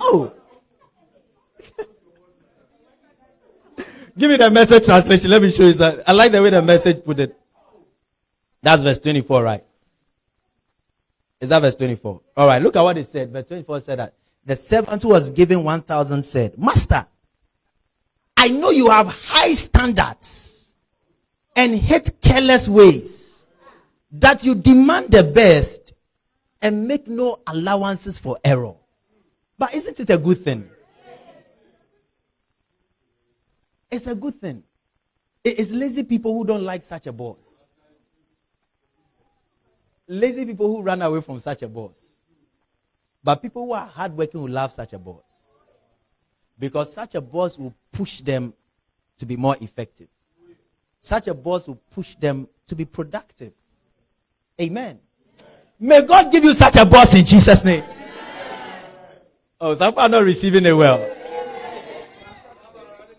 Oh. 0.00 0.32
Give 4.18 4.30
me 4.30 4.36
the 4.36 4.50
message 4.50 4.84
translation. 4.84 5.30
Let 5.30 5.40
me 5.40 5.50
show 5.50 5.64
you 5.64 5.72
that. 5.74 6.02
I 6.06 6.12
like 6.12 6.32
the 6.32 6.42
way 6.42 6.50
the 6.50 6.60
message 6.60 7.02
put 7.04 7.20
it. 7.20 7.34
That's 8.62 8.82
verse 8.82 8.98
24, 8.98 9.42
right? 9.42 9.64
Is 11.40 11.48
that 11.48 11.60
verse 11.60 11.76
24? 11.76 12.20
All 12.36 12.46
right, 12.46 12.60
look 12.60 12.76
at 12.76 12.82
what 12.82 12.98
it 12.98 13.08
said. 13.08 13.30
Verse 13.30 13.46
24 13.46 13.80
said 13.80 13.98
that 14.00 14.12
the 14.44 14.56
servant 14.56 15.02
who 15.02 15.08
was 15.08 15.30
given 15.30 15.64
1,000 15.64 16.22
said, 16.24 16.58
Master, 16.58 17.06
I 18.36 18.48
know 18.48 18.70
you 18.70 18.90
have 18.90 19.06
high 19.06 19.52
standards 19.52 20.74
and 21.54 21.74
hate 21.74 22.20
careless 22.20 22.68
ways, 22.68 23.44
that 24.12 24.42
you 24.42 24.54
demand 24.54 25.10
the 25.10 25.22
best 25.22 25.92
and 26.62 26.86
make 26.86 27.06
no 27.06 27.40
allowances 27.46 28.18
for 28.18 28.38
error. 28.44 28.74
But 29.58 29.74
isn't 29.74 30.00
it 30.00 30.10
a 30.10 30.18
good 30.18 30.38
thing? 30.38 30.68
It's 33.90 34.06
a 34.06 34.14
good 34.14 34.40
thing. 34.40 34.62
It's 35.44 35.70
lazy 35.70 36.02
people 36.02 36.32
who 36.32 36.44
don't 36.44 36.64
like 36.64 36.82
such 36.82 37.06
a 37.06 37.12
boss 37.12 37.60
lazy 40.10 40.44
people 40.44 40.66
who 40.66 40.82
run 40.82 41.00
away 41.00 41.20
from 41.20 41.38
such 41.38 41.62
a 41.62 41.68
boss. 41.68 42.08
But 43.22 43.42
people 43.42 43.66
who 43.66 43.72
are 43.72 43.86
hardworking 43.86 44.40
will 44.40 44.50
love 44.50 44.72
such 44.72 44.92
a 44.92 44.98
boss. 44.98 45.22
Because 46.58 46.92
such 46.92 47.14
a 47.14 47.20
boss 47.20 47.58
will 47.58 47.74
push 47.92 48.20
them 48.20 48.52
to 49.18 49.26
be 49.26 49.36
more 49.36 49.56
effective. 49.60 50.08
Such 51.00 51.26
a 51.26 51.34
boss 51.34 51.66
will 51.66 51.78
push 51.94 52.14
them 52.14 52.48
to 52.66 52.74
be 52.74 52.84
productive. 52.84 53.52
Amen. 54.60 54.98
May 55.78 56.02
God 56.02 56.30
give 56.30 56.44
you 56.44 56.52
such 56.52 56.76
a 56.76 56.84
boss 56.84 57.14
in 57.14 57.24
Jesus' 57.24 57.64
name. 57.64 57.84
Oh, 59.60 59.74
some 59.74 59.94
are 59.96 60.08
not 60.08 60.24
receiving 60.24 60.64
it 60.64 60.72
well. 60.72 61.16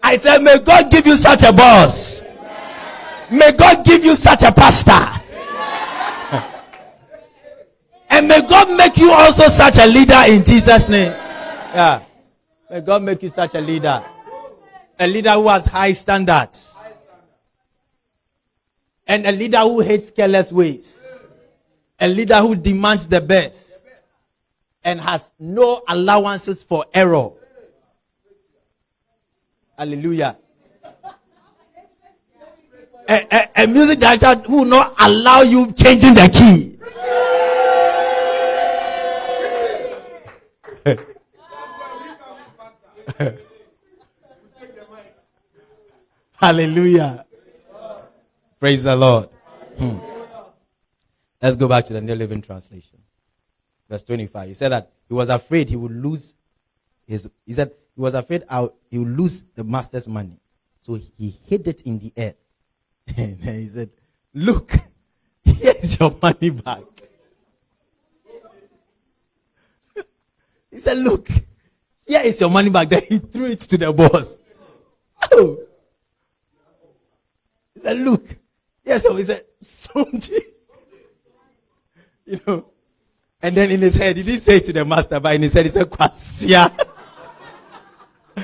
I 0.02 0.18
said, 0.18 0.40
May 0.40 0.60
God 0.60 0.92
give 0.92 1.06
you 1.06 1.16
such 1.18 1.44
a 1.44 1.52
boss. 1.52 2.22
May 3.32 3.52
God 3.52 3.86
give 3.86 4.04
you 4.04 4.16
such 4.16 4.44
a 4.44 4.52
pastor. 4.52 5.21
And 8.22 8.28
may 8.28 8.48
God 8.48 8.78
make 8.78 8.98
you 8.98 9.12
also 9.12 9.48
such 9.48 9.80
a 9.80 9.88
leader 9.88 10.22
in 10.28 10.44
Jesus' 10.44 10.90
name. 10.90 11.12
Yeah. 11.12 12.04
May 12.70 12.82
God 12.82 13.02
make 13.02 13.24
you 13.24 13.30
such 13.30 13.56
a 13.56 13.62
leader. 13.62 14.04
A 15.00 15.08
leader 15.08 15.32
who 15.32 15.48
has 15.48 15.66
high 15.66 15.94
standards. 15.94 16.78
And 19.08 19.26
a 19.26 19.32
leader 19.32 19.60
who 19.62 19.80
hates 19.80 20.12
careless 20.12 20.52
ways. 20.52 21.04
A 22.00 22.08
leader 22.08 22.38
who 22.38 22.56
demands 22.56 23.08
the 23.08 23.20
best. 23.20 23.88
And 24.84 25.02
has 25.02 25.32
no 25.40 25.82
allowances 25.88 26.62
for 26.62 26.86
error. 26.94 27.30
Hallelujah. 29.78 30.38
A, 33.10 33.28
a, 33.32 33.64
a, 33.64 33.68
music 33.68 34.00
director 34.00 34.36
who 34.36 34.60
will 34.60 34.66
not 34.66 34.96
allow 35.00 35.42
you 35.42 35.72
changing 35.74 36.14
the 36.14 36.30
key. 36.30 36.78
Hallelujah. 46.36 47.26
Praise 48.60 48.84
the 48.84 48.96
Lord. 48.96 49.30
Hmm. 49.78 49.98
Let's 51.42 51.56
go 51.56 51.68
back 51.68 51.86
to 51.86 51.94
the 51.94 52.02
New 52.02 52.16
Living 52.16 52.42
Translation. 52.42 53.00
Verse 53.90 54.04
25. 54.04 54.48
He 54.48 54.54
said 54.54 54.70
that 54.70 54.90
he 55.08 55.14
was 55.14 55.30
afraid 55.30 55.70
he 55.70 55.76
would 55.76 55.92
lose 55.92 56.34
his, 57.08 57.28
he 57.46 57.54
said 57.54 57.72
he 57.96 58.02
was 58.02 58.14
afraid 58.14 58.44
he 58.90 58.98
would 58.98 59.18
lose 59.18 59.44
the 59.56 59.64
master's 59.64 60.08
money. 60.08 60.38
So 60.84 60.96
he 60.96 61.36
hid 61.48 61.68
it 61.68 61.82
in 61.82 62.00
the 62.00 62.12
air. 62.16 62.34
And 63.18 63.38
he 63.40 63.70
said, 63.70 63.90
Look, 64.34 64.74
here's 65.44 66.00
your 66.00 66.16
money 66.22 66.50
back. 66.52 66.84
he 70.72 70.80
said, 70.80 70.98
Look, 70.98 71.30
here 72.12 72.22
is 72.24 72.40
your 72.42 72.50
money 72.50 72.70
back. 72.70 72.90
Then 72.90 73.02
he 73.08 73.20
threw 73.20 73.46
it 73.46 73.60
to 73.62 73.78
the 73.78 73.92
boss. 73.94 74.40
Oh. 75.32 75.58
He 77.74 77.80
said, 77.80 77.98
Look, 78.00 78.26
yes, 78.84 79.04
so 79.04 79.16
he 79.16 79.24
said, 79.24 79.46
Somji. 79.64 80.40
You 82.26 82.40
know. 82.46 82.66
And 83.42 83.56
then 83.56 83.72
in 83.72 83.80
his 83.82 83.96
head, 83.96 84.18
he 84.18 84.24
didn't 84.24 84.42
say 84.42 84.60
to 84.60 84.74
the 84.74 84.84
master, 84.86 85.20
but 85.20 85.34
in 85.36 85.42
his 85.42 85.54
head, 85.54 85.66
he 85.66 85.72
said, 85.72 85.90
Kwasia. 85.90 86.70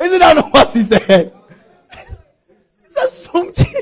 Isn't 0.00 0.18
that 0.18 0.52
what 0.52 0.72
he 0.72 0.82
said? 0.82 1.32
He 1.90 2.94
said, 2.94 3.08
Somji. 3.08 3.74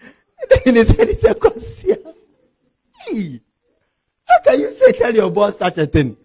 And 0.00 0.12
then 0.50 0.60
in 0.66 0.74
his 0.74 0.90
head, 0.90 1.08
he 1.08 1.14
said, 1.14 1.36
Kwasia. 1.36 2.03
Hey, 3.14 3.40
how 4.26 4.40
can 4.40 4.60
you 4.60 4.70
say, 4.72 4.92
tell 4.92 5.14
your 5.14 5.30
boss 5.30 5.58
such 5.58 5.78
a 5.78 5.86
thing? 5.86 6.16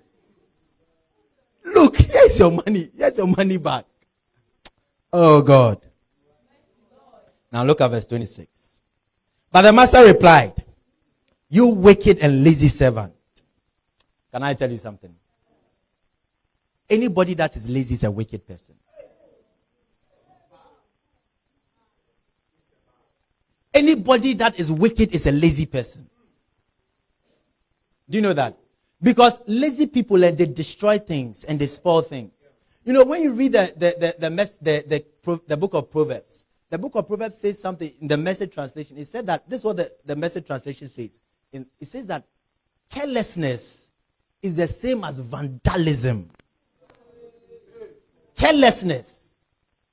Look, 1.63 1.97
here's 1.97 2.39
your 2.39 2.51
money. 2.51 2.89
Here's 2.97 3.17
your 3.17 3.27
money 3.27 3.57
back. 3.57 3.85
Oh, 5.13 5.41
God. 5.41 5.79
Now 7.51 7.63
look 7.63 7.81
at 7.81 7.89
verse 7.89 8.05
26. 8.07 8.47
But 9.51 9.63
the 9.63 9.73
master 9.73 10.03
replied, 10.05 10.53
You 11.49 11.67
wicked 11.67 12.19
and 12.19 12.43
lazy 12.43 12.67
servant. 12.67 13.13
Can 14.31 14.43
I 14.43 14.53
tell 14.53 14.71
you 14.71 14.77
something? 14.77 15.13
Anybody 16.89 17.35
that 17.35 17.55
is 17.55 17.67
lazy 17.69 17.95
is 17.95 18.03
a 18.03 18.11
wicked 18.11 18.47
person. 18.47 18.75
Anybody 23.73 24.33
that 24.33 24.59
is 24.59 24.71
wicked 24.71 25.13
is 25.13 25.27
a 25.27 25.31
lazy 25.31 25.67
person. 25.67 26.07
Do 28.09 28.17
you 28.17 28.21
know 28.21 28.33
that? 28.33 28.55
Because 29.01 29.39
lazy 29.47 29.85
people 29.85 30.23
and 30.23 30.37
they 30.37 30.45
destroy 30.45 30.97
things 30.97 31.43
and 31.43 31.59
they 31.59 31.67
spoil 31.67 32.01
things. 32.01 32.31
You 32.85 32.93
know, 32.93 33.03
when 33.03 33.21
you 33.21 33.31
read 33.31 33.53
the, 33.53 33.73
the, 33.75 33.95
the, 33.99 34.15
the, 34.19 34.29
mess, 34.29 34.57
the, 34.57 34.83
the, 34.87 35.39
the 35.47 35.57
book 35.57 35.73
of 35.73 35.91
Proverbs, 35.91 36.43
the 36.69 36.77
book 36.77 36.95
of 36.95 37.07
Proverbs 37.07 37.37
says 37.37 37.59
something 37.59 37.91
in 38.01 38.07
the 38.07 38.17
message 38.17 38.53
translation. 38.53 38.97
It 38.97 39.07
said 39.07 39.25
that 39.27 39.49
this 39.49 39.61
is 39.61 39.65
what 39.65 39.77
the, 39.77 39.91
the 40.05 40.15
message 40.15 40.45
translation 40.45 40.87
says. 40.87 41.19
It 41.53 41.87
says 41.87 42.05
that 42.07 42.23
carelessness 42.91 43.91
is 44.41 44.55
the 44.55 44.67
same 44.67 45.03
as 45.03 45.19
vandalism. 45.19 46.29
Carelessness 48.37 49.27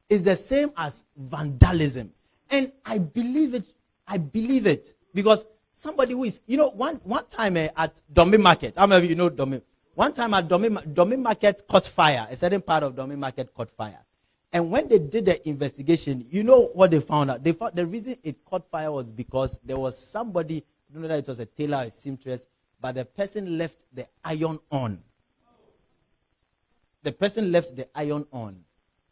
is 0.09 0.23
the 0.23 0.37
same 0.37 0.73
as 0.77 1.03
vandalism. 1.17 2.11
And 2.51 2.71
I 2.85 2.99
believe 2.99 3.55
it. 3.55 3.65
I 4.07 4.19
believe 4.19 4.67
it 4.67 4.95
because 5.15 5.45
somebody 5.87 6.15
who 6.15 6.25
is, 6.25 6.41
you 6.47 6.57
know, 6.57 6.71
one, 6.71 6.97
one 7.05 7.25
time 7.31 7.57
uh, 7.57 7.69
at 7.77 7.93
Domi 8.13 8.39
Market, 8.39 8.75
how 8.77 8.87
many 8.87 9.05
of 9.05 9.09
you 9.09 9.15
know 9.15 9.29
Domi? 9.29 9.61
One 9.95 10.13
time 10.13 10.35
at 10.35 10.49
Domi, 10.49 10.69
Domi 10.93 11.17
Market 11.17 11.63
caught 11.69 11.87
fire. 11.87 12.27
A 12.29 12.37
certain 12.37 12.61
part 12.61 12.83
of 12.83 12.97
Domi 12.97 13.15
Market 13.17 13.55
caught 13.55 13.71
fire. 13.71 13.99
And 14.53 14.71
when 14.71 14.89
they 14.89 14.99
did 14.99 15.27
the 15.27 15.49
investigation, 15.49 16.27
you 16.31 16.43
know 16.43 16.71
what 16.75 16.91
they 16.91 17.01
found 17.01 17.31
out? 17.31 17.45
They 17.45 17.53
found 17.53 17.75
the 17.75 17.87
reason 17.87 18.17
it 18.25 18.37
caught 18.45 18.65
fire 18.69 18.91
was 18.91 19.07
because 19.07 19.59
there 19.65 19.79
was 19.79 19.97
somebody, 19.97 20.59
I 20.59 20.93
don't 20.93 21.03
know 21.03 21.09
that 21.09 21.21
it 21.21 21.29
was 21.29 21.39
a 21.39 21.47
tailor 21.47 21.79
or 21.79 21.85
a 21.85 21.91
seamstress, 21.91 22.47
but 22.81 22.97
the 22.97 23.05
person 23.05 23.57
left 23.57 23.85
the 23.95 24.07
iron 24.25 24.59
on. 24.71 24.99
The 27.05 27.13
person 27.13 27.53
left 27.53 27.77
the 27.77 27.87
iron 27.95 28.27
on. 28.33 28.57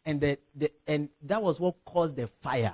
And, 0.05 0.19
the, 0.19 0.37
the, 0.55 0.69
and 0.87 1.09
that 1.23 1.41
was 1.41 1.59
what 1.59 1.75
caused 1.85 2.17
the 2.17 2.27
fire. 2.27 2.73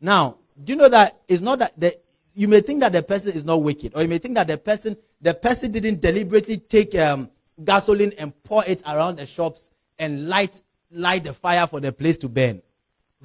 Now, 0.00 0.36
do 0.64 0.72
you 0.72 0.78
know 0.78 0.88
that 0.88 1.16
it's 1.28 1.42
not 1.42 1.58
that 1.58 1.72
the, 1.76 1.96
you 2.38 2.46
may 2.46 2.60
think 2.60 2.78
that 2.78 2.92
the 2.92 3.02
person 3.02 3.32
is 3.32 3.44
not 3.44 3.60
wicked, 3.60 3.90
or 3.96 4.02
you 4.02 4.06
may 4.06 4.18
think 4.18 4.36
that 4.36 4.46
the 4.46 4.56
person 4.56 4.96
the 5.20 5.34
person 5.34 5.72
didn't 5.72 6.00
deliberately 6.00 6.56
take 6.56 6.94
um, 6.94 7.28
gasoline 7.64 8.12
and 8.16 8.32
pour 8.44 8.64
it 8.64 8.80
around 8.86 9.16
the 9.16 9.26
shops 9.26 9.68
and 9.98 10.28
light 10.28 10.60
light 10.92 11.24
the 11.24 11.32
fire 11.32 11.66
for 11.66 11.80
the 11.80 11.90
place 11.90 12.16
to 12.18 12.28
burn. 12.28 12.62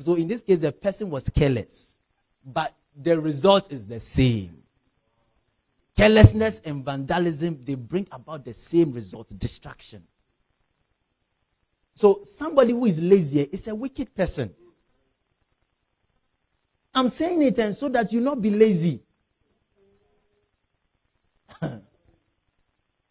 So 0.03 0.15
in 0.15 0.27
this 0.27 0.41
case, 0.41 0.57
the 0.57 0.71
person 0.71 1.11
was 1.11 1.29
careless, 1.29 1.99
but 2.43 2.73
the 2.99 3.19
result 3.19 3.71
is 3.71 3.85
the 3.85 3.99
same. 3.99 4.57
Carelessness 5.95 6.61
and 6.65 6.83
vandalism, 6.83 7.59
they 7.63 7.75
bring 7.75 8.07
about 8.11 8.43
the 8.43 8.55
same 8.55 8.93
result 8.93 9.27
destruction. 9.37 10.01
So 11.93 12.21
somebody 12.25 12.71
who 12.71 12.87
is 12.87 12.99
lazy 12.99 13.41
is 13.41 13.67
a 13.67 13.75
wicked 13.75 14.15
person. 14.15 14.49
I'm 16.95 17.09
saying 17.09 17.43
it 17.43 17.59
and 17.59 17.75
so 17.75 17.89
that 17.89 18.11
you 18.11 18.19
not 18.19 18.41
be 18.41 18.49
lazy. 18.49 19.02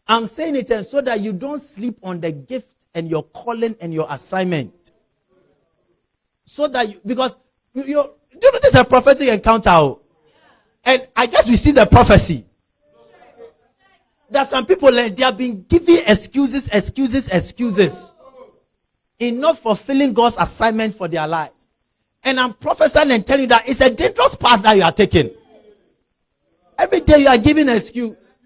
I'm 0.07 0.27
saying 0.27 0.55
it 0.55 0.69
and 0.69 0.85
so 0.85 1.01
that 1.01 1.21
you 1.21 1.33
don't 1.33 1.59
sleep 1.59 1.97
on 2.03 2.19
the 2.19 2.31
gift 2.31 2.69
and 2.93 3.09
your 3.09 3.23
calling 3.23 3.75
and 3.81 3.93
your 3.93 4.07
assignment. 4.09 4.73
So 6.45 6.67
that 6.67 6.89
you, 6.89 6.99
because 7.05 7.37
you, 7.73 7.83
you, 7.83 7.87
you 7.87 8.51
know 8.51 8.59
this 8.59 8.73
is 8.73 8.79
a 8.79 8.83
prophetic 8.83 9.29
encounter. 9.29 9.69
Oh? 9.69 9.99
And 10.85 11.07
I 11.15 11.27
just 11.27 11.49
received 11.49 11.77
a 11.77 11.85
prophecy. 11.85 12.45
That 14.29 14.49
some 14.49 14.65
people 14.65 14.91
they 14.91 15.13
have 15.19 15.37
been 15.37 15.63
giving 15.69 15.99
excuses, 16.05 16.67
excuses, 16.69 17.29
excuses 17.29 18.13
in 19.19 19.39
not 19.39 19.57
fulfilling 19.59 20.13
God's 20.13 20.37
assignment 20.39 20.95
for 20.95 21.07
their 21.07 21.27
lives. 21.27 21.67
And 22.23 22.39
I'm 22.39 22.53
prophesying 22.53 23.11
and 23.11 23.25
telling 23.25 23.43
you 23.43 23.47
that 23.47 23.67
it's 23.67 23.81
a 23.81 23.89
dangerous 23.89 24.35
path 24.35 24.61
that 24.63 24.75
you 24.75 24.83
are 24.83 24.91
taking. 24.91 25.29
Every 26.77 27.01
day 27.01 27.19
you 27.19 27.27
are 27.27 27.37
giving 27.37 27.69
an 27.69 27.77
excuse. 27.77 28.37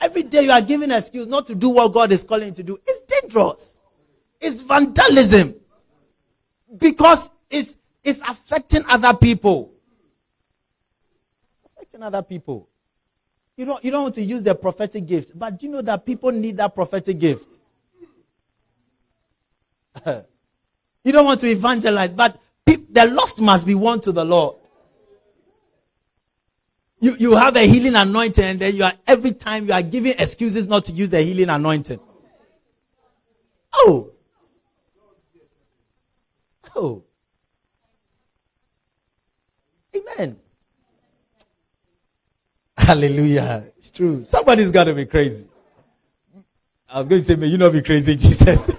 Every 0.00 0.22
day 0.22 0.42
you 0.44 0.52
are 0.52 0.62
giving 0.62 0.90
excuse 0.90 1.26
not 1.26 1.46
to 1.46 1.54
do 1.54 1.70
what 1.70 1.92
God 1.92 2.12
is 2.12 2.22
calling 2.22 2.48
you 2.48 2.54
to 2.54 2.62
do. 2.62 2.80
It's 2.86 3.00
dangerous. 3.20 3.80
It's 4.40 4.62
vandalism. 4.62 5.54
Because 6.78 7.28
it's, 7.50 7.76
it's 8.04 8.20
affecting 8.20 8.84
other 8.86 9.14
people. 9.14 9.72
It's 11.64 11.74
affecting 11.74 12.02
other 12.02 12.22
people. 12.22 12.68
You 13.56 13.64
don't, 13.64 13.84
you 13.84 13.90
don't 13.90 14.04
want 14.04 14.14
to 14.14 14.22
use 14.22 14.44
the 14.44 14.54
prophetic 14.54 15.04
gift, 15.04 15.36
but 15.36 15.60
you 15.62 15.68
know 15.68 15.82
that 15.82 16.06
people 16.06 16.30
need 16.30 16.58
that 16.58 16.72
prophetic 16.74 17.18
gift? 17.18 17.58
you 20.06 21.10
don't 21.10 21.24
want 21.24 21.40
to 21.40 21.48
evangelize, 21.48 22.10
but 22.10 22.38
pe- 22.64 22.76
the 22.76 23.06
lost 23.06 23.40
must 23.40 23.66
be 23.66 23.74
won 23.74 24.00
to 24.02 24.12
the 24.12 24.24
Lord. 24.24 24.54
You, 27.00 27.14
you 27.18 27.36
have 27.36 27.56
a 27.56 27.60
healing 27.60 27.94
anointing, 27.94 28.44
and 28.44 28.58
then 28.58 28.74
you 28.74 28.82
are 28.82 28.92
every 29.06 29.30
time 29.32 29.66
you 29.66 29.72
are 29.72 29.82
giving 29.82 30.14
excuses 30.18 30.66
not 30.66 30.84
to 30.86 30.92
use 30.92 31.10
the 31.10 31.22
healing 31.22 31.48
anointing. 31.48 32.00
Oh. 33.72 34.10
Oh. 36.74 37.02
Amen. 39.94 40.36
Hallelujah. 42.78 43.64
It's 43.78 43.90
true. 43.90 44.24
Somebody's 44.24 44.72
got 44.72 44.84
to 44.84 44.94
be 44.94 45.06
crazy. 45.06 45.44
I 46.88 47.00
was 47.00 47.08
going 47.08 47.22
to 47.22 47.28
say, 47.28 47.36
may 47.36 47.46
you 47.46 47.58
not 47.58 47.72
be 47.72 47.82
crazy, 47.82 48.16
Jesus. 48.16 48.66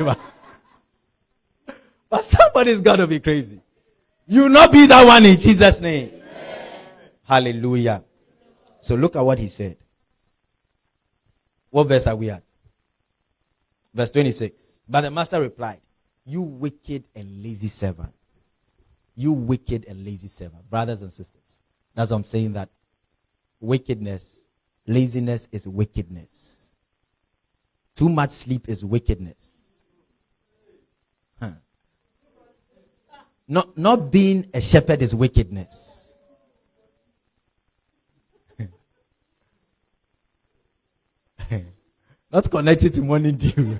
but 2.09 2.25
somebody's 2.25 2.81
got 2.81 2.97
to 2.97 3.07
be 3.07 3.19
crazy. 3.19 3.61
You 4.27 4.49
not 4.49 4.71
be 4.71 4.87
that 4.87 5.05
one 5.05 5.25
in 5.25 5.37
Jesus' 5.37 5.79
name. 5.79 6.09
Amen. 6.13 6.69
Hallelujah. 7.27 8.03
So 8.89 8.95
look 8.95 9.15
at 9.15 9.21
what 9.21 9.37
he 9.37 9.49
said. 9.49 9.77
What 11.69 11.83
verse 11.83 12.07
are 12.07 12.15
we 12.15 12.31
at? 12.31 12.41
Verse 13.93 14.09
26. 14.09 14.79
But 14.89 15.01
the 15.01 15.11
master 15.11 15.39
replied, 15.39 15.77
You 16.25 16.41
wicked 16.41 17.03
and 17.15 17.43
lazy 17.43 17.67
servant. 17.67 18.11
You 19.15 19.33
wicked 19.33 19.85
and 19.87 20.03
lazy 20.03 20.27
servant. 20.27 20.67
Brothers 20.71 21.03
and 21.03 21.13
sisters. 21.13 21.59
That's 21.93 22.09
what 22.09 22.17
I'm 22.17 22.23
saying 22.23 22.53
that 22.53 22.69
wickedness, 23.61 24.39
laziness 24.87 25.47
is 25.51 25.67
wickedness. 25.67 26.71
Too 27.95 28.09
much 28.09 28.31
sleep 28.31 28.67
is 28.67 28.83
wickedness. 28.83 29.69
Huh. 31.39 31.51
Not, 33.47 33.77
not 33.77 34.11
being 34.11 34.47
a 34.51 34.59
shepherd 34.59 35.03
is 35.03 35.13
wickedness. 35.13 35.98
Not 42.31 42.49
connected 42.51 42.93
to 42.93 43.01
morning 43.01 43.35
dew. 43.35 43.79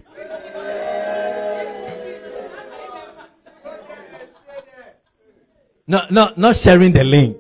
no, 5.88 6.02
no, 6.10 6.34
not 6.36 6.56
sharing 6.56 6.92
the 6.92 7.04
link. 7.04 7.38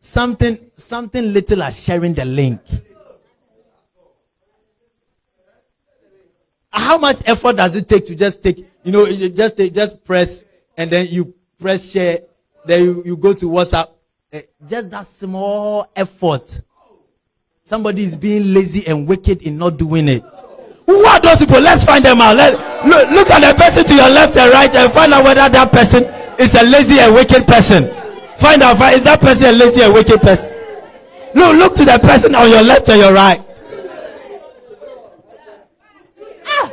Something, 0.00 0.58
something 0.74 1.34
little 1.34 1.62
as 1.62 1.78
sharing 1.78 2.14
the 2.14 2.24
link. 2.24 2.60
How 6.72 6.96
much 6.96 7.18
effort 7.26 7.56
does 7.56 7.76
it 7.76 7.86
take 7.86 8.06
to 8.06 8.14
just 8.14 8.42
take, 8.42 8.66
you 8.84 8.92
know, 8.92 9.04
you 9.04 9.28
just 9.28 9.58
take, 9.58 9.74
just 9.74 10.02
press 10.02 10.46
and 10.78 10.90
then 10.90 11.08
you 11.10 11.34
press 11.60 11.90
share, 11.90 12.20
then 12.64 12.84
you, 12.84 13.02
you 13.04 13.16
go 13.18 13.34
to 13.34 13.50
WhatsApp. 13.50 13.90
Eh, 14.32 14.42
just 14.66 14.90
that 14.90 15.06
small 15.06 15.90
effort 15.94 16.62
Somebody 17.68 18.02
is 18.04 18.16
being 18.16 18.54
lazy 18.54 18.86
and 18.86 19.06
wicked 19.06 19.42
in 19.42 19.58
not 19.58 19.76
doing 19.76 20.08
it. 20.08 20.22
Who 20.86 21.04
are 21.04 21.20
those 21.20 21.36
people? 21.36 21.60
Let's 21.60 21.84
find 21.84 22.02
them 22.02 22.18
out. 22.18 22.34
Let, 22.34 22.54
look, 22.86 23.10
look 23.10 23.28
at 23.28 23.40
the 23.46 23.54
person 23.62 23.84
to 23.84 23.94
your 23.94 24.08
left 24.08 24.38
and 24.38 24.50
right 24.50 24.74
and 24.74 24.90
find 24.90 25.12
out 25.12 25.22
whether 25.22 25.46
that 25.50 25.70
person 25.70 26.04
is 26.40 26.54
a 26.54 26.64
lazy 26.64 26.98
and 26.98 27.14
wicked 27.14 27.46
person. 27.46 27.94
Find 28.38 28.62
out 28.62 28.80
is 28.94 29.04
that 29.04 29.20
person 29.20 29.48
a 29.48 29.52
lazy 29.52 29.82
and 29.82 29.92
wicked 29.92 30.18
person. 30.22 30.50
Look, 31.34 31.56
look 31.58 31.74
to 31.74 31.84
the 31.84 31.98
person 32.00 32.34
on 32.34 32.48
your 32.48 32.62
left 32.62 32.88
and 32.88 33.00
your 33.02 33.12
right. 33.12 33.44
Ah. 36.46 36.72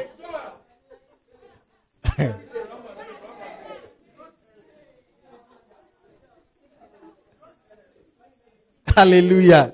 Hallelujah. 8.95 9.73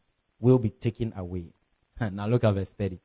will 0.41 0.57
be 0.57 0.69
taken 0.69 1.13
away. 1.15 1.45
now 2.11 2.27
look 2.27 2.43
at 2.43 2.53
verse 2.53 2.73
30. 2.73 2.97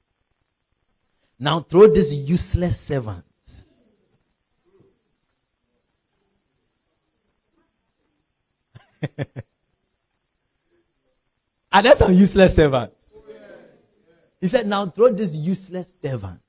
Now 1.39 1.61
throw 1.61 1.87
this 1.87 2.12
useless 2.12 2.80
servant. 2.80 3.24
Are 11.72 11.82
there 11.82 11.95
some 11.95 12.12
useless 12.12 12.57
servants? 12.57 12.97
He 14.41 14.49
said, 14.49 14.66
Now 14.66 14.87
throw 14.87 15.11
this 15.11 15.34
useless 15.34 15.93
servant 16.01 16.41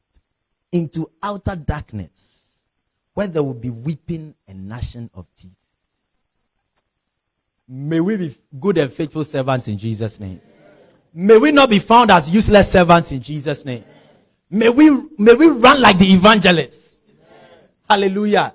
into 0.71 1.09
outer 1.21 1.55
darkness 1.55 2.45
where 3.13 3.27
there 3.27 3.43
will 3.43 3.53
be 3.53 3.69
weeping 3.69 4.33
and 4.47 4.69
gnashing 4.69 5.09
of 5.13 5.25
teeth. 5.37 5.51
May 7.67 7.99
we 7.99 8.15
be 8.15 8.35
good 8.59 8.77
and 8.77 8.91
faithful 8.93 9.23
servants 9.25 9.67
in 9.67 9.77
Jesus' 9.77 10.19
name. 10.19 10.39
May 11.13 11.37
we 11.37 11.51
not 11.51 11.69
be 11.69 11.79
found 11.79 12.11
as 12.11 12.29
useless 12.29 12.71
servants 12.71 13.11
in 13.11 13.21
Jesus' 13.21 13.65
name. 13.65 13.83
May 14.49 14.69
we, 14.69 14.89
may 15.17 15.33
we 15.33 15.47
run 15.47 15.81
like 15.81 15.97
the 15.97 16.05
evangelist. 16.13 17.01
Hallelujah. 17.89 18.53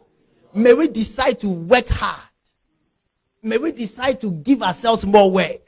May 0.55 0.75
we 0.75 0.89
decide 0.89 1.39
to 1.41 1.49
work 1.49 1.89
hard. 1.89 2.21
May 3.43 3.59
we 3.59 3.73
decide 3.73 4.21
to 4.21 4.31
give 4.31 4.63
ourselves 4.63 5.05
more 5.05 5.31
work, 5.31 5.61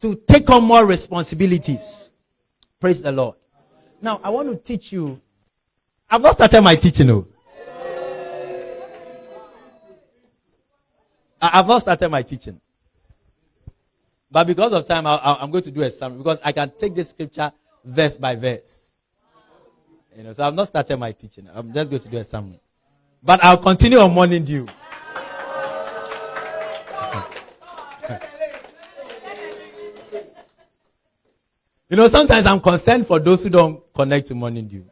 to 0.00 0.14
take 0.26 0.50
on 0.50 0.64
more 0.64 0.84
responsibilities. 0.84 2.10
Praise 2.80 3.02
the 3.02 3.12
Lord. 3.12 3.36
Now, 4.00 4.20
I 4.22 4.30
want 4.30 4.48
to 4.48 4.56
teach 4.56 4.92
you. 4.92 5.20
I've 6.10 6.20
not 6.20 6.34
started 6.34 6.60
my 6.60 6.74
teaching, 6.74 7.08
oh. 7.10 7.14
no. 7.14 7.26
I've 11.40 11.66
not 11.66 11.82
started 11.82 12.08
my 12.08 12.22
teaching. 12.22 12.60
But 14.32 14.46
because 14.46 14.72
of 14.72 14.86
time, 14.86 15.06
I, 15.06 15.36
am 15.42 15.50
going 15.50 15.62
to 15.64 15.70
do 15.70 15.82
a 15.82 15.90
summary 15.90 16.16
because 16.18 16.40
I 16.42 16.52
can 16.52 16.72
take 16.78 16.94
this 16.94 17.10
scripture 17.10 17.52
verse 17.84 18.16
by 18.16 18.34
verse. 18.34 18.88
You 20.16 20.22
know, 20.24 20.32
so 20.32 20.42
I've 20.44 20.54
not 20.54 20.68
started 20.68 20.96
my 20.96 21.12
teaching. 21.12 21.46
I'm 21.54 21.70
just 21.72 21.90
going 21.90 22.00
to 22.00 22.08
do 22.08 22.16
a 22.16 22.24
summary. 22.24 22.58
But 23.22 23.44
I'll 23.44 23.58
continue 23.58 23.98
on 23.98 24.10
morning 24.14 24.42
dew. 24.42 24.66
you 31.90 31.96
know, 31.98 32.08
sometimes 32.08 32.46
I'm 32.46 32.60
concerned 32.60 33.06
for 33.06 33.18
those 33.18 33.44
who 33.44 33.50
don't 33.50 33.82
connect 33.94 34.28
to 34.28 34.34
morning 34.34 34.66
dew. 34.66 34.82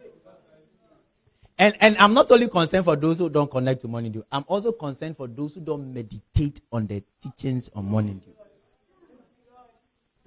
And, 1.59 1.74
and 1.80 1.97
I'm 1.99 2.12
not 2.12 2.30
only 2.30 2.49
concerned 2.49 2.84
for 2.84 2.95
those 2.97 3.18
who 3.18 3.30
don't 3.30 3.51
connect 3.51 3.80
to 3.82 3.88
morning 3.88 4.12
dew, 4.12 4.22
I'm 4.30 4.45
also 4.47 4.70
concerned 4.72 5.16
for 5.16 5.26
those 5.26 5.55
who 5.55 5.61
don't 5.62 5.95
meditate 5.95 6.61
on 6.70 6.86
the 6.86 7.03
teachings 7.22 7.70
on 7.74 7.86
morning 7.86 8.20
dew. 8.24 8.32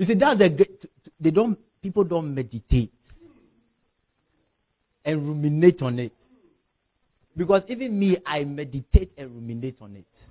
You 0.04 0.08
see, 0.08 0.14
that's 0.16 0.42
a 0.42 0.50
great. 0.50 0.86
They 1.18 1.32
don't. 1.32 1.58
People 1.82 2.04
don't 2.04 2.36
meditate 2.36 2.92
and 5.06 5.26
ruminate 5.26 5.82
on 5.82 5.98
it. 5.98 6.12
Because 7.38 7.64
even 7.70 7.98
me, 7.98 8.18
I 8.26 8.44
meditate 8.44 9.14
and 9.18 9.34
ruminate 9.34 9.78
on 9.82 9.96
it. 9.96 10.26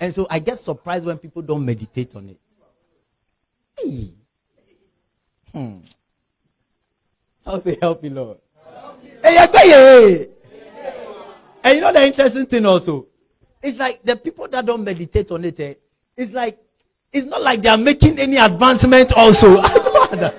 And 0.00 0.14
so 0.14 0.26
I 0.30 0.38
get 0.38 0.58
surprised 0.58 1.04
when 1.04 1.18
people 1.18 1.42
don't 1.42 1.66
meditate 1.66 2.16
on 2.16 2.30
it. 2.30 2.38
Hey. 3.78 4.08
Hmm. 5.52 5.76
I'll 7.44 7.60
say, 7.60 7.76
help 7.78 8.02
me, 8.02 8.08
Lord. 8.08 8.38
Hey, 9.22 9.36
hey, 9.52 10.28
And 11.62 11.74
you 11.74 11.80
know 11.82 11.92
the 11.92 12.06
interesting 12.06 12.46
thing 12.46 12.64
also? 12.64 13.04
It's 13.62 13.78
like 13.78 14.02
the 14.02 14.16
people 14.16 14.48
that 14.48 14.64
don't 14.64 14.82
meditate 14.82 15.30
on 15.30 15.44
it, 15.44 15.60
eh, 15.60 15.74
it's 16.16 16.32
like 16.32 16.58
it's 17.12 17.26
not 17.26 17.42
like 17.42 17.60
they 17.62 17.68
are 17.68 17.76
making 17.76 18.18
any 18.18 18.36
advancement 18.36 19.12
also. 19.12 19.58
I 19.60 20.16
don't. 20.18 20.34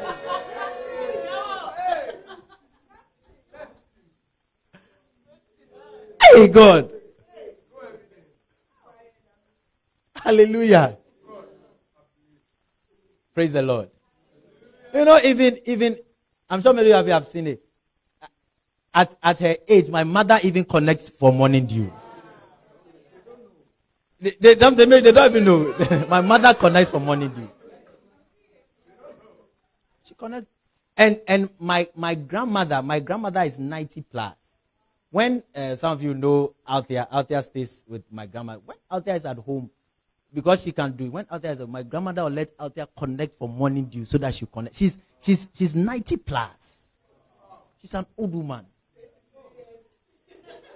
Hey 6.21 6.47
God. 6.47 6.89
Hallelujah. 10.15 10.97
Praise 13.35 13.51
the 13.53 13.61
Lord. 13.61 13.89
You 14.93 15.05
know, 15.05 15.19
even 15.23 15.59
even 15.65 15.97
I'm 16.49 16.61
sure 16.61 16.73
many 16.73 16.91
of 16.93 17.05
you 17.05 17.13
have 17.13 17.27
seen 17.27 17.47
it. 17.47 17.61
At 18.95 19.15
at 19.21 19.39
her 19.39 19.55
age, 19.67 19.89
my 19.89 20.03
mother 20.03 20.39
even 20.43 20.63
connects 20.63 21.09
for 21.09 21.31
morning 21.31 21.65
dew. 21.65 21.91
They, 24.23 24.35
they, 24.39 24.55
don't, 24.55 24.77
they, 24.77 24.85
they 24.85 25.11
don't 25.11 25.29
even 25.29 25.43
know. 25.43 26.05
My 26.09 26.21
mother 26.21 26.53
connects 26.53 26.91
for 26.91 26.99
morning 26.99 27.29
dew. 27.29 27.49
She 30.07 30.13
connects. 30.15 30.49
And, 30.95 31.19
and 31.27 31.49
my, 31.59 31.87
my 31.95 32.13
grandmother, 32.13 32.81
my 32.83 32.99
grandmother 32.99 33.41
is 33.41 33.57
90 33.57 34.03
plus. 34.11 34.35
When 35.09 35.41
uh, 35.55 35.75
some 35.75 35.91
of 35.91 36.03
you 36.03 36.13
know 36.13 36.53
Althea, 36.69 37.07
Althea 37.11 37.41
stays 37.41 37.83
with 37.89 38.03
my 38.11 38.27
grandma. 38.27 38.57
When 38.63 38.77
Althea 38.91 39.15
is 39.15 39.25
at 39.25 39.37
home, 39.37 39.71
because 40.33 40.61
she 40.61 40.71
can 40.71 40.91
do 40.91 41.05
it, 41.05 41.11
when 41.11 41.25
Althea 41.31 41.51
is 41.51 41.61
at 41.61 41.67
my 41.67 41.81
grandmother 41.81 42.23
will 42.23 42.29
let 42.29 42.49
Althea 42.59 42.87
connect 42.97 43.33
for 43.39 43.49
morning 43.49 43.85
dew 43.85 44.05
so 44.05 44.19
that 44.19 44.35
she 44.35 44.45
connect. 44.45 44.75
She's, 44.75 44.99
She's, 45.23 45.47
she's 45.57 45.73
90 45.73 46.17
plus. 46.17 46.89
She's 47.81 47.93
an 47.93 48.05
old 48.17 48.35
woman. 48.35 48.65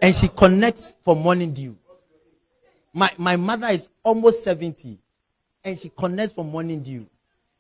And 0.02 0.16
she 0.16 0.30
connects 0.30 0.93
for 1.04 1.16
morning 1.16 1.54
dew. 1.54 1.76
My, 2.98 3.12
my 3.20 3.36
mother 3.36 3.68
is 3.68 3.89
almost 4.02 4.43
70 4.43 4.98
and 5.64 5.78
she 5.78 5.91
connects 5.95 6.34
for 6.34 6.43
morning 6.43 6.82
dew. 6.82 7.06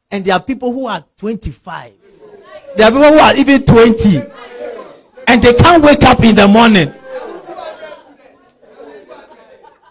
And 0.09 0.25
there 0.25 0.33
are 0.33 0.39
people 0.39 0.73
who 0.73 0.87
are 0.87 1.05
25. 1.19 1.93
There 2.75 2.87
are 2.87 2.91
people 2.91 3.13
who 3.13 3.19
are 3.19 3.35
even 3.35 3.63
20. 3.63 4.23
And 5.27 5.39
they 5.39 5.53
can't 5.53 5.83
wake 5.83 6.01
up 6.01 6.23
in 6.23 6.35
the 6.35 6.47
morning. 6.47 6.91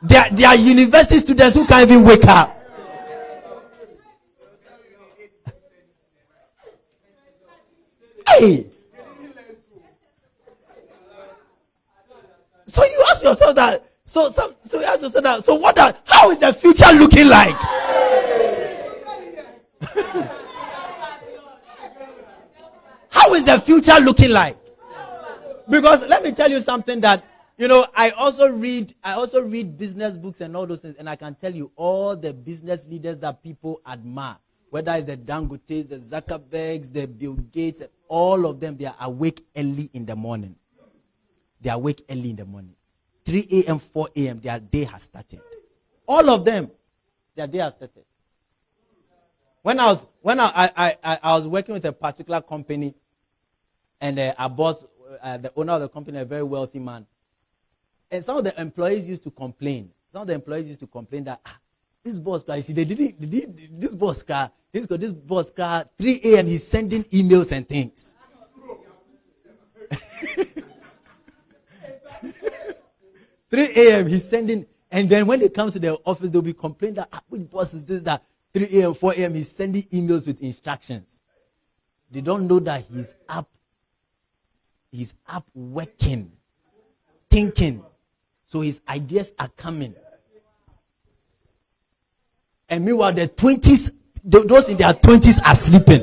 There, 0.02 0.26
there 0.32 0.48
are 0.48 0.56
university 0.56 1.20
students 1.20 1.54
who 1.54 1.64
can't 1.64 1.88
even 1.88 2.04
wake 2.04 2.24
up. 2.24 2.60
Hey! 8.26 8.66
So 12.66 12.82
you 12.82 13.04
ask 13.08 13.22
yourself 13.22 13.54
that. 13.54 13.85
So, 14.06 14.30
so, 14.30 14.54
so 14.68 14.78
that. 15.20 15.44
So 15.44 15.56
what? 15.56 15.76
Are, 15.78 15.94
how 16.04 16.30
is 16.30 16.38
the 16.38 16.52
future 16.52 16.92
looking 16.92 17.28
like? 17.28 17.54
how 23.10 23.34
is 23.34 23.44
the 23.44 23.60
future 23.60 23.98
looking 24.00 24.30
like? 24.30 24.56
Because 25.68 26.02
let 26.08 26.22
me 26.22 26.30
tell 26.32 26.48
you 26.50 26.60
something 26.62 27.00
that 27.00 27.24
you 27.58 27.66
know. 27.66 27.84
I 27.96 28.10
also 28.10 28.52
read. 28.52 28.94
I 29.02 29.14
also 29.14 29.42
read 29.42 29.76
business 29.76 30.16
books 30.16 30.40
and 30.40 30.56
all 30.56 30.66
those 30.66 30.80
things, 30.80 30.94
and 30.98 31.10
I 31.10 31.16
can 31.16 31.34
tell 31.34 31.52
you 31.52 31.72
all 31.74 32.14
the 32.14 32.32
business 32.32 32.86
leaders 32.86 33.18
that 33.18 33.42
people 33.42 33.80
admire 33.86 34.36
whether 34.70 34.92
it's 34.92 35.06
the 35.06 35.16
Dangotes, 35.16 35.88
the 35.88 35.96
Zuckerbergs, 35.96 36.92
the 36.92 37.06
Bill 37.06 37.34
Gates, 37.34 37.82
all 38.08 38.46
of 38.46 38.60
them, 38.60 38.76
they 38.76 38.84
are 38.86 38.94
awake 39.00 39.42
early 39.56 39.90
in 39.94 40.04
the 40.06 40.14
morning. 40.14 40.54
They 41.60 41.70
are 41.70 41.76
awake 41.76 42.04
early 42.10 42.30
in 42.30 42.36
the 42.36 42.44
morning. 42.44 42.75
3 43.26 43.48
a.m., 43.50 43.78
4 43.80 44.08
a.m., 44.16 44.40
their 44.40 44.58
day 44.60 44.84
has 44.84 45.02
started. 45.02 45.40
All 46.06 46.30
of 46.30 46.44
them, 46.44 46.70
their 47.34 47.48
day 47.48 47.58
has 47.58 47.74
started. 47.74 48.04
When 49.62 49.80
I 49.80 49.86
was 49.86 50.06
when 50.22 50.38
I, 50.38 50.70
I, 50.76 50.96
I, 51.02 51.18
I 51.22 51.36
was 51.36 51.48
working 51.48 51.74
with 51.74 51.84
a 51.84 51.92
particular 51.92 52.40
company, 52.40 52.94
and 54.00 54.16
uh, 54.18 54.32
our 54.38 54.48
boss, 54.48 54.84
uh, 55.20 55.36
the 55.38 55.52
owner 55.56 55.72
of 55.72 55.80
the 55.80 55.88
company, 55.88 56.18
a 56.18 56.24
very 56.24 56.44
wealthy 56.44 56.78
man, 56.78 57.04
and 58.12 58.24
some 58.24 58.38
of 58.38 58.44
the 58.44 58.58
employees 58.60 59.08
used 59.08 59.24
to 59.24 59.30
complain. 59.30 59.90
Some 60.12 60.22
of 60.22 60.28
the 60.28 60.34
employees 60.34 60.68
used 60.68 60.80
to 60.80 60.86
complain 60.86 61.24
that 61.24 61.40
ah, 61.44 61.56
this 62.04 62.20
boss 62.20 62.44
guy, 62.44 62.60
see, 62.60 62.72
they 62.72 62.84
didn't, 62.84 63.20
they 63.20 63.26
did 63.26 63.80
this 63.80 63.92
boss 63.92 64.22
guy, 64.22 64.48
this, 64.70 64.86
this 64.86 65.10
boss 65.10 65.50
guy, 65.50 65.84
3 65.98 66.20
a.m. 66.22 66.46
he's 66.46 66.64
sending 66.64 67.02
emails 67.04 67.50
and 67.50 67.68
things. 67.68 68.14
3 73.56 73.72
a.m. 73.74 74.06
he's 74.06 74.28
sending, 74.28 74.66
and 74.90 75.08
then 75.08 75.26
when 75.26 75.40
they 75.40 75.48
come 75.48 75.70
to 75.70 75.78
the 75.78 75.94
office, 76.04 76.28
they'll 76.28 76.42
be 76.42 76.52
complaining 76.52 76.96
that 76.96 77.08
ah, 77.10 77.22
which 77.30 77.50
boss 77.50 77.72
is 77.72 77.86
this 77.86 78.02
that 78.02 78.22
3 78.52 78.68
a.m., 78.82 78.92
4 78.92 79.14
a.m. 79.14 79.32
he's 79.32 79.50
sending 79.50 79.82
emails 79.84 80.26
with 80.26 80.42
instructions. 80.42 81.20
They 82.10 82.20
don't 82.20 82.46
know 82.46 82.58
that 82.58 82.84
he's 82.92 83.14
up, 83.26 83.48
he's 84.92 85.14
up 85.26 85.46
working, 85.54 86.30
thinking. 87.30 87.82
So 88.44 88.60
his 88.60 88.82
ideas 88.86 89.32
are 89.38 89.48
coming. 89.56 89.94
And 92.68 92.84
meanwhile, 92.84 93.14
the 93.14 93.26
20s, 93.26 93.90
those 94.22 94.68
in 94.68 94.76
their 94.76 94.92
20s 94.92 95.40
are 95.42 95.54
sleeping. 95.54 96.02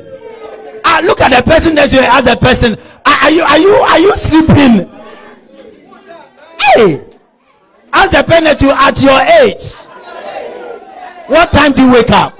Ah, 0.84 1.00
look 1.04 1.20
at 1.20 1.30
the 1.30 1.48
person 1.48 1.76
to 1.76 1.82
you. 1.82 2.00
Ask 2.00 2.24
the 2.24 2.36
person, 2.36 2.76
are, 3.06 3.18
are 3.22 3.30
you, 3.30 3.42
are 3.42 3.58
you, 3.58 3.70
are 3.74 3.98
you 4.00 4.16
sleeping? 4.16 4.90
Hey, 6.58 7.13
ask 7.94 8.10
the 8.10 8.22
to 8.22 8.66
you 8.66 8.72
at 8.72 9.00
your 9.00 9.20
age. 9.42 9.72
What 11.26 11.52
time 11.52 11.72
do 11.72 11.82
you 11.82 11.92
wake 11.92 12.10
up? 12.10 12.38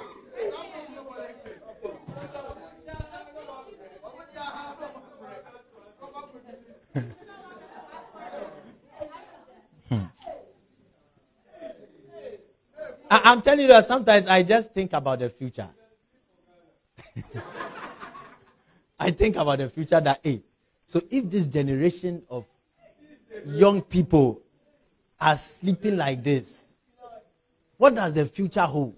I, 13.10 13.32
am 13.32 13.42
telling 13.42 13.60
you 13.60 13.68
that 13.68 13.86
sometimes 13.86 14.26
I 14.26 14.42
just 14.42 14.72
think 14.72 14.92
about 14.92 15.20
the 15.20 15.30
future. 15.30 15.68
I 18.98 19.10
think 19.10 19.36
about 19.36 19.58
the 19.58 19.68
future 19.68 20.00
that, 20.00 20.20
hey, 20.22 20.40
so 20.86 21.00
if 21.10 21.30
this 21.30 21.46
generation 21.48 22.22
of 22.30 22.44
young 23.46 23.82
people 23.82 24.40
are 25.20 25.36
sleeping 25.36 25.96
like 25.96 26.22
this, 26.22 26.64
what 27.76 27.94
does 27.94 28.14
the 28.14 28.26
future 28.26 28.62
hold? 28.62 28.96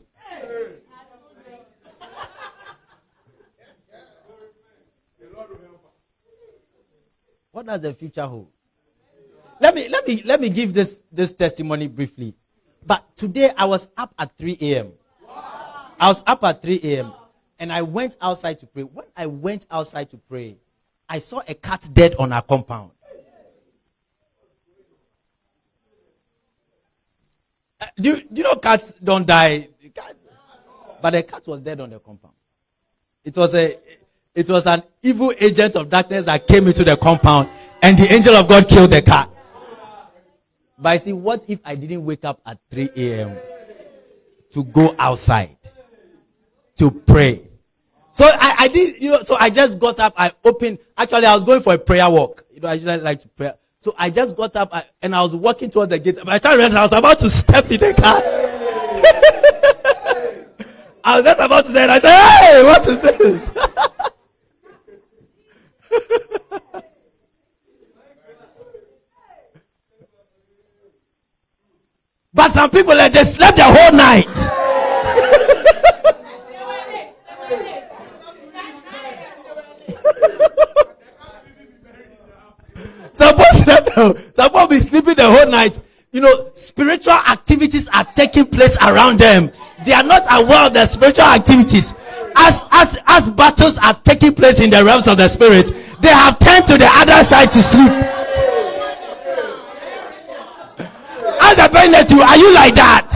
What 7.50 7.66
does 7.66 7.80
the 7.80 7.92
future 7.92 8.24
hold? 8.24 8.46
Let 9.60 9.74
me 9.74 9.88
let 9.88 10.06
me 10.06 10.22
let 10.24 10.40
me 10.40 10.48
give 10.48 10.72
this 10.72 11.02
this 11.10 11.32
testimony 11.32 11.88
briefly. 11.88 12.32
But 12.88 13.04
today 13.16 13.50
I 13.54 13.66
was 13.66 13.86
up 13.98 14.14
at 14.18 14.32
3 14.38 14.56
a.m. 14.62 14.92
I 16.00 16.08
was 16.08 16.22
up 16.26 16.42
at 16.42 16.62
3 16.62 16.80
a.m. 16.82 17.12
and 17.58 17.70
I 17.70 17.82
went 17.82 18.16
outside 18.18 18.58
to 18.60 18.66
pray. 18.66 18.82
When 18.82 19.04
I 19.14 19.26
went 19.26 19.66
outside 19.70 20.08
to 20.10 20.16
pray, 20.16 20.54
I 21.06 21.18
saw 21.18 21.42
a 21.46 21.52
cat 21.52 21.86
dead 21.92 22.14
on 22.18 22.32
our 22.32 22.40
compound. 22.40 22.92
Uh, 27.78 27.86
do, 28.00 28.08
you, 28.08 28.16
do 28.22 28.26
you 28.32 28.42
know 28.42 28.54
cats 28.54 28.94
don't 29.04 29.26
die? 29.26 29.68
Cat, 29.94 30.16
but 31.02 31.10
the 31.10 31.22
cat 31.22 31.46
was 31.46 31.60
dead 31.60 31.80
on 31.80 31.90
the 31.90 31.98
compound. 31.98 32.34
It 33.22 33.36
was 33.36 33.54
a 33.54 33.76
it 34.34 34.48
was 34.48 34.66
an 34.66 34.82
evil 35.02 35.34
agent 35.38 35.76
of 35.76 35.90
darkness 35.90 36.24
that 36.24 36.46
came 36.46 36.66
into 36.66 36.84
the 36.84 36.96
compound, 36.96 37.50
and 37.82 37.98
the 37.98 38.10
angel 38.10 38.34
of 38.34 38.48
God 38.48 38.66
killed 38.66 38.90
the 38.90 39.02
cat. 39.02 39.30
But 40.78 40.90
I 40.90 40.98
see, 40.98 41.12
what 41.12 41.44
if 41.48 41.58
I 41.64 41.74
didn't 41.74 42.04
wake 42.04 42.24
up 42.24 42.40
at 42.46 42.58
3 42.70 42.90
a.m. 42.96 43.36
to 44.52 44.64
go 44.64 44.94
outside 44.98 45.56
to 46.76 46.90
pray? 46.90 47.42
So 48.12 48.24
I, 48.24 48.54
I 48.60 48.68
did, 48.68 49.02
you 49.02 49.10
know, 49.10 49.22
so 49.22 49.36
I 49.38 49.50
just 49.50 49.78
got 49.78 49.98
up, 49.98 50.14
I 50.16 50.32
opened, 50.44 50.78
actually 50.96 51.26
I 51.26 51.34
was 51.34 51.44
going 51.44 51.62
for 51.62 51.74
a 51.74 51.78
prayer 51.78 52.08
walk. 52.08 52.44
You 52.52 52.60
know, 52.60 52.68
I 52.68 52.74
usually 52.74 52.96
like 52.98 53.20
to 53.22 53.28
pray. 53.28 53.52
So 53.80 53.94
I 53.96 54.10
just 54.10 54.36
got 54.36 54.54
up 54.56 54.70
I, 54.72 54.84
and 55.02 55.14
I 55.14 55.22
was 55.22 55.34
walking 55.34 55.70
towards 55.70 55.90
the 55.90 55.98
gate. 55.98 56.24
By 56.24 56.38
the 56.38 56.48
time 56.48 56.60
I 56.60 56.82
was 56.82 56.92
about 56.92 57.18
to 57.20 57.30
step 57.30 57.70
in 57.70 57.78
the 57.78 57.94
car. 57.94 58.22
I 61.04 61.16
was 61.16 61.24
just 61.24 61.40
about 61.40 61.64
to 61.64 61.72
say. 61.72 61.84
I 61.84 61.98
said, 62.00 62.40
hey, 62.40 62.64
what 62.64 62.86
is 62.86 63.00
this? 63.00 63.50
But 72.38 72.52
some 72.52 72.70
people, 72.70 72.94
they 72.94 73.24
slept 73.24 73.56
the 73.56 73.64
whole 73.64 73.90
night. 73.90 74.32
Suppose 83.12 84.22
suppose 84.32 84.68
be 84.68 84.78
sleeping 84.78 85.16
the 85.16 85.28
whole 85.28 85.50
night. 85.50 85.80
You 86.12 86.20
know, 86.20 86.52
spiritual 86.54 87.14
activities 87.14 87.88
are 87.88 88.04
taking 88.04 88.46
place 88.46 88.76
around 88.82 89.18
them. 89.18 89.50
They 89.84 89.92
are 89.92 90.04
not 90.04 90.22
aware 90.30 90.68
of 90.68 90.74
the 90.74 90.86
spiritual 90.86 91.24
activities. 91.24 91.92
As, 92.36 92.62
as, 92.70 92.98
as 93.08 93.28
battles 93.30 93.78
are 93.78 93.94
taking 94.04 94.36
place 94.36 94.60
in 94.60 94.70
the 94.70 94.84
realms 94.84 95.08
of 95.08 95.16
the 95.16 95.26
spirit, 95.26 95.72
they 96.00 96.10
have 96.10 96.38
turned 96.38 96.68
to 96.68 96.78
the 96.78 96.88
other 96.88 97.24
side 97.24 97.50
to 97.50 97.60
sleep. 97.60 98.17
As 101.40 101.58
a 101.58 101.68
parent 101.68 102.10
you, 102.10 102.20
are 102.20 102.36
you 102.36 102.54
like 102.54 102.74
that? 102.74 103.08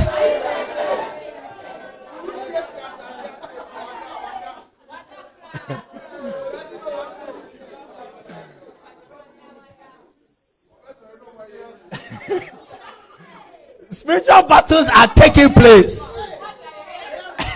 Spiritual 13.91 14.43
battles 14.45 14.89
are 14.95 15.09
taking 15.15 15.51
place. 15.51 16.01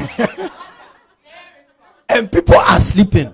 and 2.09 2.31
people 2.31 2.57
are 2.57 2.81
sleeping. 2.81 3.33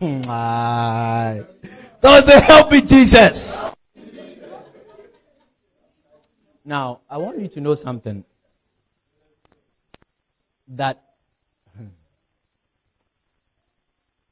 So 2.00 2.20
say, 2.22 2.40
help 2.40 2.72
me, 2.72 2.80
Jesus. 2.80 3.60
Now, 6.64 7.00
I 7.10 7.18
want 7.18 7.38
you 7.38 7.48
to 7.48 7.60
know 7.60 7.74
something. 7.74 8.24
That 10.68 10.98
hmm, 11.76 11.86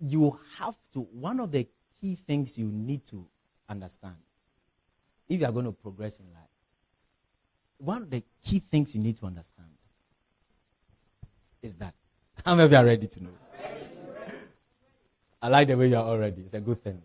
you 0.00 0.38
have 0.58 0.74
to, 0.94 1.00
one 1.00 1.40
of 1.40 1.52
the 1.52 1.66
key 2.00 2.14
things 2.14 2.56
you 2.56 2.66
need 2.68 3.06
to 3.08 3.24
understand 3.68 4.14
if 5.28 5.40
you 5.40 5.46
are 5.46 5.52
going 5.52 5.66
to 5.66 5.72
progress 5.72 6.18
in 6.20 6.24
life, 6.26 6.48
one 7.78 8.02
of 8.02 8.10
the 8.10 8.22
key 8.46 8.60
things 8.60 8.94
you 8.94 9.00
need 9.02 9.18
to 9.18 9.26
understand 9.26 9.68
is 11.62 11.74
that. 11.76 11.92
How 12.46 12.54
many 12.54 12.64
of 12.64 12.70
you 12.72 12.78
are 12.78 12.84
ready 12.84 13.08
to 13.08 13.24
know? 13.24 13.30
I 15.42 15.48
like 15.48 15.68
the 15.68 15.76
way 15.76 15.88
you 15.88 15.96
are 15.96 16.04
already. 16.04 16.40
It's 16.42 16.54
a 16.54 16.60
good 16.60 16.82
thing. 16.82 17.02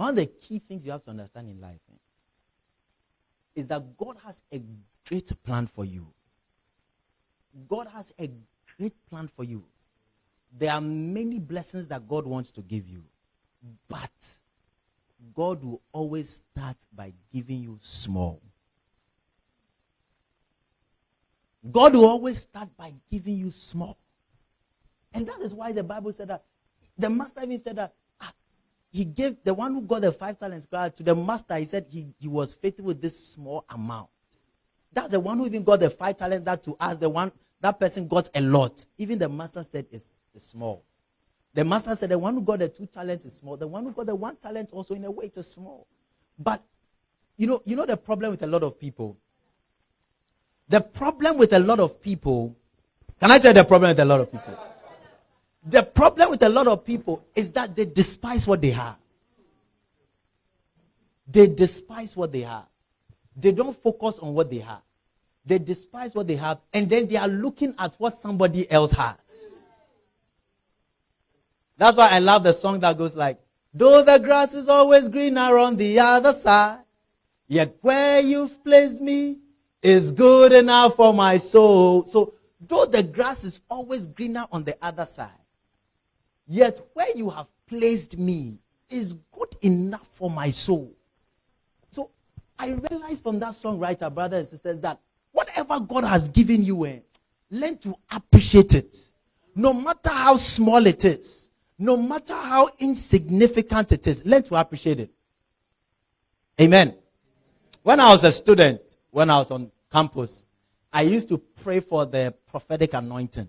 One 0.00 0.08
of 0.08 0.16
the 0.16 0.24
key 0.24 0.60
things 0.60 0.86
you 0.86 0.92
have 0.92 1.04
to 1.04 1.10
understand 1.10 1.46
in 1.50 1.60
life 1.60 1.78
eh, 1.92 3.60
is 3.60 3.66
that 3.66 3.82
God 3.98 4.16
has 4.24 4.40
a 4.50 4.58
great 5.06 5.30
plan 5.44 5.66
for 5.66 5.84
you. 5.84 6.06
God 7.68 7.86
has 7.88 8.10
a 8.18 8.30
great 8.78 8.94
plan 9.10 9.28
for 9.28 9.44
you. 9.44 9.62
There 10.58 10.72
are 10.72 10.80
many 10.80 11.38
blessings 11.38 11.86
that 11.88 12.08
God 12.08 12.24
wants 12.24 12.50
to 12.52 12.62
give 12.62 12.88
you, 12.88 13.02
but 13.90 14.08
God 15.36 15.62
will 15.62 15.82
always 15.92 16.42
start 16.50 16.76
by 16.96 17.12
giving 17.30 17.60
you 17.60 17.78
small. 17.82 18.40
God 21.70 21.92
will 21.92 22.06
always 22.06 22.40
start 22.40 22.70
by 22.78 22.94
giving 23.12 23.36
you 23.36 23.50
small. 23.50 23.98
And 25.12 25.26
that 25.26 25.40
is 25.42 25.52
why 25.52 25.72
the 25.72 25.82
Bible 25.82 26.14
said 26.14 26.28
that 26.28 26.40
the 26.96 27.10
master 27.10 27.42
even 27.42 27.62
said 27.62 27.76
that 27.76 27.92
he 28.92 29.04
gave 29.04 29.36
the 29.44 29.54
one 29.54 29.72
who 29.72 29.82
got 29.82 30.02
the 30.02 30.12
five 30.12 30.38
talents 30.38 30.66
to 30.66 31.02
the 31.02 31.14
master. 31.14 31.56
He 31.56 31.64
said 31.64 31.86
he, 31.90 32.06
he 32.20 32.28
was 32.28 32.52
faithful 32.52 32.86
with 32.86 33.00
this 33.00 33.18
small 33.32 33.64
amount. 33.70 34.08
That's 34.92 35.12
the 35.12 35.20
one 35.20 35.38
who 35.38 35.46
even 35.46 35.62
got 35.62 35.80
the 35.80 35.90
five 35.90 36.16
talents 36.16 36.44
that 36.44 36.64
to 36.64 36.76
us, 36.80 36.98
the 36.98 37.08
one 37.08 37.30
that 37.60 37.78
person 37.78 38.08
got 38.08 38.28
a 38.34 38.40
lot. 38.40 38.84
Even 38.98 39.18
the 39.18 39.28
master 39.28 39.62
said 39.62 39.86
it's, 39.92 40.06
it's 40.34 40.46
small. 40.46 40.82
The 41.54 41.64
master 41.64 41.94
said 41.94 42.08
the 42.08 42.18
one 42.18 42.34
who 42.34 42.40
got 42.40 42.58
the 42.60 42.68
two 42.68 42.86
talents 42.86 43.24
is 43.24 43.34
small. 43.34 43.56
The 43.56 43.66
one 43.66 43.84
who 43.84 43.92
got 43.92 44.06
the 44.06 44.14
one 44.14 44.36
talent 44.36 44.70
also 44.72 44.94
in 44.94 45.04
a 45.04 45.10
way 45.10 45.30
is 45.34 45.46
small. 45.46 45.86
But 46.38 46.60
you 47.36 47.46
know, 47.46 47.62
you 47.64 47.76
know 47.76 47.86
the 47.86 47.96
problem 47.96 48.32
with 48.32 48.42
a 48.42 48.46
lot 48.46 48.62
of 48.62 48.78
people. 48.80 49.16
The 50.68 50.80
problem 50.80 51.38
with 51.38 51.52
a 51.52 51.58
lot 51.58 51.80
of 51.80 52.02
people, 52.02 52.54
can 53.18 53.30
I 53.30 53.38
tell 53.38 53.50
you 53.50 53.54
the 53.54 53.64
problem 53.64 53.90
with 53.90 54.00
a 54.00 54.04
lot 54.04 54.20
of 54.20 54.30
people? 54.30 54.56
The 55.64 55.82
problem 55.82 56.30
with 56.30 56.42
a 56.42 56.48
lot 56.48 56.66
of 56.66 56.84
people 56.84 57.22
is 57.34 57.50
that 57.52 57.76
they 57.76 57.84
despise 57.84 58.46
what 58.46 58.60
they 58.60 58.70
have. 58.70 58.96
They 61.30 61.46
despise 61.46 62.16
what 62.16 62.32
they 62.32 62.40
have. 62.40 62.66
They 63.36 63.52
don't 63.52 63.76
focus 63.76 64.18
on 64.18 64.34
what 64.34 64.50
they 64.50 64.58
have. 64.58 64.82
They 65.46 65.58
despise 65.58 66.14
what 66.14 66.26
they 66.26 66.36
have, 66.36 66.58
and 66.72 66.88
then 66.88 67.06
they 67.06 67.16
are 67.16 67.28
looking 67.28 67.74
at 67.78 67.94
what 67.98 68.14
somebody 68.14 68.70
else 68.70 68.92
has. 68.92 69.64
That's 71.78 71.96
why 71.96 72.08
I 72.10 72.18
love 72.18 72.42
the 72.42 72.52
song 72.52 72.80
that 72.80 72.96
goes 72.98 73.16
like, 73.16 73.38
Though 73.72 74.02
the 74.02 74.18
grass 74.18 74.52
is 74.52 74.68
always 74.68 75.08
greener 75.08 75.56
on 75.56 75.76
the 75.76 75.98
other 76.00 76.32
side, 76.32 76.80
yet 77.48 77.74
where 77.80 78.20
you've 78.20 78.62
placed 78.64 79.00
me 79.00 79.38
is 79.82 80.10
good 80.10 80.52
enough 80.52 80.96
for 80.96 81.14
my 81.14 81.38
soul. 81.38 82.04
So, 82.04 82.34
though 82.60 82.84
the 82.84 83.02
grass 83.02 83.44
is 83.44 83.60
always 83.70 84.06
greener 84.06 84.46
on 84.52 84.64
the 84.64 84.76
other 84.82 85.06
side, 85.06 85.30
yet 86.50 86.78
where 86.92 87.16
you 87.16 87.30
have 87.30 87.46
placed 87.66 88.18
me 88.18 88.58
is 88.90 89.14
good 89.32 89.56
enough 89.62 90.06
for 90.16 90.28
my 90.28 90.50
soul. 90.50 90.90
So, 91.92 92.10
I 92.58 92.72
realized 92.72 93.22
from 93.22 93.38
that 93.38 93.54
songwriter, 93.54 94.12
brothers 94.12 94.40
and 94.40 94.48
sisters, 94.48 94.80
that 94.80 94.98
whatever 95.32 95.80
God 95.80 96.04
has 96.04 96.28
given 96.28 96.62
you, 96.62 96.84
eh, 96.84 96.98
learn 97.50 97.78
to 97.78 97.96
appreciate 98.10 98.74
it. 98.74 98.94
No 99.56 99.72
matter 99.72 100.10
how 100.10 100.36
small 100.36 100.86
it 100.86 101.04
is 101.04 101.50
no 101.80 101.96
matter 101.96 102.34
how 102.34 102.68
insignificant 102.78 103.90
it 103.90 104.06
is, 104.06 104.24
learn 104.26 104.42
to 104.42 104.54
appreciate 104.54 105.00
it. 105.00 105.10
Amen. 106.60 106.94
When 107.82 107.98
I 107.98 108.10
was 108.10 108.22
a 108.22 108.30
student, 108.30 108.82
when 109.10 109.30
I 109.30 109.38
was 109.38 109.50
on 109.50 109.70
campus, 109.90 110.44
I 110.92 111.02
used 111.02 111.28
to 111.28 111.38
pray 111.64 111.80
for 111.80 112.04
the 112.04 112.34
prophetic 112.50 112.92
anointing. 112.92 113.48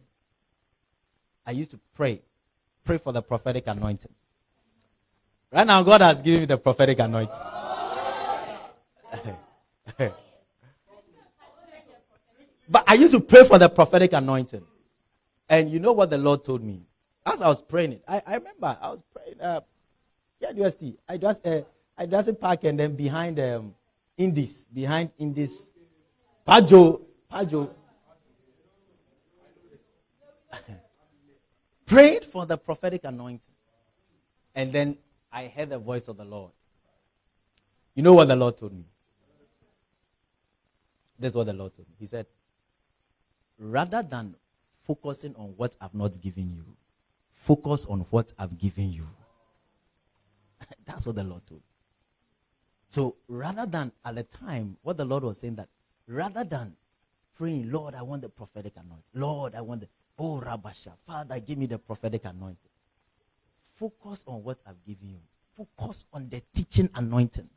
I 1.45 1.51
used 1.51 1.71
to 1.71 1.79
pray, 1.93 2.21
pray 2.85 2.97
for 2.97 3.13
the 3.13 3.21
prophetic 3.21 3.67
anointing. 3.67 4.11
Right 5.51 5.67
now, 5.67 5.83
God 5.83 6.01
has 6.01 6.21
given 6.21 6.41
me 6.41 6.45
the 6.45 6.57
prophetic 6.57 6.99
anointing. 6.99 7.35
but 12.69 12.83
I 12.87 12.93
used 12.93 13.11
to 13.11 13.19
pray 13.19 13.43
for 13.45 13.59
the 13.59 13.67
prophetic 13.69 14.13
anointing. 14.13 14.63
And 15.49 15.69
you 15.69 15.79
know 15.79 15.91
what 15.91 16.09
the 16.09 16.17
Lord 16.17 16.45
told 16.45 16.63
me? 16.63 16.79
As 17.25 17.41
I 17.41 17.49
was 17.49 17.61
praying 17.61 17.91
it, 17.93 18.03
I, 18.07 18.21
I 18.25 18.35
remember 18.35 18.77
I 18.81 18.89
was 18.91 19.01
praying. 19.13 19.41
Uh, 19.41 19.61
yeah, 20.39 20.69
see? 20.69 20.95
I 21.07 21.17
just 21.17 21.45
uh, 21.45 21.61
I 21.97 22.05
just 22.05 22.39
park 22.39 22.63
and 22.63 22.79
then 22.79 22.95
behind 22.95 23.39
um, 23.39 23.73
Indies, 24.17 24.65
behind 24.73 25.11
Indies, 25.19 25.67
Pajo, 26.47 27.01
Pajo. 27.31 27.69
Prayed 31.91 32.25
for 32.25 32.45
the 32.45 32.57
prophetic 32.57 33.03
anointing, 33.03 33.41
and 34.55 34.71
then 34.71 34.97
I 35.31 35.47
heard 35.47 35.69
the 35.69 35.77
voice 35.77 36.07
of 36.07 36.17
the 36.17 36.25
Lord. 36.25 36.51
You 37.95 38.03
know 38.03 38.13
what 38.13 38.27
the 38.27 38.35
Lord 38.35 38.57
told 38.57 38.73
me? 38.73 38.83
This 41.19 41.31
is 41.31 41.35
what 41.35 41.45
the 41.45 41.53
Lord 41.53 41.75
told 41.75 41.87
me. 41.87 41.95
He 41.99 42.05
said, 42.05 42.25
rather 43.59 44.01
than 44.01 44.33
focusing 44.87 45.35
on 45.37 45.53
what 45.57 45.75
I've 45.81 45.93
not 45.93 46.19
given 46.21 46.53
you, 46.55 46.63
Focus 47.43 47.85
on 47.87 48.01
what 48.11 48.31
I've 48.37 48.59
given 48.59 48.93
you. 48.93 49.05
That's 50.85 51.05
what 51.05 51.15
the 51.15 51.23
Lord 51.23 51.41
told. 51.47 51.59
Me. 51.59 51.65
So 52.89 53.15
rather 53.27 53.65
than 53.65 53.91
at 54.05 54.15
the 54.15 54.23
time, 54.23 54.77
what 54.83 54.97
the 54.97 55.05
Lord 55.05 55.23
was 55.23 55.39
saying 55.39 55.55
that 55.55 55.67
rather 56.07 56.43
than 56.43 56.73
praying, 57.37 57.71
Lord, 57.71 57.95
I 57.95 58.03
want 58.03 58.21
the 58.21 58.29
prophetic 58.29 58.73
anointing. 58.75 59.03
Lord, 59.15 59.55
I 59.55 59.61
want 59.61 59.81
the 59.81 59.87
oh 60.19 60.41
Rabasha, 60.45 60.91
Father, 61.05 61.39
give 61.39 61.57
me 61.57 61.65
the 61.65 61.77
prophetic 61.77 62.25
anointing. 62.25 62.57
Focus 63.79 64.23
on 64.27 64.43
what 64.43 64.57
I've 64.67 64.85
given 64.85 65.09
you. 65.09 65.19
Focus 65.57 66.05
on 66.13 66.29
the 66.29 66.41
teaching 66.53 66.89
anointing. 66.95 67.49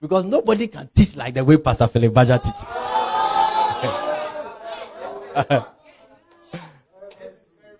Because 0.00 0.24
nobody 0.24 0.66
can 0.68 0.88
teach 0.94 1.16
like 1.16 1.34
the 1.34 1.44
way 1.44 1.56
Pastor 1.56 1.86
Philip 1.86 2.12
Badger 2.12 2.38
teaches. 2.38 2.74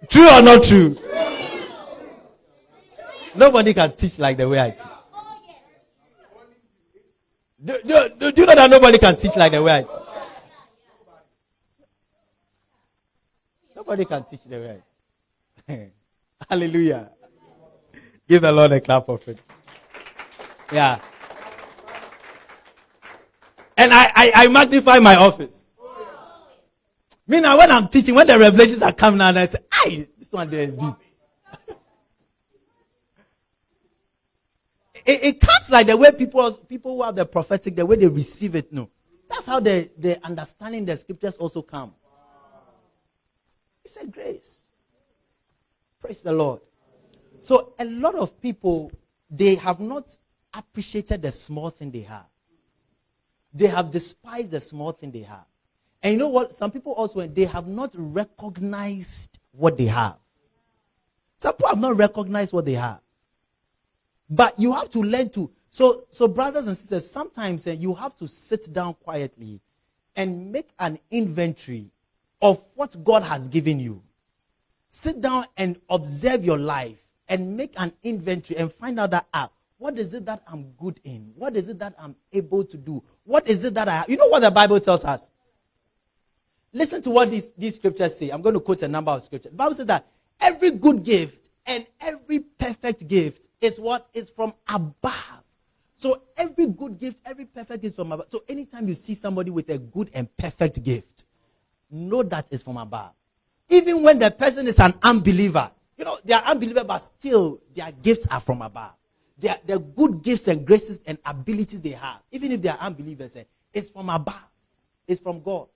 True 0.08 0.28
or 0.28 0.42
not 0.42 0.62
true? 0.64 0.96
Nobody 3.34 3.74
can 3.74 3.92
teach 3.96 4.18
like 4.18 4.36
the 4.36 4.48
way 4.48 4.60
I 4.60 4.70
teach. 4.70 4.82
Do, 7.64 7.80
do, 7.84 8.30
do 8.30 8.40
you 8.40 8.46
know 8.46 8.54
that 8.54 8.70
nobody 8.70 8.98
can 8.98 9.16
teach 9.16 9.36
like 9.36 9.52
the 9.52 9.62
way 9.62 9.72
I 9.72 9.82
teach? 9.82 9.90
Nobody 13.86 14.06
can 14.06 14.24
teach 14.24 14.44
the 14.44 14.80
way 15.68 15.90
Hallelujah. 16.48 17.10
Give 18.26 18.40
the 18.40 18.50
Lord 18.50 18.72
a 18.72 18.80
clap 18.80 19.06
of 19.10 19.28
it. 19.28 19.36
Yeah. 20.72 20.98
And 23.76 23.92
I, 23.92 24.10
I, 24.14 24.32
I 24.36 24.48
magnify 24.48 25.00
my 25.00 25.16
office. 25.16 25.68
Me 27.28 27.40
now, 27.42 27.58
when 27.58 27.70
I'm 27.70 27.88
teaching, 27.88 28.14
when 28.14 28.26
the 28.26 28.38
revelations 28.38 28.80
are 28.80 28.92
coming 28.92 29.20
out, 29.20 29.36
I 29.36 29.46
say, 29.46 29.58
"Hey, 29.72 30.08
this 30.18 30.32
one 30.32 30.48
there 30.48 30.62
is 30.62 30.76
deep." 30.76 30.94
it, 35.04 35.24
it 35.24 35.40
comes 35.40 35.70
like 35.70 35.86
the 35.88 35.96
way 35.96 36.10
people 36.12 36.52
people 36.52 36.96
who 36.96 37.02
have 37.02 37.16
the 37.16 37.26
prophetic, 37.26 37.76
the 37.76 37.84
way 37.84 37.96
they 37.96 38.06
receive 38.06 38.54
it. 38.54 38.72
No, 38.72 38.88
that's 39.28 39.44
how 39.46 39.60
the 39.60 39.90
the 39.98 40.24
understanding 40.24 40.86
the 40.86 40.96
scriptures 40.96 41.36
also 41.36 41.60
come. 41.62 41.92
It's 43.84 43.96
a 43.96 44.06
grace. 44.06 44.56
Praise 46.00 46.22
the 46.22 46.32
Lord. 46.32 46.60
So 47.42 47.72
a 47.78 47.84
lot 47.84 48.14
of 48.14 48.40
people 48.40 48.90
they 49.30 49.56
have 49.56 49.80
not 49.80 50.16
appreciated 50.52 51.22
the 51.22 51.32
small 51.32 51.70
thing 51.70 51.90
they 51.90 52.00
have. 52.00 52.26
They 53.52 53.66
have 53.66 53.90
despised 53.90 54.50
the 54.50 54.60
small 54.60 54.92
thing 54.92 55.10
they 55.10 55.22
have. 55.22 55.44
And 56.02 56.12
you 56.12 56.18
know 56.18 56.28
what? 56.28 56.54
Some 56.54 56.70
people 56.70 56.92
also, 56.92 57.26
they 57.26 57.44
have 57.44 57.66
not 57.66 57.92
recognized 57.96 59.38
what 59.52 59.76
they 59.76 59.86
have. 59.86 60.16
Some 61.38 61.54
people 61.54 61.68
have 61.68 61.78
not 61.78 61.96
recognized 61.96 62.52
what 62.52 62.64
they 62.64 62.74
have. 62.74 63.00
But 64.28 64.58
you 64.58 64.72
have 64.72 64.90
to 64.90 65.00
learn 65.00 65.30
to. 65.30 65.50
So, 65.70 66.04
so 66.10 66.28
brothers 66.28 66.66
and 66.66 66.76
sisters, 66.76 67.10
sometimes 67.10 67.66
uh, 67.66 67.72
you 67.72 67.94
have 67.94 68.16
to 68.18 68.28
sit 68.28 68.72
down 68.72 68.94
quietly 68.94 69.60
and 70.16 70.52
make 70.52 70.68
an 70.78 70.98
inventory 71.10 71.86
of 72.44 72.60
what 72.74 73.02
God 73.02 73.22
has 73.22 73.48
given 73.48 73.80
you. 73.80 74.02
Sit 74.90 75.22
down 75.22 75.46
and 75.56 75.80
observe 75.88 76.44
your 76.44 76.58
life 76.58 76.98
and 77.26 77.56
make 77.56 77.72
an 77.78 77.90
inventory 78.04 78.58
and 78.58 78.70
find 78.70 79.00
out 79.00 79.12
that 79.12 79.26
ah, 79.32 79.48
what 79.78 79.98
is 79.98 80.12
it 80.12 80.26
that 80.26 80.42
I'm 80.46 80.66
good 80.78 81.00
in? 81.04 81.32
What 81.38 81.56
is 81.56 81.70
it 81.70 81.78
that 81.78 81.94
I'm 81.98 82.14
able 82.34 82.62
to 82.64 82.76
do? 82.76 83.02
What 83.24 83.48
is 83.48 83.64
it 83.64 83.72
that 83.74 83.88
I 83.88 84.04
you 84.08 84.18
know 84.18 84.28
what 84.28 84.40
the 84.40 84.50
Bible 84.50 84.78
tells 84.78 85.06
us? 85.06 85.30
Listen 86.74 87.00
to 87.02 87.10
what 87.10 87.30
these, 87.30 87.50
these 87.52 87.76
scriptures 87.76 88.18
say. 88.18 88.28
I'm 88.28 88.42
going 88.42 88.54
to 88.54 88.60
quote 88.60 88.82
a 88.82 88.88
number 88.88 89.12
of 89.12 89.22
scriptures. 89.22 89.50
The 89.50 89.56
Bible 89.56 89.74
says 89.76 89.86
that 89.86 90.04
every 90.38 90.72
good 90.72 91.02
gift 91.02 91.48
and 91.66 91.86
every 91.98 92.40
perfect 92.40 93.08
gift 93.08 93.46
is 93.62 93.80
what 93.80 94.06
is 94.12 94.28
from 94.28 94.52
above. 94.68 95.14
So 95.96 96.20
every 96.36 96.66
good 96.66 97.00
gift, 97.00 97.20
every 97.24 97.46
perfect 97.46 97.80
gift 97.80 97.92
is 97.92 97.96
from 97.96 98.12
above. 98.12 98.26
So 98.30 98.42
anytime 98.48 98.86
you 98.86 98.94
see 98.94 99.14
somebody 99.14 99.50
with 99.50 99.70
a 99.70 99.78
good 99.78 100.10
and 100.12 100.28
perfect 100.36 100.82
gift, 100.82 101.24
know 101.90 102.22
that 102.22 102.46
it's 102.50 102.62
from 102.62 102.76
above. 102.76 103.12
Even 103.68 104.02
when 104.02 104.18
the 104.18 104.30
person 104.30 104.66
is 104.66 104.78
an 104.78 104.94
unbeliever, 105.02 105.70
you 105.96 106.04
know, 106.04 106.18
they 106.24 106.34
are 106.34 106.42
unbeliever, 106.42 106.84
but 106.84 106.98
still 106.98 107.58
their 107.74 107.90
gifts 108.02 108.26
are 108.30 108.40
from 108.40 108.62
above. 108.62 108.92
Their, 109.38 109.58
their 109.66 109.78
good 109.78 110.22
gifts 110.22 110.48
and 110.48 110.64
graces 110.64 111.00
and 111.06 111.18
abilities 111.24 111.80
they 111.80 111.90
have, 111.90 112.20
even 112.30 112.52
if 112.52 112.62
they 112.62 112.68
are 112.68 112.78
unbelievers, 112.78 113.36
eh, 113.36 113.44
it's 113.72 113.88
from 113.88 114.08
above. 114.08 114.34
It's 115.06 115.20
from 115.20 115.40
God. 115.40 115.66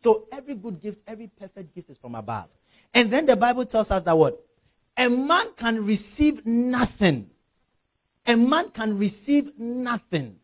So 0.00 0.24
every 0.32 0.54
good 0.54 0.80
gift, 0.82 1.02
every 1.06 1.28
perfect 1.38 1.74
gift 1.74 1.90
is 1.90 1.98
from 1.98 2.14
above. 2.14 2.48
And 2.94 3.10
then 3.10 3.26
the 3.26 3.36
Bible 3.36 3.64
tells 3.64 3.90
us 3.90 4.02
that 4.02 4.16
what? 4.16 4.38
A 4.96 5.08
man 5.08 5.46
can 5.56 5.84
receive 5.86 6.44
nothing. 6.44 7.28
A 8.26 8.36
man 8.36 8.70
can 8.70 8.98
receive 8.98 9.58
nothing. 9.58 10.36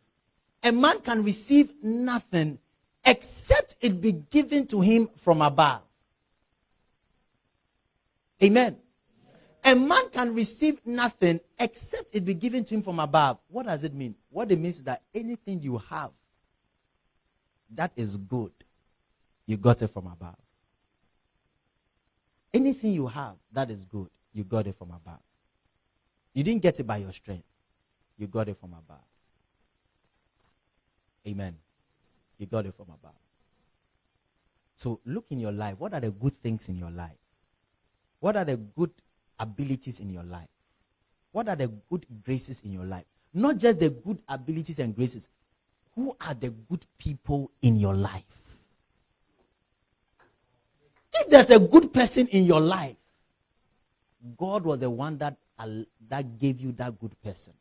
A 0.62 0.72
man 0.72 1.00
can 1.00 1.22
receive 1.24 1.70
nothing 1.82 2.58
except 3.04 3.76
it 3.80 4.00
be 4.00 4.12
given 4.12 4.66
to 4.68 4.80
him 4.80 5.08
from 5.18 5.42
above. 5.42 5.82
Amen. 8.42 8.76
A 9.64 9.74
man 9.74 10.08
can 10.12 10.34
receive 10.34 10.78
nothing 10.86 11.40
except 11.58 12.10
it 12.14 12.24
be 12.24 12.34
given 12.34 12.64
to 12.64 12.74
him 12.74 12.82
from 12.82 13.00
above. 13.00 13.38
What 13.50 13.66
does 13.66 13.84
it 13.84 13.92
mean? 13.94 14.14
What 14.30 14.50
it 14.50 14.58
means 14.58 14.78
is 14.78 14.84
that 14.84 15.02
anything 15.14 15.60
you 15.60 15.78
have 15.90 16.10
that 17.74 17.90
is 17.96 18.16
good 18.16 18.52
you 19.48 19.56
got 19.56 19.80
it 19.80 19.88
from 19.88 20.06
above. 20.06 20.36
Anything 22.52 22.92
you 22.92 23.06
have 23.06 23.34
that 23.54 23.70
is 23.70 23.84
good, 23.84 24.08
you 24.34 24.44
got 24.44 24.66
it 24.66 24.76
from 24.76 24.90
above. 24.90 25.20
You 26.34 26.44
didn't 26.44 26.62
get 26.62 26.78
it 26.78 26.86
by 26.86 26.98
your 26.98 27.12
strength, 27.12 27.46
you 28.18 28.26
got 28.26 28.48
it 28.48 28.58
from 28.58 28.74
above. 28.74 29.02
Amen. 31.26 31.56
You 32.38 32.46
got 32.46 32.66
it 32.66 32.74
from 32.74 32.86
above. 32.86 33.14
So 34.76 35.00
look 35.04 35.26
in 35.30 35.40
your 35.40 35.52
life. 35.52 35.76
What 35.78 35.92
are 35.92 36.00
the 36.00 36.10
good 36.10 36.34
things 36.34 36.68
in 36.68 36.78
your 36.78 36.90
life? 36.90 37.16
What 38.20 38.36
are 38.36 38.44
the 38.44 38.56
good 38.56 38.90
abilities 39.38 40.00
in 40.00 40.12
your 40.12 40.22
life? 40.22 40.48
What 41.32 41.48
are 41.48 41.56
the 41.56 41.68
good 41.90 42.06
graces 42.24 42.62
in 42.64 42.72
your 42.72 42.84
life? 42.84 43.04
Not 43.34 43.58
just 43.58 43.80
the 43.80 43.90
good 43.90 44.18
abilities 44.28 44.78
and 44.78 44.94
graces. 44.94 45.28
Who 45.94 46.16
are 46.20 46.34
the 46.34 46.50
good 46.50 46.80
people 46.98 47.50
in 47.60 47.78
your 47.78 47.94
life? 47.94 48.22
If 51.14 51.28
there's 51.28 51.50
a 51.50 51.58
good 51.58 51.92
person 51.92 52.28
in 52.28 52.44
your 52.44 52.60
life, 52.60 52.96
God 54.36 54.64
was 54.64 54.80
the 54.80 54.90
one 54.90 55.18
that, 55.18 55.36
that 56.08 56.38
gave 56.38 56.60
you 56.60 56.72
that 56.72 57.00
good 57.00 57.20
person. 57.22 57.52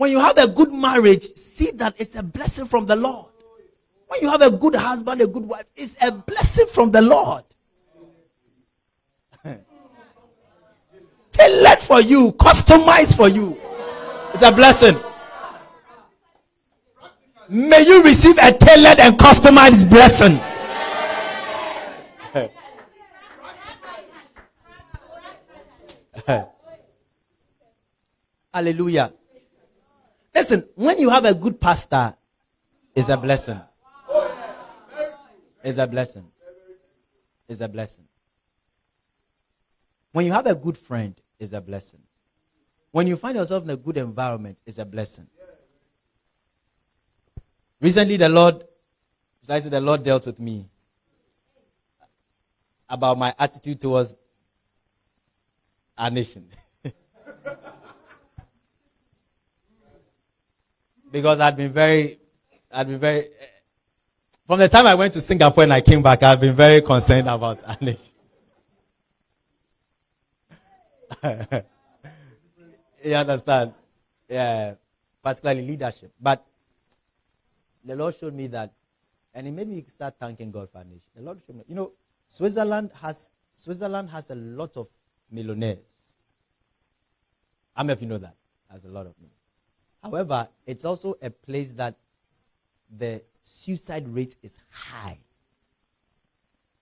When 0.00 0.10
you 0.10 0.18
have 0.18 0.38
a 0.38 0.48
good 0.48 0.72
marriage, 0.72 1.24
see 1.34 1.72
that 1.72 1.94
it's 1.98 2.16
a 2.16 2.22
blessing 2.22 2.64
from 2.64 2.86
the 2.86 2.96
Lord. 2.96 3.26
When 4.08 4.20
you 4.22 4.30
have 4.30 4.40
a 4.40 4.50
good 4.50 4.74
husband, 4.74 5.20
a 5.20 5.26
good 5.26 5.46
wife, 5.46 5.66
it's 5.76 5.94
a 6.00 6.10
blessing 6.10 6.68
from 6.68 6.90
the 6.90 7.02
Lord. 7.02 7.44
Tailored 11.32 11.80
for 11.80 12.00
you, 12.00 12.32
customized 12.32 13.14
for 13.14 13.28
you. 13.28 13.58
It's 14.32 14.42
a 14.42 14.50
blessing. 14.50 14.98
May 17.50 17.84
you 17.86 18.02
receive 18.02 18.38
a 18.38 18.52
tailored 18.54 19.00
and 19.00 19.18
customized 19.18 19.90
blessing. 19.90 20.40
Hallelujah. 28.54 29.12
Listen, 30.34 30.64
when 30.74 30.98
you 30.98 31.10
have 31.10 31.24
a 31.24 31.34
good 31.34 31.60
pastor, 31.60 32.14
it's 32.94 33.08
a 33.08 33.16
blessing. 33.16 33.60
It's 35.62 35.78
a 35.78 35.86
blessing. 35.86 36.24
It's 37.48 37.60
a 37.60 37.68
blessing. 37.68 38.04
When 40.12 40.26
you 40.26 40.32
have 40.32 40.46
a 40.46 40.54
good 40.54 40.78
friend, 40.78 41.14
it's 41.38 41.52
a 41.52 41.60
blessing. 41.60 42.00
When 42.92 43.06
you 43.06 43.16
find 43.16 43.36
yourself 43.36 43.64
in 43.64 43.70
a 43.70 43.76
good 43.76 43.96
environment, 43.96 44.58
it's 44.66 44.78
a 44.78 44.84
blessing. 44.84 45.26
Recently, 47.80 48.16
the 48.16 48.28
Lord, 48.28 48.62
should 49.42 49.50
I 49.50 49.60
say, 49.60 49.68
the 49.68 49.80
Lord 49.80 50.02
dealt 50.02 50.26
with 50.26 50.38
me 50.38 50.66
about 52.88 53.16
my 53.16 53.34
attitude 53.38 53.80
towards 53.80 54.14
our 55.96 56.10
nation. 56.10 56.46
because 61.10 61.40
I'd 61.40 61.56
been 61.56 61.72
very, 61.72 62.18
I'd 62.70 62.86
been 62.86 62.98
very, 62.98 63.28
from 64.46 64.58
the 64.58 64.68
time 64.68 64.86
I 64.86 64.94
went 64.94 65.12
to 65.14 65.20
Singapore 65.20 65.64
and 65.64 65.72
I 65.72 65.80
came 65.80 66.02
back, 66.02 66.22
I've 66.22 66.40
been 66.40 66.54
very 66.54 66.82
concerned 66.82 67.28
about 67.28 67.62
nation. 67.82 68.04
you 73.04 73.14
understand? 73.14 73.72
Yeah, 74.28 74.74
particularly 75.22 75.66
leadership. 75.66 76.10
But 76.20 76.44
the 77.84 77.96
Lord 77.96 78.14
showed 78.14 78.34
me 78.34 78.46
that, 78.48 78.70
and 79.34 79.46
it 79.46 79.52
made 79.52 79.68
me 79.68 79.84
start 79.92 80.14
thanking 80.18 80.50
God 80.50 80.68
for 80.70 80.78
nation. 80.78 81.00
The 81.16 81.22
Lord 81.22 81.38
showed 81.46 81.56
me, 81.56 81.64
you 81.68 81.74
know, 81.74 81.90
Switzerland 82.30 82.90
has 83.00 83.28
Switzerland 83.56 84.10
has 84.10 84.30
a 84.30 84.34
lot 84.34 84.76
of 84.76 84.88
millionaires. 85.30 85.78
How 87.74 87.82
many 87.82 87.92
of 87.92 88.02
you 88.02 88.08
know 88.08 88.18
that? 88.18 88.34
Has 88.70 88.84
a 88.84 88.88
lot 88.88 89.06
of 89.06 89.14
millionaires. 89.18 89.39
However, 90.02 90.48
it's 90.66 90.84
also 90.84 91.16
a 91.20 91.30
place 91.30 91.72
that 91.72 91.94
the 92.98 93.20
suicide 93.42 94.08
rate 94.08 94.34
is 94.42 94.56
high. 94.70 95.18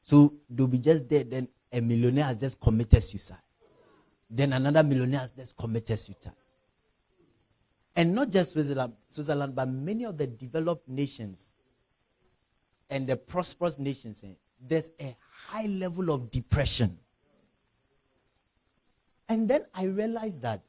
So 0.02 0.32
they'll 0.48 0.66
be 0.66 0.78
just 0.78 1.08
there, 1.08 1.24
then 1.24 1.48
a 1.72 1.80
millionaire 1.80 2.24
has 2.24 2.38
just 2.38 2.60
committed 2.60 3.02
suicide. 3.02 3.36
Then 4.30 4.52
another 4.52 4.82
millionaire 4.82 5.20
has 5.20 5.32
just 5.32 5.56
committed 5.56 5.98
suicide. 5.98 6.32
And 7.96 8.14
not 8.14 8.30
just 8.30 8.52
Switzerland, 8.52 8.92
Switzerland, 9.10 9.56
but 9.56 9.68
many 9.68 10.04
of 10.04 10.16
the 10.16 10.26
developed 10.26 10.88
nations 10.88 11.48
and 12.88 13.06
the 13.06 13.16
prosperous 13.16 13.78
nations, 13.78 14.22
eh, 14.24 14.28
there's 14.66 14.90
a 15.00 15.14
high 15.48 15.66
level 15.66 16.10
of 16.10 16.30
depression. 16.30 16.96
And 19.28 19.48
then 19.48 19.64
I 19.74 19.84
realized 19.84 20.42
that 20.42 20.60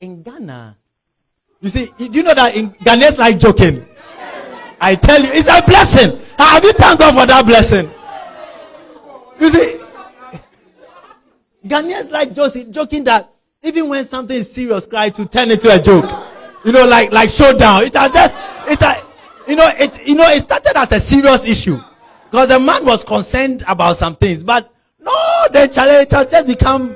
in 0.00 0.22
Ghana, 0.22 0.76
you 1.60 1.70
see, 1.70 1.92
do 1.98 2.04
you 2.06 2.22
know 2.22 2.34
that 2.34 2.54
in 2.54 2.70
Ghanaians 2.70 3.18
like 3.18 3.38
joking? 3.38 3.84
I 4.80 4.94
tell 4.94 5.20
you, 5.20 5.28
it's 5.32 5.48
a 5.48 5.64
blessing. 5.64 6.20
Have 6.38 6.62
you 6.62 6.72
thanked 6.72 7.00
God 7.00 7.14
for 7.14 7.26
that 7.26 7.44
blessing? 7.44 7.90
You 9.40 9.50
see, 9.50 9.80
Ghanaians 11.66 12.10
like 12.10 12.32
joking 12.34 12.72
joking 12.72 13.04
that 13.04 13.30
even 13.62 13.88
when 13.88 14.06
something 14.06 14.36
is 14.36 14.52
serious, 14.52 14.86
cry 14.86 15.10
to 15.10 15.26
turn 15.26 15.50
into 15.50 15.68
a 15.68 15.80
joke. 15.80 16.08
You 16.64 16.72
know, 16.72 16.86
like 16.86 17.12
like 17.12 17.30
showdown. 17.30 17.82
It 17.84 17.94
has 17.94 18.12
just 18.12 18.36
it's 18.68 18.82
a 18.82 19.04
you 19.48 19.56
know 19.56 19.70
it 19.78 20.06
you 20.06 20.14
know 20.14 20.28
it 20.28 20.40
started 20.42 20.76
as 20.76 20.92
a 20.92 21.00
serious 21.00 21.44
issue 21.44 21.78
because 22.30 22.48
the 22.48 22.60
man 22.60 22.84
was 22.84 23.04
concerned 23.04 23.64
about 23.66 23.96
some 23.96 24.14
things, 24.16 24.44
but 24.44 24.72
no, 25.00 25.46
the 25.50 25.66
challenge 25.66 26.10
has 26.10 26.30
just 26.30 26.46
become 26.46 26.94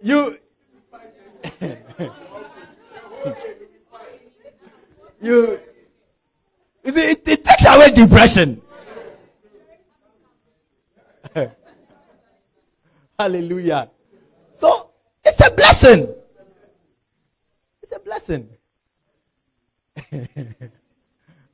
You. 0.00 0.38
you. 5.20 5.60
You 6.84 6.92
see, 6.92 7.10
it, 7.10 7.28
it 7.28 7.44
takes 7.44 7.66
away 7.66 7.90
depression. 7.90 8.62
Hallelujah. 13.18 13.88
So 14.54 14.90
it's 15.24 15.40
a 15.44 15.50
blessing. 15.50 16.08
It's 17.82 17.92
a 17.92 17.98
blessing. 17.98 18.48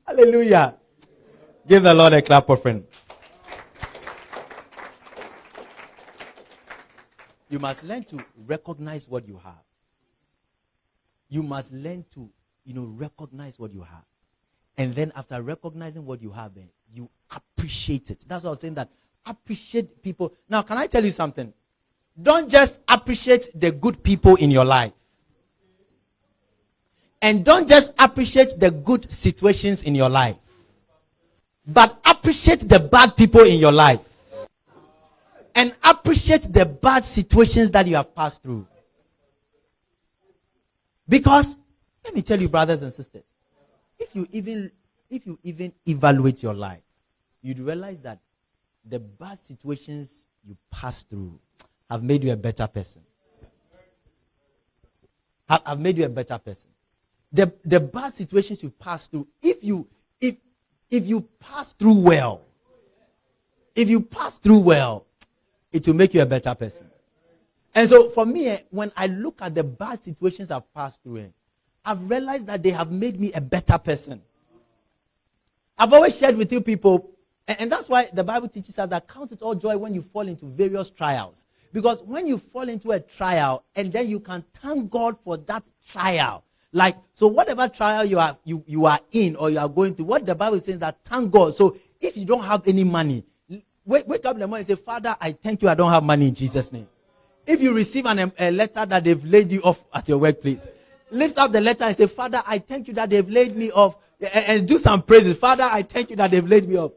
Hallelujah. 0.07 0.75
Give 1.67 1.81
the 1.81 1.93
Lord 1.93 2.13
a 2.13 2.21
clap 2.21 2.49
offering. 2.49 2.85
You 7.55 7.59
must 7.59 7.85
learn 7.85 8.03
to 8.03 8.21
recognize 8.47 9.07
what 9.07 9.25
you 9.25 9.39
have. 9.41 9.63
You 11.29 11.41
must 11.41 11.71
learn 11.71 12.03
to, 12.13 12.27
you 12.65 12.73
know, 12.73 12.93
recognize 12.97 13.57
what 13.57 13.71
you 13.71 13.79
have. 13.79 14.03
And 14.77 14.93
then 14.93 15.13
after 15.15 15.41
recognizing 15.41 16.05
what 16.05 16.21
you 16.21 16.31
have, 16.31 16.51
eh, 16.57 16.63
you 16.93 17.07
appreciate 17.33 18.11
it. 18.11 18.25
That's 18.27 18.43
what 18.43 18.49
I 18.49 18.51
was 18.51 18.59
saying 18.59 18.73
that 18.73 18.89
appreciate 19.25 20.03
people. 20.03 20.33
Now, 20.49 20.63
can 20.63 20.77
I 20.77 20.87
tell 20.87 21.05
you 21.05 21.11
something? 21.11 21.53
Don't 22.21 22.49
just 22.49 22.77
appreciate 22.89 23.47
the 23.55 23.71
good 23.71 24.03
people 24.03 24.35
in 24.35 24.51
your 24.51 24.65
life. 24.65 24.91
And 27.21 27.45
don't 27.45 27.69
just 27.69 27.93
appreciate 27.97 28.59
the 28.59 28.69
good 28.69 29.09
situations 29.09 29.83
in 29.83 29.95
your 29.95 30.09
life. 30.09 30.35
But 31.65 31.97
appreciate 32.03 32.67
the 32.67 32.79
bad 32.79 33.15
people 33.15 33.45
in 33.45 33.61
your 33.61 33.71
life. 33.71 34.01
And 35.55 35.73
appreciate 35.83 36.41
the 36.51 36.65
bad 36.65 37.05
situations 37.05 37.71
that 37.71 37.87
you 37.87 37.95
have 37.95 38.13
passed 38.13 38.43
through. 38.43 38.67
Because, 41.07 41.57
let 42.03 42.13
me 42.13 42.21
tell 42.21 42.39
you, 42.39 42.49
brothers 42.49 42.81
and 42.81 42.91
sisters, 42.91 43.23
if 43.97 44.13
you 44.13 44.27
even 44.33 44.69
if 45.09 45.25
you 45.25 45.39
even 45.43 45.71
evaluate 45.87 46.43
your 46.43 46.53
life, 46.53 46.81
you'd 47.41 47.59
realize 47.59 48.01
that 48.01 48.17
the 48.89 48.99
bad 48.99 49.39
situations 49.39 50.25
you 50.47 50.55
pass 50.71 51.03
through 51.03 51.31
have 51.89 52.03
made 52.03 52.23
you 52.23 52.33
a 52.33 52.35
better 52.35 52.67
person. 52.67 53.01
Have, 55.47 55.61
have 55.65 55.79
made 55.79 55.97
you 55.97 56.05
a 56.05 56.09
better 56.09 56.37
person. 56.37 56.69
The, 57.31 57.51
the 57.63 57.79
bad 57.79 58.13
situations 58.13 58.63
you 58.63 58.71
pass 58.71 59.07
through, 59.07 59.27
if 59.41 59.63
you 59.63 59.87
if 60.19 60.35
if 60.89 61.05
you 61.05 61.27
pass 61.39 61.73
through 61.73 61.99
well, 61.99 62.41
if 63.75 63.89
you 63.89 64.01
pass 64.01 64.37
through 64.37 64.59
well, 64.59 65.05
it 65.75 65.85
will 65.85 65.93
make 65.93 66.13
you 66.13 66.21
a 66.21 66.25
better 66.25 66.55
person. 66.55 66.87
And 67.73 67.89
so 67.89 68.09
for 68.09 68.25
me, 68.25 68.47
eh, 68.47 68.59
when 68.71 68.91
I 68.95 69.07
look 69.07 69.39
at 69.41 69.53
the 69.53 69.63
bad 69.63 69.99
situations 69.99 70.49
I've 70.49 70.73
passed 70.73 71.03
through, 71.03 71.17
eh, 71.17 71.27
I've 71.85 72.09
realized 72.09 72.47
that 72.47 72.63
they 72.63 72.71
have 72.71 72.91
made 72.91 73.19
me 73.19 73.33
a 73.33 73.41
better 73.41 73.77
person. 73.77 74.21
I've 75.77 75.91
always 75.91 76.17
shared 76.17 76.37
with 76.37 76.51
you 76.53 76.61
people, 76.61 77.09
and 77.45 77.69
that's 77.69 77.89
why 77.89 78.09
the 78.13 78.23
Bible 78.23 78.47
teaches 78.47 78.79
us 78.79 78.89
that 78.89 79.05
count 79.09 79.33
it 79.33 79.41
all 79.41 79.53
joy 79.53 79.77
when 79.77 79.93
you 79.93 80.01
fall 80.01 80.25
into 80.25 80.45
various 80.45 80.89
trials. 80.89 81.43
Because 81.73 82.01
when 82.03 82.25
you 82.25 82.37
fall 82.37 82.69
into 82.69 82.91
a 82.91 83.01
trial 83.01 83.61
and 83.75 83.91
then 83.91 84.07
you 84.07 84.21
can 84.21 84.41
thank 84.61 84.89
God 84.89 85.19
for 85.19 85.35
that 85.35 85.61
trial. 85.89 86.41
Like, 86.71 86.95
so 87.15 87.27
whatever 87.27 87.67
trial 87.67 88.05
you 88.05 88.17
are, 88.17 88.37
you, 88.45 88.63
you 88.65 88.85
are 88.85 89.01
in 89.11 89.35
or 89.35 89.49
you 89.49 89.59
are 89.59 89.67
going 89.67 89.93
through, 89.93 90.05
what 90.05 90.25
the 90.25 90.35
Bible 90.35 90.61
says 90.61 90.79
that 90.79 90.97
thank 91.03 91.31
God. 91.31 91.53
So 91.53 91.75
if 91.99 92.15
you 92.15 92.23
don't 92.23 92.43
have 92.43 92.65
any 92.65 92.85
money, 92.85 93.23
wake, 93.85 94.07
wake 94.07 94.25
up 94.25 94.35
in 94.35 94.39
the 94.41 94.47
morning 94.47 94.65
and 94.69 94.77
say, 94.77 94.83
Father, 94.83 95.15
I 95.19 95.31
thank 95.31 95.61
you 95.61 95.69
I 95.69 95.75
don't 95.75 95.91
have 95.91 96.03
money 96.03 96.27
in 96.27 96.35
Jesus' 96.35 96.71
name. 96.71 96.87
If 97.45 97.61
you 97.61 97.73
receive 97.73 98.05
an, 98.05 98.31
a 98.39 98.51
letter 98.51 98.85
that 98.85 99.03
they've 99.03 99.23
laid 99.23 99.51
you 99.51 99.61
off 99.61 99.83
at 99.93 100.09
your 100.09 100.17
workplace, 100.17 100.65
lift 101.11 101.37
up 101.37 101.51
the 101.51 101.61
letter 101.61 101.83
and 101.83 101.95
say, 101.95 102.07
Father, 102.07 102.41
I 102.45 102.59
thank 102.59 102.87
you 102.87 102.93
that 102.95 103.09
they've 103.09 103.29
laid 103.29 103.55
me 103.55 103.71
off 103.71 103.95
and 104.33 104.67
do 104.67 104.79
some 104.79 105.01
praises. 105.01 105.37
Father, 105.37 105.67
I 105.71 105.83
thank 105.83 106.09
you 106.09 106.15
that 106.15 106.31
they've 106.31 106.47
laid 106.47 106.67
me 106.67 106.77
off. 106.77 106.91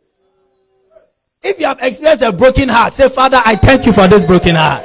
If 1.42 1.60
you 1.60 1.66
have 1.66 1.78
experienced 1.80 2.24
a 2.24 2.32
broken 2.32 2.68
heart, 2.68 2.94
say, 2.94 3.08
Father, 3.08 3.40
I 3.44 3.56
thank 3.56 3.86
you 3.86 3.92
for 3.92 4.08
this 4.08 4.24
broken 4.24 4.56
heart. 4.56 4.84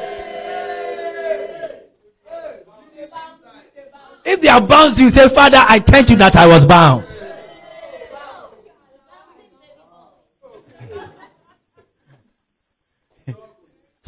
If 4.25 4.41
they 4.41 4.47
have 4.47 4.67
bounced 4.67 4.99
you, 4.99 5.09
say, 5.09 5.27
Father, 5.29 5.57
I 5.67 5.79
thank 5.79 6.09
you 6.09 6.15
that 6.17 6.35
I 6.35 6.47
was 6.47 6.65
bounced. 6.65 7.32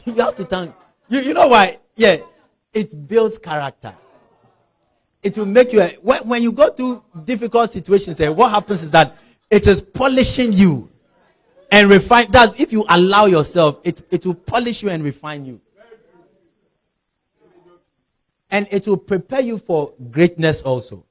you 0.16 0.16
have 0.16 0.36
to 0.36 0.46
thank. 0.46 0.74
You, 1.10 1.20
you 1.20 1.34
know 1.34 1.48
why? 1.48 1.78
Yeah. 1.96 2.18
It 2.74 3.08
builds 3.08 3.38
character 3.38 3.94
it 5.26 5.36
will 5.40 5.48
make 5.48 5.74
you 5.74 5.82
a, 5.82 5.90
when, 6.04 6.22
when 6.28 6.44
you 6.44 6.52
go 6.52 6.70
through 6.70 7.02
difficult 7.26 7.74
situations 7.74 8.20
eh, 8.22 8.30
what 8.30 8.52
happens 8.52 8.84
is 8.84 8.92
that 8.92 9.18
it 9.50 9.66
is 9.66 9.82
polishing 9.82 10.54
you 10.54 10.88
and 11.72 11.90
refine 11.90 12.32
that 12.32 12.58
if 12.60 12.72
you 12.72 12.86
allow 12.88 13.26
yourself 13.26 13.80
it, 13.84 14.02
it 14.12 14.24
will 14.24 14.36
polish 14.36 14.84
you 14.84 14.90
and 14.90 15.04
refine 15.04 15.44
you 15.44 15.60
and 18.52 18.68
it 18.70 18.88
will 18.88 18.98
prepare 18.98 19.42
you 19.42 19.58
for 19.58 19.92
greatness 20.12 20.62
also 20.62 21.04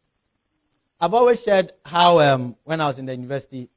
i've 1.01 1.13
always 1.13 1.43
shared 1.43 1.73
how 1.85 2.21
um, 2.21 2.55
when 2.63 2.81
i 2.81 2.87
was 2.87 3.01
in 3.01 3.07
the 3.07 3.13
university 3.13 3.69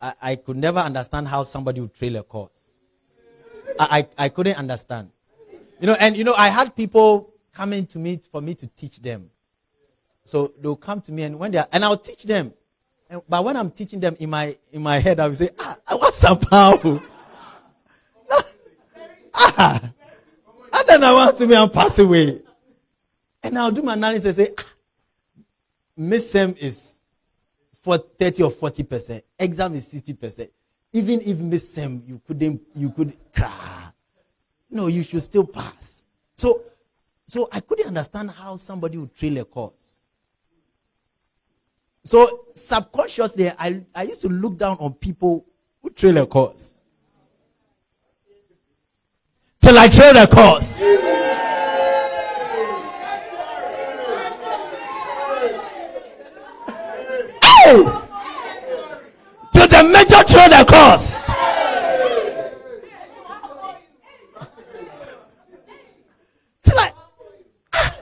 I, 0.00 0.14
I, 0.22 0.36
could 0.36 0.56
never 0.56 0.78
understand 0.78 1.26
how 1.28 1.42
somebody 1.42 1.80
would 1.80 1.94
trail 1.94 2.16
a 2.16 2.22
course 2.22 2.69
I, 3.80 3.84
I, 3.98 4.24
I 4.24 4.28
couldn't 4.28 4.56
understand 4.56 5.10
you 5.80 5.86
know 5.88 5.96
and 6.04 6.16
you 6.16 6.24
know 6.24 6.34
i 6.34 6.48
had 6.48 6.76
people 6.76 7.30
coming 7.54 7.86
to 7.86 7.98
me 7.98 8.20
for 8.30 8.40
me 8.40 8.54
to 8.54 8.66
teach 8.80 8.98
them 9.00 9.30
so 10.30 10.52
they'll 10.60 10.76
come 10.76 11.00
to 11.00 11.10
me 11.10 11.24
and 11.24 11.36
when 11.40 11.50
they 11.50 11.58
are, 11.58 11.66
and 11.72 11.84
I'll 11.84 11.96
teach 11.96 12.22
them. 12.22 12.52
And, 13.08 13.20
but 13.28 13.44
when 13.44 13.56
I'm 13.56 13.72
teaching 13.72 13.98
them 13.98 14.16
in 14.20 14.30
my 14.30 14.56
in 14.72 14.80
my 14.80 14.98
head, 14.98 15.18
I 15.18 15.26
will 15.26 15.34
say, 15.34 15.50
ah, 15.58 15.76
what's 15.88 16.22
up, 16.22 16.44
how? 16.48 17.02
ah, 19.34 19.80
and 20.72 20.88
then 20.88 21.02
I 21.02 21.12
want 21.12 21.36
to 21.36 21.46
me 21.48 21.56
and 21.56 21.72
pass 21.72 21.98
away. 21.98 22.40
And 23.42 23.58
I'll 23.58 23.72
do 23.72 23.82
my 23.82 23.94
analysis 23.94 24.26
and 24.26 24.36
say, 24.36 24.54
ah, 24.56 24.64
Mid-sem 25.96 26.54
is 26.60 26.92
for 27.82 27.98
30 27.98 28.44
or 28.44 28.50
40 28.52 28.82
percent. 28.84 29.24
Exam 29.36 29.74
is 29.74 29.88
60 29.88 30.12
percent. 30.12 30.50
Even 30.92 31.20
if 31.20 31.38
Mid-sem, 31.38 32.02
you 32.06 32.20
couldn't, 32.26 32.60
you 32.74 32.90
could 32.90 33.12
cry. 33.34 33.90
No, 34.70 34.88
you 34.88 35.02
should 35.02 35.22
still 35.22 35.44
pass. 35.44 36.02
So, 36.36 36.62
so 37.26 37.48
I 37.52 37.60
couldn't 37.60 37.86
understand 37.86 38.30
how 38.30 38.56
somebody 38.56 38.98
would 38.98 39.14
trail 39.14 39.38
a 39.38 39.44
course. 39.44 39.98
So 42.04 42.40
subconsciously, 42.54 43.50
I, 43.50 43.82
I 43.94 44.02
used 44.04 44.22
to 44.22 44.28
look 44.28 44.58
down 44.58 44.78
on 44.80 44.94
people 44.94 45.44
who 45.82 45.90
trail 45.90 46.18
a 46.18 46.26
course. 46.26 46.78
Till 49.60 49.78
I 49.78 49.88
trail 49.88 50.16
a 50.16 50.26
course. 50.26 50.80
Hey! 57.42 58.09
The 59.80 59.88
major 59.88 60.22
trail 60.24 60.50
the 60.50 60.64
course. 60.68 61.26
Till 66.62 66.78
I, 66.78 66.92
ah, 67.72 67.96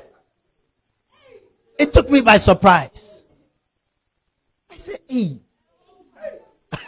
it 1.79 1.93
took 1.93 2.11
me 2.11 2.21
by 2.21 2.39
surprise 2.39 3.09
say, 4.89 4.99
hey. 5.09 5.39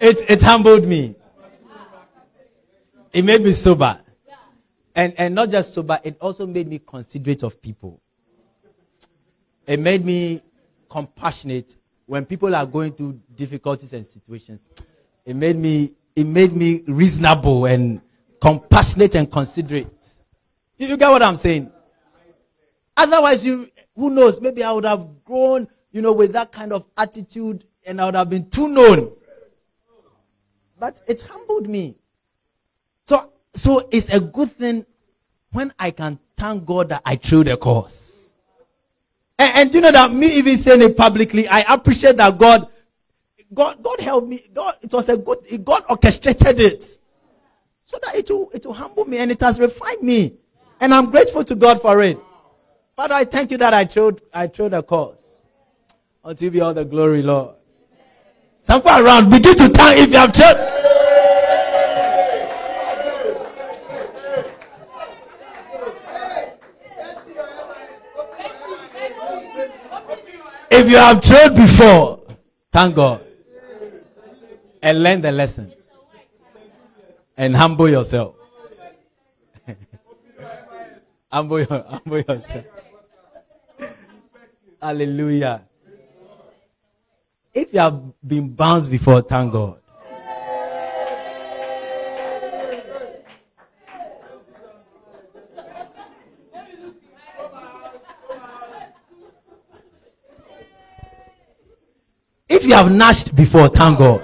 it, 0.00 0.30
it 0.30 0.42
humbled 0.42 0.86
me. 0.86 1.14
It 3.12 3.24
made 3.24 3.40
me 3.42 3.52
sober. 3.52 3.98
And, 4.94 5.14
and 5.16 5.34
not 5.34 5.50
just 5.50 5.72
sober, 5.74 5.98
it 6.02 6.16
also 6.20 6.46
made 6.46 6.66
me 6.68 6.80
considerate 6.84 7.42
of 7.42 7.60
people. 7.62 8.00
It 9.66 9.78
made 9.78 10.04
me 10.04 10.42
compassionate 10.88 11.76
when 12.06 12.26
people 12.26 12.54
are 12.54 12.66
going 12.66 12.92
through 12.92 13.20
difficulties 13.36 13.92
and 13.92 14.04
situations. 14.04 14.68
It 15.24 15.36
made 15.36 15.56
me 15.56 15.94
it 16.16 16.26
made 16.26 16.54
me 16.54 16.82
reasonable 16.86 17.66
and 17.66 18.00
compassionate 18.40 19.14
and 19.14 19.30
considerate. 19.30 19.86
You, 20.76 20.88
you, 20.88 20.96
get 20.96 21.08
what 21.08 21.22
I'm 21.22 21.36
saying? 21.36 21.70
Otherwise, 22.96 23.46
you 23.46 23.70
who 23.94 24.10
knows? 24.10 24.40
Maybe 24.40 24.64
I 24.64 24.72
would 24.72 24.84
have 24.84 25.06
grown, 25.24 25.68
you 25.92 26.02
know, 26.02 26.12
with 26.12 26.32
that 26.32 26.50
kind 26.50 26.72
of 26.72 26.84
attitude, 26.96 27.62
and 27.86 28.00
I 28.00 28.06
would 28.06 28.14
have 28.16 28.28
been 28.28 28.50
too 28.50 28.68
known. 28.68 29.12
But 30.78 31.00
it 31.06 31.20
humbled 31.22 31.68
me. 31.68 31.94
So, 33.54 33.88
it's 33.90 34.12
a 34.12 34.20
good 34.20 34.52
thing 34.52 34.86
when 35.52 35.72
I 35.78 35.90
can 35.90 36.18
thank 36.36 36.64
God 36.64 36.90
that 36.90 37.02
I 37.04 37.16
threw 37.16 37.44
the 37.44 37.56
course. 37.56 38.30
And, 39.38 39.56
and 39.56 39.74
you 39.74 39.80
know 39.80 39.92
that 39.92 40.12
me 40.12 40.26
even 40.34 40.56
saying 40.56 40.82
it 40.82 40.96
publicly, 40.96 41.48
I 41.48 41.60
appreciate 41.74 42.16
that 42.16 42.38
God 42.38 42.68
God, 43.52 43.82
God 43.82 44.00
helped 44.00 44.28
me. 44.28 44.44
God, 44.54 44.76
it 44.80 44.92
was 44.92 45.08
a 45.08 45.16
good, 45.16 45.38
God 45.64 45.84
orchestrated 45.88 46.60
it. 46.60 46.84
So 47.86 47.98
that 48.02 48.14
it 48.14 48.30
will, 48.30 48.50
it 48.54 48.64
will 48.64 48.72
humble 48.72 49.04
me 49.04 49.18
and 49.18 49.30
it 49.30 49.40
has 49.40 49.58
refined 49.58 50.02
me. 50.02 50.34
And 50.80 50.94
I'm 50.94 51.10
grateful 51.10 51.44
to 51.44 51.54
God 51.54 51.82
for 51.82 52.02
it. 52.02 52.18
Father, 52.94 53.14
I 53.14 53.24
thank 53.24 53.50
you 53.50 53.58
that 53.58 53.74
I 53.74 53.84
threw, 53.84 54.16
I 54.32 54.46
threw 54.46 54.68
the 54.68 54.82
course. 54.82 55.42
Unto 56.24 56.44
you 56.44 56.50
be 56.50 56.60
all 56.60 56.74
the 56.74 56.84
glory, 56.84 57.22
Lord. 57.22 57.54
Somewhere 58.62 59.04
around, 59.04 59.30
begin 59.30 59.56
to 59.56 59.68
thank 59.68 59.98
if 59.98 60.12
you 60.12 60.18
have 60.18 60.32
trod. 60.32 60.69
If 70.70 70.90
you 70.90 70.96
have 70.96 71.20
trod 71.22 71.56
before, 71.56 72.20
thank 72.70 72.94
God 72.94 73.20
and 74.82 75.02
learn 75.02 75.20
the 75.20 75.32
lessons. 75.32 75.74
and 77.36 77.56
humble 77.56 77.88
yourself. 77.88 78.34
humble, 81.32 81.64
humble 81.64 82.18
yourself. 82.18 82.66
Hallelujah. 84.82 85.62
If 87.54 87.72
you 87.72 87.80
have 87.80 88.02
been 88.26 88.50
bounced 88.50 88.90
before, 88.90 89.22
thank 89.22 89.52
God. 89.52 89.79
If 102.60 102.66
you 102.66 102.74
have 102.74 102.92
gnashed 102.92 103.34
before, 103.34 103.68
thank 103.68 103.96
God. 103.98 104.20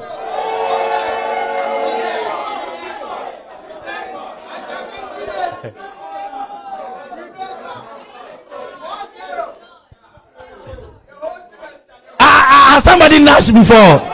Ah, 12.20 12.28
ah, 12.28 12.74
has 12.74 12.84
somebody 12.84 13.20
gnashed 13.20 13.54
before? 13.54 14.04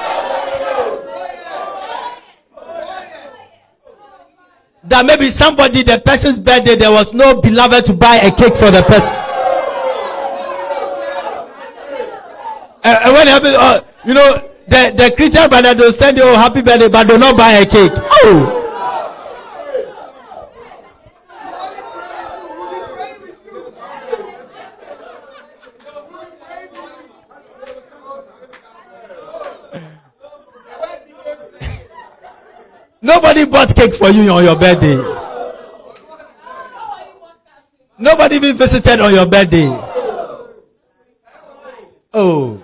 That 4.85 5.05
maybe 5.05 5.31
somebody, 5.31 5.83
the 5.83 5.99
person's 5.99 6.39
birthday, 6.39 6.77
there 6.77 6.93
was 6.93 7.13
no 7.13 7.41
beloved 7.41 7.87
to 7.87 7.93
buy 7.93 8.19
a 8.19 8.31
cake 8.31 8.55
for 8.55 8.71
the 8.71 8.85
person. 8.85 9.17
And, 12.85 12.99
and 13.05 13.13
when 13.15 13.27
happens, 13.27 13.55
uh, 13.57 13.81
you 14.05 14.15
know, 14.15 14.49
the, 14.69 14.93
the 14.97 15.13
Christian 15.17 15.49
brother, 15.49 15.75
they'll 15.75 15.93
send 15.93 16.17
you, 16.17 16.23
oh, 16.25 16.37
happy 16.37 16.63
birthday, 16.63 16.89
but 16.89 17.07
they'll 17.07 17.19
not 17.19 17.37
buy 17.37 17.53
a 17.53 17.67
cake. 17.67 17.93
Oh! 17.95 18.59
Nobody 33.05 33.45
bought 33.45 33.75
cake 33.75 33.95
for 33.95 34.11
you 34.11 34.31
on 34.31 34.45
your 34.45 34.57
birthday. 34.57 34.95
Nobody 37.99 38.37
even 38.37 38.57
visited 38.57 39.01
on 39.01 39.13
your 39.13 39.27
birthday. 39.27 39.67
Oh. 42.15 42.63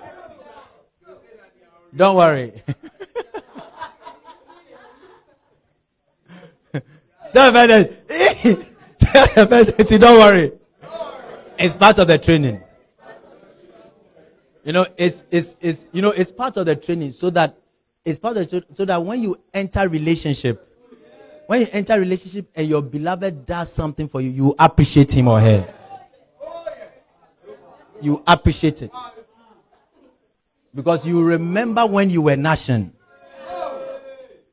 Don't 1.95 2.15
worry. 2.15 2.61
Don't 7.33 7.53
worry. 10.19 10.51
It's 11.57 11.77
part 11.77 11.99
of 11.99 12.07
the 12.07 12.17
training. 12.17 12.61
You 14.63 14.73
know, 14.73 14.85
it's, 14.97 15.23
it's, 15.31 15.55
it's, 15.61 15.85
you 15.91 16.01
know, 16.01 16.11
it's 16.11 16.31
part 16.31 16.57
of 16.57 16.65
the 16.65 16.75
training 16.75 17.11
so 17.11 17.29
that 17.31 17.55
it's 18.05 18.19
part 18.19 18.37
of 18.37 18.49
the, 18.49 18.63
so 18.75 18.85
that 18.85 19.03
when 19.03 19.21
you 19.21 19.39
enter 19.53 19.87
relationship, 19.87 20.65
when 21.47 21.61
you 21.61 21.67
enter 21.71 21.99
relationship 21.99 22.49
and 22.55 22.67
your 22.67 22.81
beloved 22.81 23.45
does 23.45 23.71
something 23.73 24.07
for 24.07 24.21
you, 24.21 24.29
you 24.29 24.55
appreciate 24.57 25.11
him 25.11 25.27
or 25.27 25.39
her. 25.39 25.67
You 28.01 28.23
appreciate 28.25 28.81
it. 28.83 28.91
Because 30.79 31.05
you 31.05 31.21
remember 31.21 31.85
when 31.85 32.09
you 32.09 32.21
were 32.21 32.37
nation. 32.37 32.93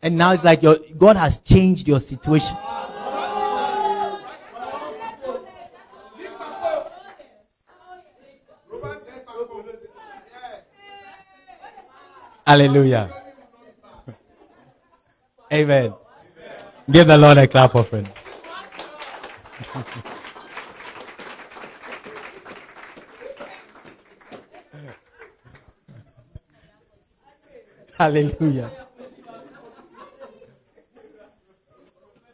And 0.02 0.18
now 0.18 0.32
it's 0.32 0.42
like 0.42 0.60
your 0.60 0.76
God 0.98 1.14
has 1.14 1.38
changed 1.38 1.86
your 1.86 2.00
situation. 2.00 2.56
Hallelujah. 12.44 13.22
Amen. 15.52 15.94
Give 16.90 17.06
the 17.06 17.16
Lord 17.16 17.38
a 17.38 17.46
clap 17.46 17.76
offering. 17.76 18.08
Hallelujah. 27.98 28.70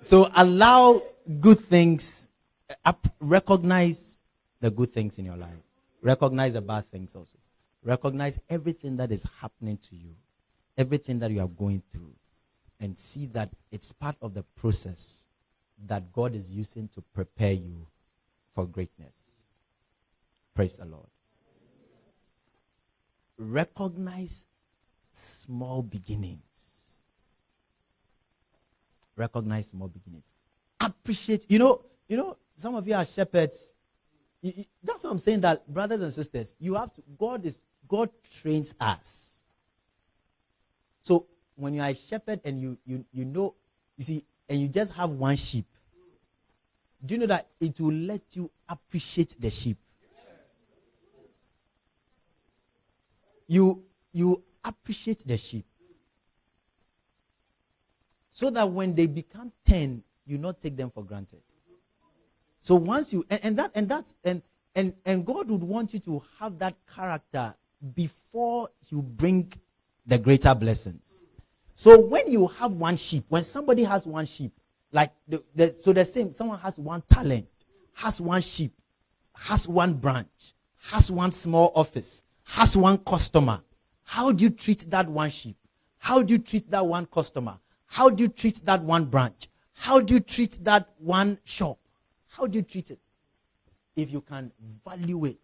So 0.00 0.28
allow 0.34 1.02
good 1.40 1.60
things, 1.60 2.26
uh, 2.68 2.74
up, 2.84 3.06
recognize 3.20 4.18
the 4.60 4.70
good 4.72 4.92
things 4.92 5.18
in 5.18 5.24
your 5.24 5.36
life, 5.36 5.54
recognize 6.02 6.54
the 6.54 6.60
bad 6.60 6.86
things 6.86 7.14
also. 7.14 7.38
Recognize 7.84 8.40
everything 8.50 8.96
that 8.96 9.12
is 9.12 9.24
happening 9.40 9.78
to 9.88 9.94
you, 9.94 10.10
everything 10.76 11.20
that 11.20 11.30
you 11.30 11.40
are 11.40 11.46
going 11.46 11.82
through 11.92 12.10
and 12.80 12.98
see 12.98 13.26
that 13.26 13.48
it's 13.70 13.92
part 13.92 14.16
of 14.20 14.34
the 14.34 14.42
process 14.60 15.26
that 15.86 16.12
God 16.12 16.34
is 16.34 16.50
using 16.50 16.88
to 16.96 17.02
prepare 17.14 17.52
you 17.52 17.86
for 18.54 18.66
greatness. 18.66 19.14
Praise 20.56 20.76
the 20.76 20.86
Lord. 20.86 21.06
Recognize 23.38 24.44
small 25.14 25.82
beginnings. 25.82 26.40
Recognize 29.16 29.68
small 29.68 29.88
beginnings. 29.88 30.26
Appreciate, 30.80 31.44
you 31.48 31.58
know, 31.58 31.80
you 32.08 32.16
know, 32.16 32.36
some 32.58 32.74
of 32.74 32.86
you 32.86 32.94
are 32.94 33.04
shepherds. 33.04 33.72
You, 34.40 34.52
you, 34.56 34.64
that's 34.82 35.04
what 35.04 35.10
I'm 35.10 35.18
saying 35.18 35.40
that 35.42 35.66
brothers 35.72 36.00
and 36.02 36.12
sisters, 36.12 36.54
you 36.58 36.74
have 36.74 36.92
to 36.94 37.02
God 37.18 37.44
is 37.44 37.58
God 37.88 38.08
trains 38.40 38.74
us. 38.80 39.32
So 41.02 41.26
when 41.56 41.74
you 41.74 41.82
are 41.82 41.88
a 41.88 41.94
shepherd 41.94 42.40
and 42.44 42.60
you, 42.60 42.76
you, 42.86 43.04
you 43.12 43.24
know, 43.24 43.54
you 43.98 44.04
see, 44.04 44.24
and 44.48 44.60
you 44.60 44.68
just 44.68 44.92
have 44.92 45.10
one 45.10 45.36
sheep, 45.36 45.64
do 47.04 47.14
you 47.14 47.20
know 47.20 47.26
that 47.26 47.46
it 47.60 47.78
will 47.80 47.92
let 47.92 48.20
you 48.32 48.50
appreciate 48.68 49.40
the 49.40 49.50
sheep? 49.50 49.76
You, 53.48 53.82
you 54.12 54.40
appreciate 54.64 55.26
the 55.26 55.36
sheep. 55.36 55.64
So 58.32 58.50
that 58.50 58.68
when 58.70 58.94
they 58.94 59.06
become 59.06 59.52
10, 59.66 60.02
you 60.26 60.38
not 60.38 60.60
take 60.60 60.76
them 60.76 60.90
for 60.90 61.02
granted. 61.02 61.40
So 62.62 62.76
once 62.76 63.12
you 63.12 63.26
and, 63.28 63.40
and 63.42 63.56
that 63.58 63.72
and 63.74 63.88
that's 63.88 64.14
and 64.24 64.40
and 64.74 64.94
and 65.04 65.26
God 65.26 65.48
would 65.48 65.62
want 65.62 65.92
you 65.92 66.00
to 66.00 66.22
have 66.38 66.58
that 66.60 66.74
character 66.94 67.54
before 67.94 68.68
you 68.88 69.02
bring 69.02 69.52
the 70.06 70.18
greater 70.18 70.54
blessings. 70.54 71.24
So 71.74 72.00
when 72.00 72.30
you 72.30 72.46
have 72.46 72.72
one 72.72 72.96
sheep, 72.96 73.24
when 73.28 73.42
somebody 73.42 73.82
has 73.82 74.06
one 74.06 74.26
sheep, 74.26 74.52
like 74.92 75.10
the, 75.26 75.42
the, 75.54 75.72
so 75.72 75.92
the 75.92 76.04
same, 76.04 76.34
someone 76.34 76.58
has 76.60 76.78
one 76.78 77.02
talent, 77.10 77.46
has 77.94 78.20
one 78.20 78.42
sheep, 78.42 78.72
has 79.34 79.66
one 79.66 79.94
branch, 79.94 80.28
has 80.84 81.10
one 81.10 81.32
small 81.32 81.72
office, 81.74 82.22
has 82.44 82.76
one 82.76 82.98
customer. 82.98 83.60
How 84.04 84.32
do 84.32 84.44
you 84.44 84.50
treat 84.50 84.90
that 84.90 85.08
one 85.08 85.30
sheep? 85.30 85.56
How 85.98 86.22
do 86.22 86.34
you 86.34 86.38
treat 86.38 86.70
that 86.70 86.84
one 86.84 87.06
customer? 87.06 87.54
How 87.86 88.10
do 88.10 88.24
you 88.24 88.28
treat 88.28 88.64
that 88.66 88.82
one 88.82 89.04
branch? 89.04 89.48
How 89.74 90.00
do 90.00 90.14
you 90.14 90.20
treat 90.20 90.58
that 90.64 90.88
one 90.98 91.38
shop? 91.44 91.78
How 92.30 92.46
do 92.46 92.58
you 92.58 92.62
treat 92.62 92.90
it? 92.90 92.98
If 93.96 94.10
you 94.10 94.20
can 94.20 94.50
value 94.84 95.26
it, 95.26 95.36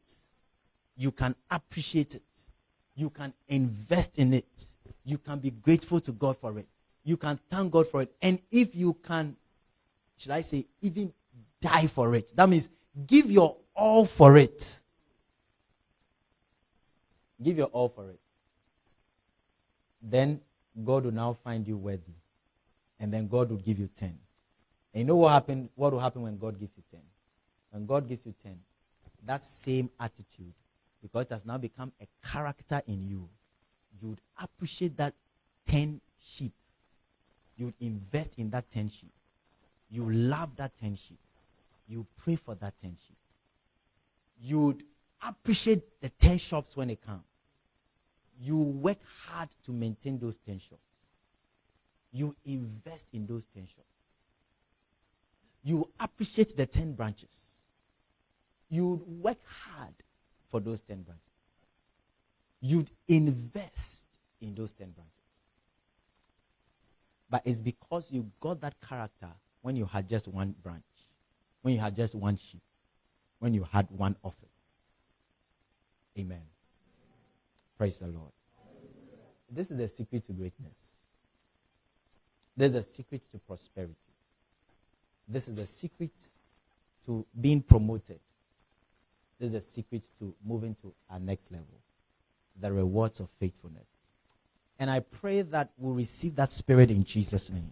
you 0.96 1.10
can 1.12 1.34
appreciate 1.50 2.14
it, 2.14 2.22
you 2.96 3.10
can 3.10 3.32
invest 3.48 4.18
in 4.18 4.34
it, 4.34 4.44
you 5.04 5.18
can 5.18 5.38
be 5.38 5.50
grateful 5.50 6.00
to 6.00 6.12
God 6.12 6.36
for 6.36 6.58
it. 6.58 6.66
You 7.04 7.16
can 7.16 7.38
thank 7.50 7.72
God 7.72 7.88
for 7.88 8.02
it. 8.02 8.10
And 8.20 8.38
if 8.50 8.74
you 8.74 8.94
can, 9.06 9.34
should 10.18 10.32
I 10.32 10.42
say, 10.42 10.64
even 10.82 11.12
die 11.60 11.86
for 11.86 12.14
it, 12.14 12.34
that 12.36 12.48
means 12.48 12.68
give 13.06 13.30
your 13.30 13.56
all 13.74 14.04
for 14.04 14.36
it. 14.36 14.78
Give 17.42 17.56
your 17.56 17.68
all 17.68 17.88
for 17.88 18.04
it. 18.10 18.18
Then 20.02 20.40
God 20.84 21.04
will 21.04 21.12
now 21.12 21.32
find 21.32 21.66
you 21.66 21.76
worthy. 21.76 22.14
And 23.00 23.12
then 23.12 23.28
God 23.28 23.50
will 23.50 23.58
give 23.58 23.78
you 23.78 23.88
10. 23.98 24.08
And 24.08 25.00
you 25.00 25.04
know 25.04 25.16
what 25.16 25.32
happened? 25.32 25.68
What 25.76 25.92
will 25.92 26.00
happen 26.00 26.22
when 26.22 26.38
God 26.38 26.58
gives 26.58 26.76
you 26.76 26.82
10? 26.90 27.00
When 27.72 27.86
God 27.86 28.08
gives 28.08 28.26
you 28.26 28.34
10, 28.42 28.54
that 29.26 29.42
same 29.42 29.90
attitude, 30.00 30.52
because 31.02 31.26
it 31.26 31.30
has 31.30 31.46
now 31.46 31.58
become 31.58 31.92
a 32.00 32.06
character 32.26 32.80
in 32.86 33.08
you, 33.08 33.28
you 34.00 34.08
would 34.08 34.18
appreciate 34.42 34.96
that 34.96 35.12
10 35.68 36.00
sheep. 36.24 36.52
You 37.56 37.66
would 37.66 37.74
invest 37.80 38.38
in 38.38 38.50
that 38.50 38.64
10 38.72 38.90
sheep. 38.90 39.10
You 39.90 40.08
love 40.10 40.56
that 40.56 40.72
10 40.80 40.96
sheep. 40.96 41.18
You 41.88 42.06
pray 42.22 42.36
for 42.36 42.54
that 42.56 42.74
10 42.80 42.90
sheep. 42.90 43.16
You 44.44 44.60
would 44.60 44.82
appreciate 45.26 45.82
the 46.00 46.08
10 46.08 46.38
shops 46.38 46.76
when 46.76 46.90
it 46.90 47.04
comes. 47.04 47.22
You 48.40 48.56
work 48.56 48.98
hard 49.26 49.48
to 49.66 49.72
maintain 49.72 50.18
those 50.18 50.36
tensions. 50.38 50.80
You 52.12 52.34
invest 52.46 53.06
in 53.12 53.26
those 53.26 53.44
tensions. 53.46 53.84
you 55.64 55.86
appreciate 56.00 56.56
the 56.56 56.66
10 56.66 56.92
branches. 56.94 57.46
You 58.70 59.02
work 59.22 59.38
hard 59.46 59.92
for 60.50 60.60
those 60.60 60.80
10 60.82 61.02
branches. 61.02 61.22
You'd 62.60 62.90
invest 63.08 64.04
in 64.40 64.54
those 64.54 64.72
10 64.72 64.88
branches. 64.90 65.12
But 67.30 67.42
it's 67.44 67.60
because 67.60 68.10
you 68.10 68.26
got 68.40 68.60
that 68.62 68.74
character 68.86 69.28
when 69.62 69.76
you 69.76 69.84
had 69.84 70.08
just 70.08 70.28
one 70.28 70.54
branch, 70.62 70.82
when 71.62 71.74
you 71.74 71.80
had 71.80 71.94
just 71.94 72.14
one 72.14 72.36
sheep, 72.36 72.62
when 73.40 73.52
you 73.52 73.66
had 73.70 73.86
one 73.90 74.16
office. 74.22 74.48
Amen. 76.18 76.42
Praise 77.78 78.00
the 78.00 78.08
Lord. 78.08 78.32
This 79.50 79.70
is 79.70 79.78
a 79.78 79.86
secret 79.86 80.26
to 80.26 80.32
greatness. 80.32 80.72
There's 82.56 82.74
a 82.74 82.82
secret 82.82 83.22
to 83.30 83.38
prosperity. 83.38 83.94
This 85.28 85.46
is 85.46 85.54
the 85.54 85.66
secret 85.66 86.10
to 87.06 87.24
being 87.40 87.62
promoted. 87.62 88.18
This 89.38 89.50
is 89.50 89.54
a 89.54 89.60
secret 89.60 90.02
to 90.18 90.34
moving 90.44 90.74
to 90.82 90.92
our 91.08 91.20
next 91.20 91.52
level. 91.52 91.66
The 92.60 92.72
rewards 92.72 93.20
of 93.20 93.28
faithfulness. 93.38 93.86
And 94.80 94.90
I 94.90 95.00
pray 95.00 95.42
that 95.42 95.70
we'll 95.78 95.94
receive 95.94 96.34
that 96.36 96.50
spirit 96.50 96.90
in 96.90 97.04
Jesus' 97.04 97.48
name. 97.48 97.70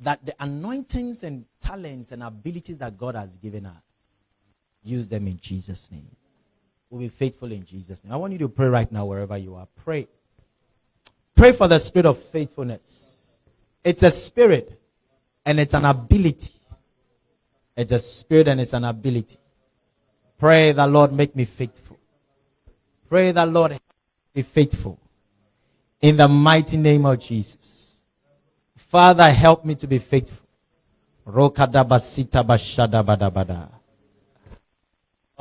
That 0.00 0.24
the 0.26 0.34
anointings 0.40 1.22
and 1.22 1.44
talents 1.60 2.10
and 2.10 2.24
abilities 2.24 2.78
that 2.78 2.98
God 2.98 3.14
has 3.14 3.36
given 3.36 3.66
us, 3.66 3.82
use 4.82 5.06
them 5.06 5.28
in 5.28 5.38
Jesus' 5.40 5.88
name. 5.92 6.10
We'll 6.92 7.00
be 7.00 7.08
faithful 7.08 7.50
in 7.50 7.64
Jesus' 7.64 8.04
name. 8.04 8.12
I 8.12 8.16
want 8.16 8.34
you 8.34 8.38
to 8.40 8.50
pray 8.50 8.66
right 8.66 8.92
now 8.92 9.06
wherever 9.06 9.38
you 9.38 9.54
are. 9.54 9.66
Pray. 9.82 10.06
Pray 11.34 11.52
for 11.52 11.66
the 11.66 11.78
spirit 11.78 12.04
of 12.04 12.18
faithfulness. 12.18 13.38
It's 13.82 14.02
a 14.02 14.10
spirit 14.10 14.78
and 15.46 15.58
it's 15.58 15.72
an 15.72 15.86
ability. 15.86 16.52
It's 17.74 17.92
a 17.92 17.98
spirit 17.98 18.46
and 18.48 18.60
it's 18.60 18.74
an 18.74 18.84
ability. 18.84 19.38
Pray 20.38 20.72
the 20.72 20.86
Lord 20.86 21.14
make 21.14 21.34
me 21.34 21.46
faithful. 21.46 21.96
Pray 23.08 23.32
the 23.32 23.46
Lord 23.46 23.80
be 24.34 24.42
faithful. 24.42 24.98
In 26.02 26.18
the 26.18 26.28
mighty 26.28 26.76
name 26.76 27.06
of 27.06 27.18
Jesus. 27.20 28.02
Father, 28.76 29.30
help 29.30 29.64
me 29.64 29.76
to 29.76 29.86
be 29.86 29.98
faithful. 29.98 30.46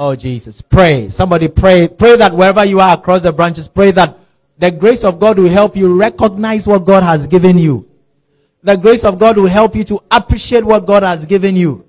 Oh 0.02 0.16
Jesus, 0.16 0.62
pray. 0.62 1.10
Somebody 1.10 1.48
pray. 1.48 1.88
Pray 1.88 2.18
that 2.18 2.34
wherever 2.34 2.66
you 2.66 2.80
are 2.80 2.98
across 2.98 3.22
the 3.22 3.32
branches, 3.32 3.68
pray 3.68 3.92
that 3.92 4.18
the 4.58 4.72
grace 4.72 5.04
of 5.04 5.20
God 5.20 5.38
will 5.38 5.50
help 5.50 5.76
you 5.76 5.96
recognize 6.00 6.66
what 6.66 6.86
God 6.86 7.04
has 7.04 7.28
given 7.28 7.58
you 7.60 7.86
the 8.64 8.76
grace 8.76 9.04
of 9.04 9.18
God 9.18 9.38
will 9.38 9.48
help 9.48 9.76
you 9.76 9.84
to 9.86 10.02
appreciate 10.10 10.64
what 10.64 10.86
God 10.86 11.04
has 11.04 11.26
given 11.26 11.56
you. 11.56 11.86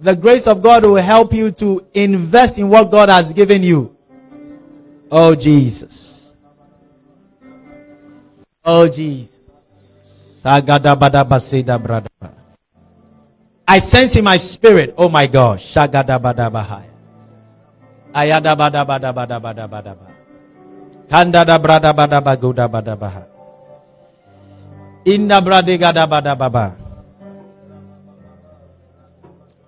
The 0.00 0.16
grace 0.16 0.46
of 0.46 0.62
God 0.62 0.84
will 0.84 0.96
help 0.96 1.34
you 1.34 1.50
to 1.52 1.84
invest 1.92 2.58
in 2.58 2.68
what 2.68 2.90
God 2.90 3.10
has 3.10 3.32
given 3.32 3.62
you. 3.62 3.94
Oh, 5.10 5.34
Jesus. 5.34 6.32
Oh, 8.64 8.88
Jesus. 8.88 10.42
I 13.68 13.78
sense 13.78 14.16
in 14.16 14.24
my 14.24 14.38
spirit, 14.38 14.94
oh 14.96 15.10
my 15.10 15.26
gosh. 15.26 15.76
Kanda 21.10 21.44
da 21.44 21.58
brada 21.58 21.92
bada 21.92 22.20
baguda 22.20 22.68
bada 22.68 22.96
baha. 22.96 23.24
Inna 25.04 25.40
bradigada 25.40 26.06
bada 26.06 26.34
baba. 26.38 26.76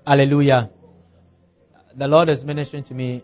Hallelujah. 0.07 0.69
The 1.95 2.09
Lord 2.09 2.29
is 2.29 2.45
ministering 2.45 2.83
to 2.85 2.95
me 2.95 3.23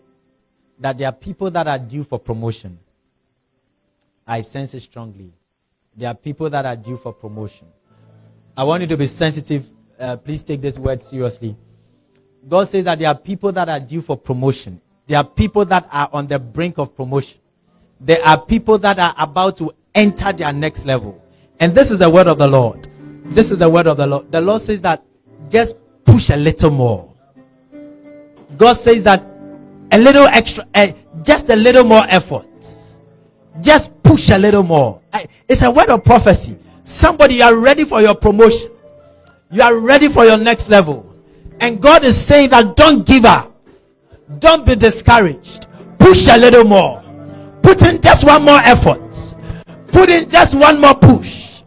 that 0.79 0.97
there 0.97 1.07
are 1.09 1.13
people 1.13 1.51
that 1.51 1.67
are 1.67 1.79
due 1.79 2.03
for 2.03 2.19
promotion. 2.19 2.77
I 4.25 4.41
sense 4.41 4.73
it 4.73 4.81
strongly. 4.81 5.31
There 5.97 6.07
are 6.09 6.15
people 6.15 6.49
that 6.49 6.65
are 6.65 6.75
due 6.75 6.97
for 6.97 7.11
promotion. 7.11 7.67
I 8.55 8.63
want 8.63 8.81
you 8.81 8.87
to 8.87 8.97
be 8.97 9.05
sensitive. 9.07 9.65
Uh, 9.99 10.15
please 10.15 10.43
take 10.43 10.61
this 10.61 10.77
word 10.77 11.01
seriously. 11.01 11.55
God 12.47 12.69
says 12.69 12.85
that 12.85 12.99
there 12.99 13.09
are 13.09 13.15
people 13.15 13.51
that 13.51 13.67
are 13.67 13.79
due 13.79 14.01
for 14.01 14.15
promotion. 14.15 14.79
There 15.09 15.17
are 15.17 15.23
people 15.23 15.65
that 15.65 15.89
are 15.91 16.07
on 16.13 16.27
the 16.27 16.37
brink 16.37 16.77
of 16.77 16.95
promotion. 16.95 17.39
There 17.99 18.23
are 18.23 18.39
people 18.39 18.77
that 18.77 18.99
are 18.99 19.15
about 19.17 19.57
to 19.57 19.73
enter 19.95 20.31
their 20.31 20.53
next 20.53 20.85
level. 20.85 21.19
And 21.59 21.73
this 21.73 21.89
is 21.89 21.97
the 21.97 22.07
word 22.07 22.27
of 22.27 22.37
the 22.37 22.47
Lord. 22.47 22.87
This 23.25 23.49
is 23.49 23.57
the 23.57 23.67
word 23.67 23.87
of 23.87 23.97
the 23.97 24.05
Lord. 24.05 24.31
The 24.31 24.39
Lord 24.39 24.61
says 24.61 24.81
that 24.81 25.03
just 25.49 25.75
push 26.05 26.29
a 26.29 26.35
little 26.35 26.69
more. 26.69 27.11
God 28.55 28.73
says 28.73 29.01
that 29.01 29.23
a 29.91 29.97
little 29.97 30.27
extra, 30.27 30.63
uh, 30.75 30.89
just 31.23 31.49
a 31.49 31.55
little 31.55 31.85
more 31.85 32.05
effort. 32.07 32.45
Just 33.61 34.03
push 34.03 34.29
a 34.29 34.37
little 34.37 34.61
more. 34.61 35.01
It's 35.47 35.63
a 35.63 35.71
word 35.71 35.89
of 35.89 36.03
prophecy. 36.03 36.55
Somebody, 36.83 37.37
you 37.37 37.43
are 37.45 37.55
ready 37.55 37.83
for 37.83 37.99
your 37.99 38.13
promotion. 38.13 38.69
You 39.49 39.63
are 39.63 39.75
ready 39.75 40.07
for 40.07 40.23
your 40.23 40.37
next 40.37 40.69
level. 40.69 41.11
And 41.59 41.81
God 41.81 42.03
is 42.03 42.15
saying 42.23 42.51
that 42.51 42.75
don't 42.75 43.07
give 43.07 43.25
up. 43.25 43.48
Don't 44.37 44.65
be 44.65 44.75
discouraged. 44.75 45.67
Push 45.97 46.27
a 46.27 46.37
little 46.37 46.63
more. 46.63 47.01
Put 47.63 47.81
in 47.81 47.99
just 47.99 48.23
one 48.23 48.43
more 48.43 48.59
effort. 48.59 49.01
Put 49.87 50.09
in 50.09 50.29
just 50.29 50.53
one 50.53 50.79
more 50.79 50.93
push 50.93 51.63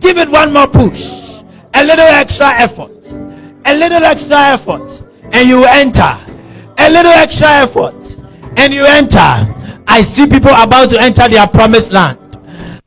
Give 0.00 0.18
it 0.18 0.28
one 0.28 0.52
more 0.52 0.68
push. 0.68 1.42
A 1.74 1.82
little 1.84 2.06
extra 2.06 2.48
effort. 2.48 3.12
A 3.64 3.74
little 3.74 4.04
extra 4.04 4.36
effort. 4.36 5.02
And 5.32 5.48
you 5.48 5.64
enter. 5.64 6.18
A 6.78 6.90
little 6.90 7.12
extra 7.12 7.48
effort. 7.48 8.16
And 8.56 8.72
you 8.72 8.84
enter. 8.84 9.18
I 9.88 10.02
see 10.02 10.26
people 10.26 10.50
about 10.54 10.90
to 10.90 11.00
enter 11.00 11.28
their 11.28 11.46
promised 11.46 11.90
land. 11.90 12.18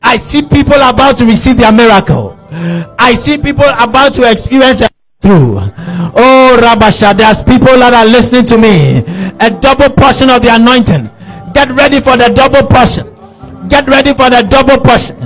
I 0.02 0.18
see 0.18 0.42
people 0.42 0.80
about 0.82 1.18
to 1.18 1.26
receive 1.26 1.58
their 1.58 1.72
miracle. 1.72 2.38
I 2.98 3.16
see 3.16 3.38
people 3.38 3.66
about 3.80 4.14
to 4.16 4.30
experience 4.30 4.87
through. 5.28 5.60
Oh, 6.16 6.56
Rabasha, 6.56 7.12
there's 7.12 7.44
people 7.44 7.76
that 7.84 7.92
are 7.94 8.08
listening 8.08 8.46
to 8.46 8.58
me. 8.58 9.04
A 9.44 9.52
double 9.52 9.92
portion 9.92 10.30
of 10.30 10.42
the 10.42 10.56
anointing. 10.56 11.12
Get 11.54 11.70
ready 11.76 12.00
for 12.00 12.16
the 12.16 12.32
double 12.32 12.64
portion. 12.64 13.12
Get 13.68 13.88
ready 13.88 14.14
for 14.16 14.32
the 14.32 14.48
double 14.48 14.80
portion. 14.80 15.20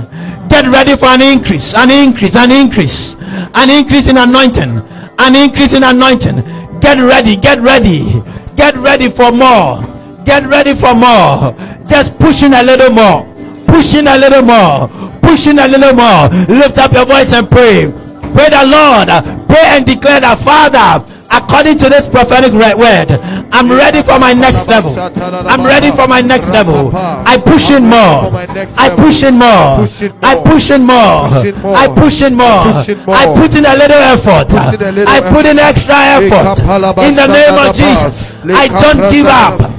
Get 0.50 0.66
ready 0.66 0.96
for 0.96 1.06
an 1.06 1.22
increase, 1.22 1.72
an 1.74 1.90
increase, 1.90 2.34
an 2.34 2.50
increase, 2.50 3.14
an 3.54 3.70
increase 3.70 4.08
in 4.08 4.18
anointing, 4.18 4.82
an 5.18 5.36
increase 5.36 5.72
in 5.72 5.84
anointing. 5.84 6.42
Get 6.80 6.98
ready, 6.98 7.36
get 7.36 7.60
ready, 7.60 8.20
get 8.56 8.74
ready 8.74 9.08
for 9.08 9.30
more. 9.30 9.86
Get 10.24 10.46
ready 10.46 10.74
for 10.74 10.94
more. 10.94 11.54
Just 11.86 12.18
pushing 12.18 12.54
a 12.54 12.62
little 12.62 12.90
more, 12.90 13.24
pushing 13.66 14.06
a 14.06 14.18
little 14.18 14.42
more, 14.42 14.88
pushing 15.22 15.58
a 15.58 15.66
little 15.66 15.94
more. 15.94 16.28
Lift 16.48 16.78
up 16.78 16.92
your 16.92 17.06
voice 17.06 17.32
and 17.32 17.48
pray. 17.48 18.01
Pray 18.34 18.48
the 18.50 18.64
Lord. 18.66 19.08
Pray 19.48 19.76
and 19.76 19.86
declare 19.86 20.20
that 20.20 20.38
Father 20.40 21.04
according 21.32 21.78
to 21.78 21.88
this 21.88 22.06
prophetic 22.06 22.52
word 22.52 23.08
i'm 23.52 23.70
ready 23.72 24.02
for 24.02 24.18
my 24.18 24.32
next 24.32 24.68
level. 24.68 24.92
I'm 24.98 25.64
ready 25.64 25.90
for 25.90 26.06
my 26.08 26.20
next 26.20 26.50
level. 26.50 26.90
I 26.94 27.38
push 27.38 27.70
in 27.70 27.84
more. 27.84 28.32
I 28.76 28.90
push 28.96 29.22
in 29.22 29.34
more. 29.36 29.86
I 30.22 30.34
push 30.44 30.70
in 30.70 30.84
more. 30.84 31.28
I 31.74 31.86
push 31.94 32.22
in 32.22 32.34
more. 32.34 32.66
I 33.14 33.24
put 33.36 33.54
in 33.54 33.64
a 33.66 33.74
little 33.76 34.02
effort. 34.12 34.48
I 34.54 35.20
put 35.32 35.46
in 35.46 35.58
extra 35.58 35.94
effort. 36.18 36.58
In 37.06 37.14
the 37.14 37.28
name 37.28 37.58
of 37.58 37.74
jesus 37.76 38.24
i 38.50 38.66
don't 38.66 39.10
give 39.12 39.26
up 39.26 39.71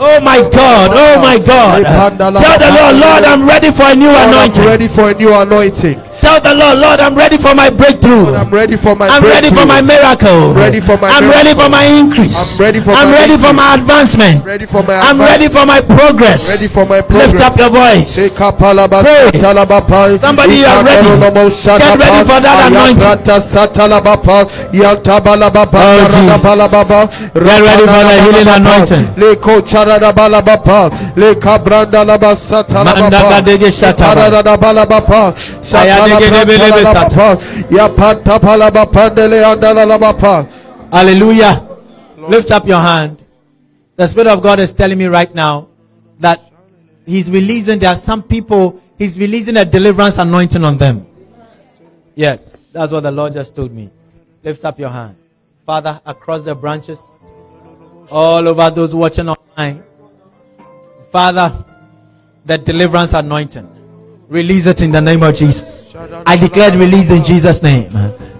Oh 0.00 0.20
my 0.24 0.40
God, 0.40 0.90
oh 0.96 1.20
my 1.20 1.36
God. 1.38 1.84
Tell 2.40 2.58
the 2.58 2.70
Lord, 2.72 2.96
Lord, 2.96 3.24
I'm 3.24 3.46
ready 3.46 3.70
for 3.70 3.84
a 3.92 3.94
new 3.94 4.08
anointing. 4.08 4.62
I'm 4.64 4.68
ready 4.68 4.88
for 4.88 5.10
a 5.10 5.14
new 5.14 5.34
anointing. 5.34 6.00
Tell 6.20 6.40
the 6.40 6.52
Lord, 6.54 6.78
Lord, 6.78 7.00
I'm 7.00 7.14
ready 7.14 7.36
for 7.38 7.54
my 7.54 7.70
breakthrough. 7.70 8.24
Lord, 8.32 8.34
I'm 8.36 8.50
ready 8.52 8.76
for 8.76 8.94
my 8.94 9.08
I'm 9.08 9.22
ready 9.24 9.48
for 9.48 9.64
my 9.66 9.80
miracle. 9.80 10.52
I'm 10.52 10.56
ready 10.56 10.80
for 10.80 10.96
my 11.00 11.08
I'm 11.08 11.24
miracle. 11.24 11.44
ready 11.44 11.52
for 11.60 11.68
my 11.70 11.84
increase. 11.84 12.36
I'm 12.60 12.60
ready 12.60 12.80
for 12.80 12.92
I'm 12.92 13.08
my 13.08 13.14
ready 13.20 13.36
for 13.40 13.52
my 13.52 13.74
advancement. 13.74 14.44
Ready 14.44 14.66
for 14.66 14.82
my 14.82 14.96
I'm 15.00 15.18
ready 15.20 15.48
for 15.48 15.64
my 15.66 15.80
progress. 15.80 16.44
Ready 16.48 16.68
for 16.68 16.84
my 16.86 17.00
progress. 17.00 17.32
Lift 17.32 17.44
up 17.44 17.56
your 17.56 17.70
voice. 17.72 18.16
Pray. 19.04 19.40
Somebody 20.20 20.54
you 20.60 20.66
are 20.66 20.84
ready. 20.84 21.08
Get 21.80 21.98
ready 22.00 22.24
for 22.28 22.40
that 22.40 22.56
anointing. 22.68 23.08
Oh, 25.80 26.20
Get 27.32 27.60
ready 27.64 27.84
for 27.88 28.04
the 28.04 28.16
healing 28.24 28.48
anointing. 28.48 29.04
Gadege 33.30 33.70
shataba. 33.70 34.30
Hallelujah. 40.92 41.66
Lift 42.18 42.50
up 42.50 42.66
your 42.66 42.80
hand. 42.80 43.16
The 43.96 44.06
Spirit 44.06 44.28
of 44.28 44.42
God 44.42 44.60
is 44.60 44.72
telling 44.72 44.98
me 44.98 45.06
right 45.06 45.32
now 45.34 45.68
that 46.20 46.40
He's 47.06 47.30
releasing, 47.30 47.78
there 47.78 47.90
are 47.90 47.96
some 47.96 48.22
people, 48.22 48.80
He's 48.98 49.18
releasing 49.18 49.56
a 49.56 49.64
deliverance 49.64 50.18
anointing 50.18 50.64
on 50.64 50.78
them. 50.78 51.06
Yes, 52.14 52.66
that's 52.72 52.92
what 52.92 53.02
the 53.02 53.10
Lord 53.10 53.32
just 53.32 53.54
told 53.54 53.72
me. 53.72 53.90
Lift 54.42 54.64
up 54.64 54.78
your 54.78 54.90
hand. 54.90 55.16
Father, 55.66 56.00
across 56.04 56.44
the 56.44 56.54
branches, 56.54 57.00
all 58.10 58.46
over 58.48 58.70
those 58.70 58.94
watching 58.94 59.28
online. 59.28 59.82
Father, 61.10 61.64
the 62.44 62.58
deliverance 62.58 63.12
anointing. 63.14 63.68
Release 64.28 64.66
it 64.66 64.82
in 64.82 64.92
the 64.92 65.00
name 65.00 65.22
of 65.22 65.34
Jesus. 65.34 65.94
I 66.26 66.36
declared 66.36 66.74
release 66.74 67.10
in 67.10 67.24
Jesus' 67.24 67.62
name. 67.62 67.90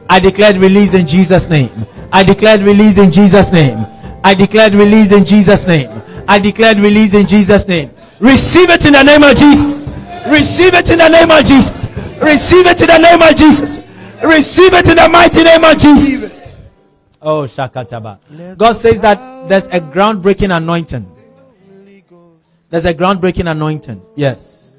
I 0.08 0.20
declared 0.20 0.56
release 0.56 0.94
in 0.94 1.06
Jesus' 1.06 1.50
name. 1.50 1.70
I 2.12 2.22
declared 2.22 2.62
release 2.62 2.98
in 2.98 3.10
Jesus' 3.10 3.52
name. 3.52 3.78
I 4.22 4.34
declared 4.34 4.74
release 4.74 5.12
in 5.12 5.24
Jesus' 5.24 5.66
name. 5.66 6.02
I 6.28 6.38
declared 6.38 6.78
release 6.78 7.14
in 7.14 7.26
Jesus' 7.26 7.66
name. 7.66 7.90
Receive 8.20 8.70
it 8.70 8.86
in 8.86 8.92
the 8.92 9.02
name 9.02 9.22
of 9.22 9.36
Jesus. 9.36 9.86
Receive 10.28 10.74
it 10.74 10.90
in 10.90 10.98
the 10.98 11.08
name 11.08 11.30
of 11.30 11.44
Jesus. 11.44 11.86
Receive 12.20 12.66
it 12.66 12.80
in 12.80 12.86
the 12.86 12.98
name 12.98 13.22
of 13.22 13.34
Jesus. 13.34 13.78
Receive 14.22 14.74
it 14.74 14.88
in 14.88 14.96
the 14.96 15.08
mighty 15.08 15.42
name 15.42 15.64
of 15.64 15.78
Jesus. 15.78 16.39
Oh, 17.22 17.42
Shakataba. 17.42 18.56
God 18.56 18.72
says 18.74 19.00
that 19.00 19.48
there's 19.48 19.66
a 19.66 19.80
groundbreaking 19.80 20.56
anointing. 20.56 21.06
There's 22.70 22.84
a 22.84 22.94
groundbreaking 22.94 23.50
anointing. 23.50 24.00
Yes. 24.16 24.78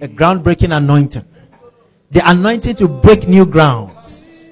A 0.00 0.08
groundbreaking 0.08 0.76
anointing. 0.76 1.24
The 2.10 2.28
anointing 2.28 2.76
to 2.76 2.88
break 2.88 3.26
new 3.28 3.46
grounds. 3.46 4.50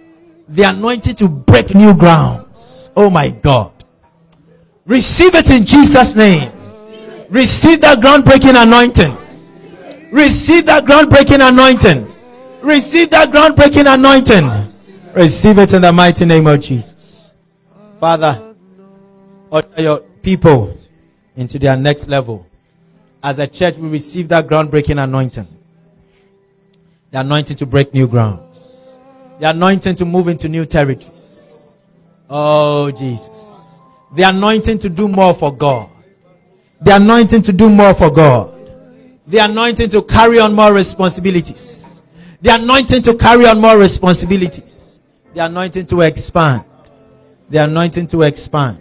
The 0.48 0.62
anointing 0.62 1.16
to 1.16 1.28
break 1.28 1.74
new 1.74 1.94
grounds. 1.94 2.90
Oh 2.96 3.10
my 3.10 3.30
God. 3.30 3.72
Receive 4.86 5.34
it 5.34 5.50
in 5.50 5.66
Jesus' 5.66 6.14
name. 6.14 6.52
Receive 7.28 7.80
that 7.80 7.98
groundbreaking 7.98 8.60
anointing. 8.62 9.16
Receive 10.12 10.66
that 10.66 10.84
groundbreaking 10.84 11.46
anointing. 11.46 12.10
Receive 12.62 13.10
that 13.10 13.30
groundbreaking 13.30 13.92
anointing. 13.92 14.73
Receive 15.14 15.58
it 15.58 15.72
in 15.72 15.82
the 15.82 15.92
mighty 15.92 16.24
name 16.24 16.48
of 16.48 16.60
Jesus. 16.60 17.32
Father, 18.00 18.54
order 19.48 19.68
your 19.80 20.00
people 20.22 20.76
into 21.36 21.56
their 21.56 21.76
next 21.76 22.08
level. 22.08 22.44
As 23.22 23.38
a 23.38 23.46
church, 23.46 23.76
we 23.76 23.88
receive 23.88 24.26
that 24.28 24.48
groundbreaking 24.48 25.00
anointing. 25.00 25.46
The 27.12 27.20
anointing 27.20 27.56
to 27.58 27.66
break 27.66 27.94
new 27.94 28.08
grounds. 28.08 28.98
The 29.38 29.50
anointing 29.50 29.94
to 29.96 30.04
move 30.04 30.26
into 30.26 30.48
new 30.48 30.66
territories. 30.66 31.74
Oh, 32.28 32.90
Jesus. 32.90 33.80
The 34.16 34.24
anointing 34.24 34.80
to 34.80 34.88
do 34.88 35.06
more 35.06 35.32
for 35.32 35.54
God. 35.54 35.90
The 36.80 36.96
anointing 36.96 37.42
to 37.42 37.52
do 37.52 37.70
more 37.70 37.94
for 37.94 38.10
God. 38.10 38.52
The 39.28 39.38
anointing 39.38 39.90
to 39.90 40.02
carry 40.02 40.40
on 40.40 40.54
more 40.54 40.72
responsibilities. 40.72 42.02
The 42.42 42.56
anointing 42.56 43.02
to 43.02 43.14
carry 43.14 43.46
on 43.46 43.60
more 43.60 43.78
responsibilities. 43.78 44.83
The 45.34 45.44
anointing 45.44 45.86
to 45.86 46.00
expand. 46.02 46.64
The 47.50 47.64
anointing 47.64 48.06
to 48.08 48.22
expand. 48.22 48.80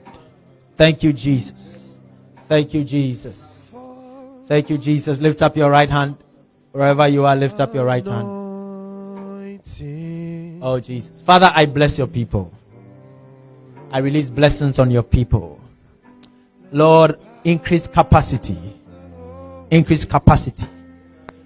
Thank 0.78 1.04
you, 1.04 1.12
Jesus. 1.12 2.00
Thank 2.48 2.74
you, 2.74 2.84
Jesus. 2.84 3.76
Thank 4.48 4.70
you, 4.70 4.78
Jesus. 4.78 5.20
Lift 5.20 5.42
up 5.42 5.58
your 5.58 5.72
right 5.72 5.90
hand. 5.90 6.16
Wherever 6.72 7.08
you 7.08 7.26
are, 7.26 7.36
lift 7.36 7.60
up 7.60 7.74
your 7.74 7.86
right 7.86 8.06
hand. 8.06 8.28
Oh, 10.62 10.80
Jesus. 10.80 11.22
Father, 11.22 11.52
I 11.54 11.66
bless 11.66 11.98
your 11.98 12.08
people. 12.08 12.52
I 13.92 13.98
release 14.00 14.30
blessings 14.30 14.80
on 14.80 14.92
your 14.92 15.04
people. 15.04 15.60
Lord, 16.72 17.20
increase 17.44 17.88
capacity. 17.88 18.58
Increase 19.72 20.06
capacity. 20.06 20.68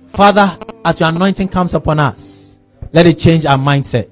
Father, 0.10 0.58
as 0.84 1.00
your 1.00 1.10
anointing 1.10 1.48
comes 1.48 1.74
upon 1.74 2.00
us, 2.00 2.58
let 2.92 3.06
it 3.06 3.20
change 3.20 3.46
our 3.46 3.58
mindset. 3.58 4.10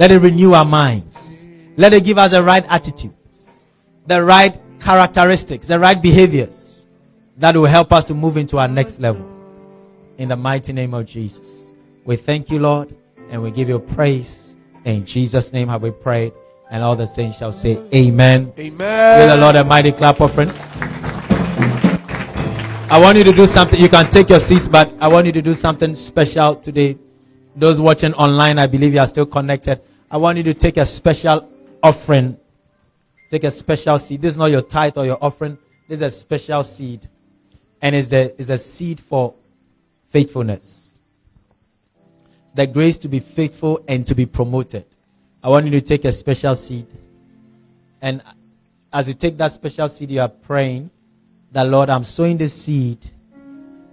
Let 0.00 0.12
it 0.12 0.20
renew 0.20 0.54
our 0.54 0.64
minds. 0.64 1.46
Let 1.76 1.92
it 1.92 2.04
give 2.04 2.16
us 2.16 2.30
the 2.30 2.42
right 2.42 2.64
attitude, 2.70 3.12
the 4.06 4.24
right 4.24 4.58
characteristics, 4.80 5.66
the 5.66 5.78
right 5.78 6.00
behaviors 6.00 6.86
that 7.36 7.54
will 7.54 7.66
help 7.66 7.92
us 7.92 8.06
to 8.06 8.14
move 8.14 8.38
into 8.38 8.56
our 8.56 8.66
next 8.66 8.98
level. 8.98 9.26
In 10.16 10.30
the 10.30 10.36
mighty 10.36 10.72
name 10.72 10.94
of 10.94 11.04
Jesus. 11.04 11.74
We 12.06 12.16
thank 12.16 12.48
you, 12.50 12.60
Lord, 12.60 12.94
and 13.30 13.42
we 13.42 13.50
give 13.50 13.68
you 13.68 13.78
praise. 13.78 14.56
In 14.86 15.04
Jesus' 15.04 15.52
name 15.52 15.68
have 15.68 15.82
we 15.82 15.90
prayed. 15.90 16.32
And 16.70 16.82
all 16.82 16.96
the 16.96 17.06
saints 17.06 17.36
shall 17.36 17.52
say, 17.52 17.78
Amen. 17.94 18.54
Amen. 18.58 19.18
Give 19.20 19.28
the 19.28 19.36
Lord 19.36 19.56
a 19.56 19.64
mighty 19.64 19.92
clap 19.92 20.18
offering. 20.22 20.48
I 22.90 22.98
want 22.98 23.18
you 23.18 23.24
to 23.24 23.32
do 23.32 23.46
something. 23.46 23.78
You 23.78 23.90
can 23.90 24.10
take 24.10 24.30
your 24.30 24.40
seats, 24.40 24.66
but 24.66 24.94
I 24.98 25.08
want 25.08 25.26
you 25.26 25.32
to 25.32 25.42
do 25.42 25.54
something 25.54 25.94
special 25.94 26.56
today. 26.56 26.96
Those 27.54 27.78
watching 27.82 28.14
online, 28.14 28.58
I 28.58 28.66
believe 28.66 28.94
you 28.94 29.00
are 29.00 29.06
still 29.06 29.26
connected. 29.26 29.78
I 30.10 30.16
want 30.16 30.38
you 30.38 30.44
to 30.44 30.54
take 30.54 30.76
a 30.76 30.84
special 30.84 31.48
offering. 31.82 32.36
Take 33.30 33.44
a 33.44 33.50
special 33.50 33.96
seed. 33.98 34.20
This 34.20 34.32
is 34.32 34.36
not 34.36 34.46
your 34.46 34.62
tithe 34.62 34.96
or 34.96 35.06
your 35.06 35.18
offering. 35.22 35.56
This 35.86 36.00
is 36.00 36.02
a 36.02 36.10
special 36.10 36.64
seed. 36.64 37.06
And 37.80 37.94
it's, 37.94 38.08
the, 38.08 38.34
it's 38.36 38.50
a 38.50 38.58
seed 38.58 38.98
for 38.98 39.34
faithfulness. 40.10 40.98
The 42.54 42.66
grace 42.66 42.98
to 42.98 43.08
be 43.08 43.20
faithful 43.20 43.84
and 43.86 44.04
to 44.08 44.16
be 44.16 44.26
promoted. 44.26 44.84
I 45.44 45.48
want 45.48 45.66
you 45.66 45.72
to 45.72 45.80
take 45.80 46.04
a 46.04 46.12
special 46.12 46.56
seed. 46.56 46.86
And 48.02 48.20
as 48.92 49.06
you 49.06 49.14
take 49.14 49.36
that 49.36 49.52
special 49.52 49.88
seed, 49.88 50.10
you 50.10 50.20
are 50.20 50.28
praying 50.28 50.90
that, 51.52 51.68
Lord, 51.68 51.88
I'm 51.88 52.02
sowing 52.02 52.36
the 52.36 52.48
seed 52.48 52.98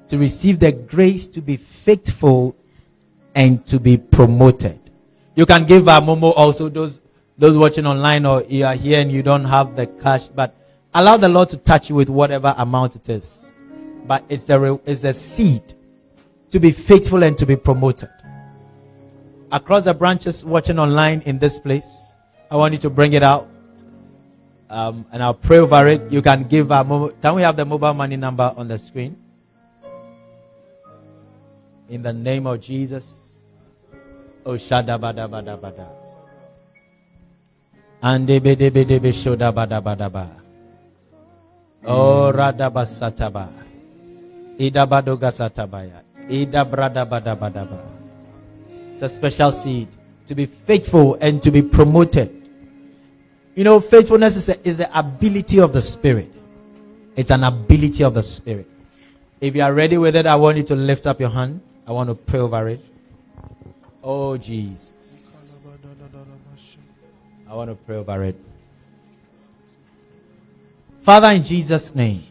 to 0.10 0.18
receive 0.18 0.60
the 0.60 0.72
grace 0.72 1.28
to 1.28 1.42
be 1.42 1.58
faithful 1.58 2.56
and 3.36 3.66
to 3.68 3.80
be 3.80 3.98
promoted. 3.98 4.80
You 5.38 5.46
can 5.46 5.68
give 5.68 5.88
a 5.88 6.02
Momo 6.02 6.34
also, 6.36 6.68
those, 6.68 7.00
those 7.38 7.56
watching 7.56 7.86
online 7.86 8.26
or 8.26 8.42
you 8.50 8.66
are 8.66 8.74
here 8.74 9.00
and 9.00 9.12
you 9.12 9.22
don't 9.22 9.46
have 9.46 9.76
the 9.76 9.86
cash, 9.86 10.26
but 10.30 10.56
allow 10.96 11.16
the 11.16 11.30
Lord 11.30 11.50
to 11.50 11.58
touch 11.58 11.90
you 11.90 11.96
with 11.96 12.10
whatever 12.10 12.56
amount 12.58 12.96
it 12.96 13.08
is. 13.08 13.54
But 14.08 14.24
it's 14.30 14.50
a, 14.50 14.80
it's 14.84 15.04
a 15.04 15.14
seed 15.14 15.62
to 16.50 16.60
be 16.60 16.72
faithful 16.72 17.22
and 17.22 17.38
to 17.38 17.46
be 17.46 17.56
promoted. 17.56 18.10
Across 19.52 19.84
the 19.84 19.94
branches 19.94 20.44
watching 20.44 20.80
online 20.80 21.22
in 21.22 21.38
this 21.38 21.60
place, 21.60 22.16
I 22.50 22.56
want 22.56 22.74
you 22.74 22.80
to 22.80 22.90
bring 22.90 23.14
it 23.14 23.22
out 23.22 23.48
um, 24.72 25.06
and 25.12 25.22
I'll 25.22 25.36
pray 25.36 25.60
over 25.60 25.88
it. 25.88 26.12
You 26.12 26.24
can 26.24 26.48
give 26.48 26.72
a 26.72 26.84
mobile. 26.84 27.16
Can 27.22 27.36
we 27.36 27.44
have 27.44 27.56
the 27.56 27.64
mobile 27.64 27.94
money 27.94 28.16
number 28.16 28.56
on 28.58 28.68
the 28.68 28.80
screen? 28.80 29.16
In 31.90 32.02
the 32.02 32.12
name 32.12 32.48
of 32.48 32.60
Jesus. 32.60 33.27
Oh 34.48 34.56
shada 34.56 34.96
bada 34.98 35.28
bada 35.28 35.60
bada. 35.60 35.86
Ande 38.02 38.40
bede 38.40 38.70
bede 38.72 38.98
be 39.04 39.12
shoda 39.12 39.52
bada 39.52 39.84
bada 39.84 40.08
ba. 40.10 40.26
Oh 41.86 42.32
rada 42.32 42.72
basataba. 42.72 43.50
Ida 44.58 44.88
badoga 44.88 45.32
satabaya. 45.36 46.00
Ida 46.30 46.64
brada 46.64 47.04
bada 47.06 47.36
bada 47.36 47.68
ba. 47.68 47.80
It's 48.94 49.02
a 49.02 49.10
special 49.10 49.52
seed 49.52 49.90
to 50.28 50.34
be 50.34 50.46
faithful 50.46 51.18
and 51.20 51.44
to 51.44 51.52
be 51.52 51.62
promoted. 51.62 52.32
You 53.54 53.66
know, 53.66 53.82
faithfulness 53.82 54.38
is 54.38 54.46
the, 54.46 54.58
is 54.66 54.78
the 54.78 54.88
ability 54.98 55.60
of 55.60 55.74
the 55.74 55.82
Spirit. 55.82 56.32
It's 57.18 57.32
an 57.32 57.44
ability 57.44 58.04
of 58.04 58.14
the 58.14 58.24
Spirit. 58.24 58.68
If 59.42 59.56
you 59.56 59.62
are 59.62 59.74
ready 59.74 59.98
with 59.98 60.16
it, 60.16 60.26
I 60.26 60.36
want 60.36 60.56
you 60.56 60.64
to 60.64 60.76
lift 60.76 61.06
up 61.06 61.20
your 61.20 61.32
hand. 61.32 61.60
I 61.86 61.92
want 61.92 62.10
to 62.10 62.16
pray 62.16 62.40
over 62.40 62.70
it. 62.70 62.80
Oh, 64.10 64.38
Jesus. 64.38 65.54
I 67.46 67.54
want 67.54 67.70
to 67.70 67.76
pray 67.76 67.98
over 67.98 68.24
it. 68.24 68.38
Father, 71.02 71.28
in 71.32 71.44
Jesus' 71.44 71.94
name, 71.94 72.22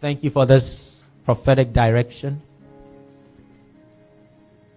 thank 0.00 0.22
you 0.22 0.30
for 0.30 0.46
this 0.46 1.08
prophetic 1.24 1.72
direction. 1.72 2.40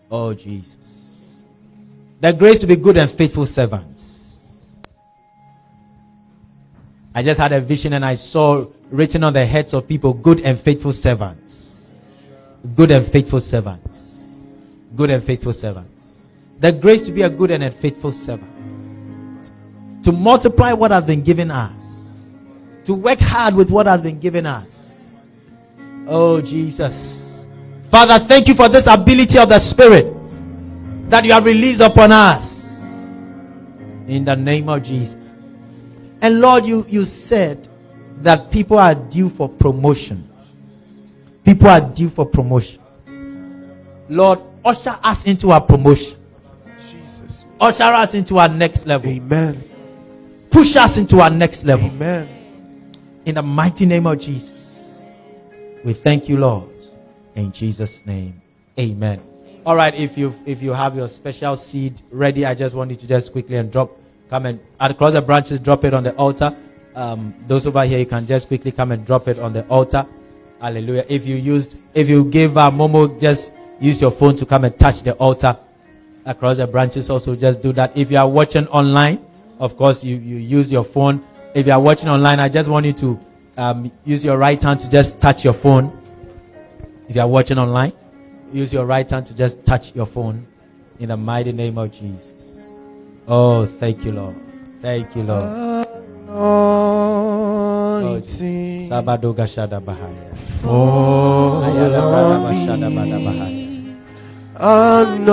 Oh, 0.10 0.34
Jesus. 0.34 1.44
The 2.22 2.34
grace 2.34 2.58
to 2.58 2.66
be 2.66 2.76
good 2.76 2.98
and 2.98 3.12
faithful 3.12 3.46
servants. 3.46 4.42
I 7.14 7.22
just 7.22 7.40
had 7.40 7.52
a 7.52 7.62
vision 7.62 7.94
and 7.94 8.04
I 8.04 8.16
saw 8.16 8.66
written 8.90 9.24
on 9.24 9.34
the 9.34 9.46
heads 9.46 9.76
of 9.76 9.88
people 9.88 10.14
good 10.14 10.40
and 10.40 10.60
faithful 10.60 10.94
servants. 10.94 11.88
Good 12.76 12.90
and 12.90 13.06
faithful 13.06 13.42
servants. 13.42 14.40
Good 14.96 15.12
and 15.12 15.24
faithful 15.24 15.54
servants. 15.54 15.89
The 16.60 16.72
grace 16.72 17.02
to 17.04 17.12
be 17.12 17.22
a 17.22 17.30
good 17.30 17.52
and 17.52 17.64
a 17.64 17.72
faithful 17.72 18.12
servant. 18.12 18.52
To 20.04 20.12
multiply 20.12 20.74
what 20.74 20.92
has 20.92 21.06
been 21.06 21.22
given 21.22 21.52
us. 21.52 22.28
To 22.86 22.94
work 22.94 23.20
hard 23.20 23.56
with 23.56 23.70
what 23.70 23.88
has 23.88 24.02
been 24.02 24.20
given 24.20 24.46
us. 24.46 25.20
Oh, 26.08 26.42
Jesus. 26.42 27.48
Father, 27.90 28.20
thank 28.26 28.48
you 28.48 28.56
for 28.56 28.68
this 28.68 28.88
ability 28.88 29.38
of 29.38 29.50
the 29.50 29.60
Spirit 29.60 30.14
that 31.10 31.24
you 31.26 31.32
have 31.32 31.46
released 31.46 31.82
upon 31.82 32.12
us. 32.12 32.78
In 34.08 34.26
the 34.26 34.36
name 34.36 34.70
of 34.70 34.84
Jesus. 34.84 35.34
And 36.22 36.42
Lord, 36.42 36.66
you, 36.66 36.86
you 36.90 37.06
said 37.06 37.68
that 38.22 38.52
people 38.52 38.78
are 38.78 38.96
due 38.96 39.30
for 39.30 39.48
promotion. 39.48 40.30
People 41.46 41.68
are 41.70 41.82
due 41.82 42.10
for 42.10 42.26
promotion. 42.26 42.82
Lord, 44.10 44.40
usher 44.66 44.98
us 45.04 45.26
into 45.26 45.52
our 45.52 45.62
promotion. 45.62 46.19
Usher 47.60 47.84
us 47.84 48.14
into 48.14 48.38
our 48.38 48.48
next 48.48 48.86
level, 48.88 49.10
Amen. 49.10 49.64
push 50.50 50.78
us 50.78 50.96
into 50.98 51.20
our 51.20 51.30
next 51.30 51.66
level. 51.66 51.88
Amen. 51.88 52.28
In 53.26 53.36
the 53.36 53.42
mighty 53.42 53.86
name 53.86 54.08
of 54.08 54.18
Jesus, 54.20 55.06
we 55.84 55.92
thank 55.92 56.30
you, 56.30 56.38
Lord. 56.38 56.70
In 57.36 57.52
Jesus' 57.52 58.06
name, 58.06 58.42
Amen. 58.80 59.20
All 59.66 59.76
right, 59.76 59.94
if 59.94 60.18
you 60.18 60.34
if 60.46 60.62
you 60.62 60.72
have 60.72 60.96
your 60.96 61.10
special 61.10 61.58
seed 61.58 62.02
ready, 62.12 62.46
I 62.46 62.56
just 62.56 62.74
want 62.76 62.92
you 62.92 62.96
to 62.96 63.06
just 63.08 63.34
quickly 63.34 63.58
and 63.58 63.70
drop, 63.70 63.92
come 64.30 64.46
and 64.46 64.60
across 64.80 65.12
the 65.12 65.22
branches, 65.22 65.60
drop 65.60 65.84
it 65.84 65.94
on 65.94 66.04
the 66.04 66.16
altar. 66.16 66.56
Um, 66.96 67.34
those 67.46 67.68
over 67.68 67.84
here, 67.84 68.00
you 68.00 68.06
can 68.06 68.26
just 68.26 68.48
quickly 68.48 68.72
come 68.72 68.94
and 68.94 69.06
drop 69.06 69.28
it 69.28 69.38
on 69.38 69.52
the 69.52 69.68
altar. 69.68 70.08
Hallelujah. 70.62 71.06
If 71.10 71.28
you 71.28 71.36
used, 71.36 71.78
if 71.94 72.08
you 72.08 72.24
gave 72.24 72.56
uh, 72.56 72.72
Momo, 72.72 73.20
just 73.20 73.54
use 73.82 74.02
your 74.02 74.12
phone 74.12 74.38
to 74.38 74.46
come 74.46 74.64
and 74.64 74.78
touch 74.80 75.02
the 75.04 75.14
altar 75.16 75.58
across 76.30 76.58
the 76.58 76.68
branches. 76.68 77.10
Also, 77.10 77.36
just 77.36 77.62
do 77.62 77.74
that. 77.74 77.98
If 77.98 78.12
you 78.12 78.18
are 78.18 78.30
watching 78.30 78.68
online, 78.68 79.20
of 79.60 79.76
course, 79.76 80.04
you, 80.04 80.16
you 80.16 80.38
use 80.38 80.72
your 80.72 80.84
phone. 80.84 81.26
If 81.54 81.66
you 81.66 81.74
are 81.74 81.82
watching 81.82 82.08
online, 82.08 82.40
I 82.40 82.48
just 82.48 82.70
want 82.70 82.86
you 82.86 82.94
to 82.94 83.20
um, 83.58 83.92
use 84.06 84.24
your 84.24 84.38
right 84.38 84.62
hand 84.62 84.80
to 84.82 84.90
just 84.90 85.20
touch 85.20 85.44
your 85.44 85.54
phone. 85.54 85.92
If 87.10 87.16
you 87.16 87.22
are 87.22 87.28
watching 87.28 87.58
online, 87.58 87.92
use 88.54 88.72
your 88.72 88.86
right 88.86 89.10
hand 89.10 89.26
to 89.26 89.34
just 89.34 89.66
touch 89.66 89.94
your 89.96 90.06
phone 90.06 90.46
in 91.00 91.10
the 91.10 91.18
mighty 91.18 91.52
name 91.52 91.78
of 91.78 91.92
Jesus. 91.92 92.64
Oh, 93.28 93.66
thank 93.66 94.06
you, 94.06 94.12
Lord. 94.12 94.36
Thank 94.82 95.16
you, 95.16 95.24
Lord. 95.24 95.88
Oh, 96.30 98.20
Jesus. 98.22 98.90
Sabado 98.90 99.34
Gashada 99.36 99.82
Bahaya. 99.82 100.38
for 100.62 101.64
Ayada 101.64 103.69
Oh, 104.62 105.24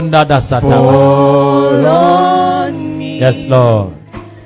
Nada 0.00 0.40
Yes, 3.18 3.44
Lord. 3.46 3.94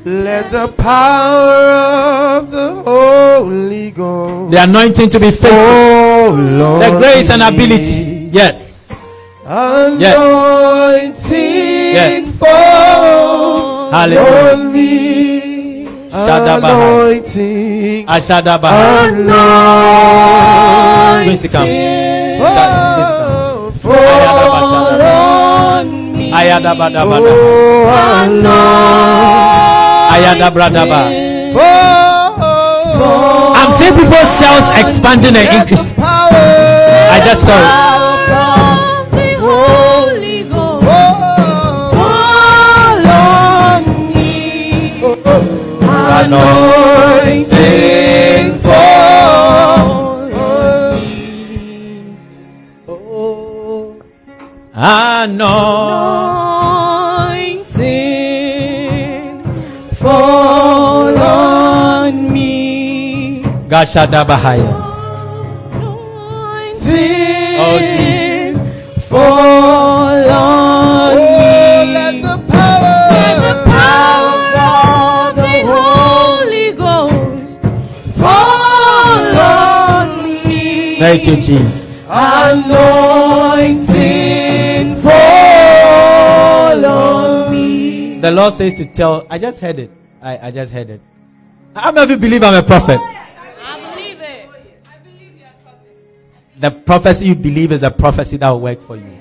Let 0.07 0.51
the 0.51 0.69
power 0.69 2.39
of 2.39 2.51
the 2.51 2.83
Holy 2.87 3.91
Ghost 3.91 4.51
The 4.53 4.63
anointing 4.63 5.11
to 5.11 5.21
be 5.21 5.31
faithful. 5.31 5.51
fall 5.51 6.79
The 6.79 6.97
grace 6.99 7.29
and 7.29 7.43
ability. 7.43 8.31
Yes. 8.33 8.91
Anointing 9.45 10.09
Yes. 11.93 12.35
fall 12.39 13.91
Hallelujah. 13.93 15.08
On 16.19 16.27
me. 16.27 16.27
Shadabaha. 16.27 16.79
Anointing. 16.79 18.07
Ashada 18.07 18.55
Bahaya. 18.59 19.09
Anointing. 20.19 21.27
Quincy 21.29 21.49
come. 21.49 21.69
Shada- 21.69 22.95
Quincy 22.95 23.15
come. 23.19 23.73
Fall 23.83 23.95
Ayada 24.13 24.45
Bashada. 24.55 25.13
Ayada 26.39 26.73
Bada 26.79 27.03
Bada. 27.11 27.31
Oh, 27.31 27.89
anointing. 28.23 28.57
Ayada 30.15 30.49
Brada 30.55 30.83
Ba. 30.89 31.01
Fall. 31.55 32.07
I'm 33.59 33.71
seeing 33.73 33.95
people's 33.95 34.31
cells 34.31 34.69
expanding 34.81 35.37
and 35.37 35.45
Let 35.45 35.51
the 35.53 35.57
increasing. 35.63 35.95
power 35.97 37.15
I 37.15 37.21
just 37.25 37.43
saw 37.47 37.55
it. 37.59 37.63
Anointing 46.25 47.47
fall. 48.65 49.89
I 54.75 55.27
know. 55.27 56.19
Fall 59.99 61.19
on 61.19 62.33
me. 62.33 63.43
Gashada 63.69 64.25
Bahaya. 64.25 64.73
Oh, 67.61 67.79
Jesus. 67.93 68.57
Fall 69.09 69.68
Thank 81.19 81.37
you, 81.37 81.43
Jesus. 81.43 82.07
Anointing 82.09 82.95
fall 85.03 86.85
on 86.85 87.51
me. 87.51 88.21
The 88.21 88.31
Lord 88.31 88.55
says 88.55 88.75
to 88.75 88.85
tell. 88.85 89.27
I 89.29 89.39
just 89.39 89.59
heard 89.59 89.81
it. 89.81 89.91
I, 90.23 90.47
I 90.47 90.53
just 90.53 90.73
heard 90.73 90.91
it. 90.91 91.01
How 91.75 91.91
many 91.91 92.05
of 92.05 92.11
you 92.11 92.19
believe 92.19 92.45
I'm 92.45 92.55
a 92.55 92.63
prophet? 92.63 93.01
I 93.01 93.95
believe 93.95 94.21
it. 94.21 94.49
I 94.87 94.99
believe 94.99 95.37
you're 95.37 95.49
a 95.49 95.55
prophet. 95.65 96.61
The 96.61 96.71
prophecy 96.71 97.27
you 97.27 97.35
believe 97.35 97.73
is 97.73 97.83
a 97.83 97.91
prophecy 97.91 98.37
that 98.37 98.49
will 98.51 98.61
work 98.61 98.81
for 98.87 98.95
you. 98.97 99.19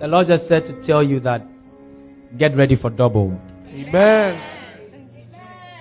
The 0.00 0.08
Lord 0.08 0.26
just 0.26 0.48
said 0.48 0.64
to 0.64 0.72
tell 0.82 1.04
you 1.04 1.20
that 1.20 1.42
get 2.36 2.56
ready 2.56 2.74
for 2.74 2.90
double. 2.90 3.40
Amen. 3.72 4.42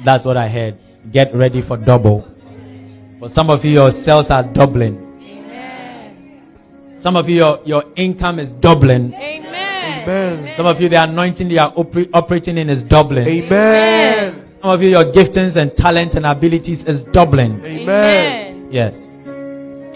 That's 0.03 0.23
what 0.23 0.38
I 0.38 0.48
heard. 0.48 0.77
Get 1.11 1.34
ready 1.34 1.64
for 1.64 1.77
double. 1.77 2.27
For 3.19 3.27
some 3.27 3.49
of 3.49 3.65
you, 3.65 3.71
your 3.71 3.91
sales 3.91 4.29
are 4.29 4.43
doubling. 4.43 5.05
Some 6.95 7.17
of 7.17 7.27
you, 7.29 7.35
your, 7.35 7.59
your 7.65 7.83
income 7.97 8.39
is 8.39 8.53
doubling. 8.53 9.13
Amen. 9.13 10.03
Amen. 10.03 10.55
Some 10.55 10.65
of 10.65 10.81
you, 10.81 10.87
the 10.87 11.03
anointing 11.03 11.49
you 11.49 11.59
are 11.59 11.73
oper- 11.73 12.09
operating 12.13 12.57
in 12.57 12.69
is 12.69 12.81
doubling. 12.81 13.27
Amen. 13.27 14.47
Some 14.61 14.69
of 14.69 14.81
you, 14.81 14.89
your 14.89 15.03
giftings 15.05 15.57
and 15.57 15.75
talents 15.75 16.15
and 16.15 16.25
abilities 16.25 16.85
is 16.85 17.03
doubling. 17.03 17.63
Amen. 17.65 18.69
Yes. 18.71 19.25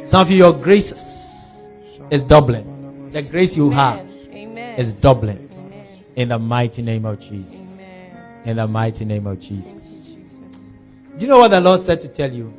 Some 0.04 0.22
of 0.22 0.30
you, 0.30 0.38
your 0.38 0.54
graces 0.54 1.66
is 2.10 2.24
doubling. 2.24 3.10
The 3.12 3.22
grace 3.22 3.56
you 3.56 3.70
have 3.72 4.00
Amen. 4.32 4.80
is 4.80 4.92
doubling. 4.92 5.50
Amen. 5.54 5.88
In 6.18 6.30
the 6.30 6.40
mighty 6.40 6.82
name 6.82 7.06
of 7.06 7.22
Jesus. 7.22 7.60
Amen. 7.60 8.42
In 8.46 8.58
the 8.58 8.68
mighty 8.68 9.06
name 9.06 9.28
of 9.28 9.40
Jesus. 9.40 10.12
Do 11.18 11.26
you 11.26 11.28
know 11.28 11.40
what 11.40 11.52
the 11.52 11.62
Lord 11.62 11.80
said 11.80 12.00
to 12.02 12.08
tell 12.08 12.32
you? 12.32 12.54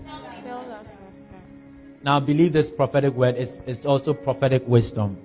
Tell 2.05 2.13
us, 2.13 2.21
Pastor. 2.21 2.21
Now, 2.21 2.21
believe 2.21 2.53
this 2.53 2.71
prophetic 2.71 3.15
word 3.15 3.37
is, 3.37 3.63
is 3.67 3.87
also 3.87 4.15
prophetic 4.15 4.67
wisdom. 4.69 5.17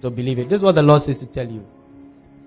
So, 0.00 0.10
believe 0.10 0.38
it. 0.38 0.48
This 0.48 0.58
is 0.58 0.62
what 0.62 0.74
the 0.74 0.82
Lord 0.82 1.02
says 1.02 1.18
to 1.20 1.26
tell 1.26 1.48
you. 1.48 1.64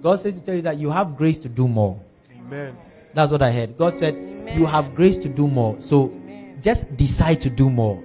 God 0.01 0.19
says 0.19 0.35
to 0.37 0.41
tell 0.41 0.55
you 0.55 0.61
that 0.61 0.77
you 0.77 0.91
have 0.91 1.17
grace 1.17 1.39
to 1.39 1.49
do 1.49 1.67
more. 1.67 1.99
Amen. 2.39 2.75
That's 3.13 3.31
what 3.31 3.41
I 3.41 3.51
heard. 3.51 3.77
God 3.77 3.93
said, 3.93 4.15
You 4.55 4.65
have 4.65 4.95
grace 4.95 5.17
to 5.19 5.29
do 5.29 5.47
more. 5.47 5.75
So, 5.79 6.13
just 6.61 6.95
decide 6.97 7.41
to 7.41 7.49
do 7.49 7.69
more. 7.69 8.01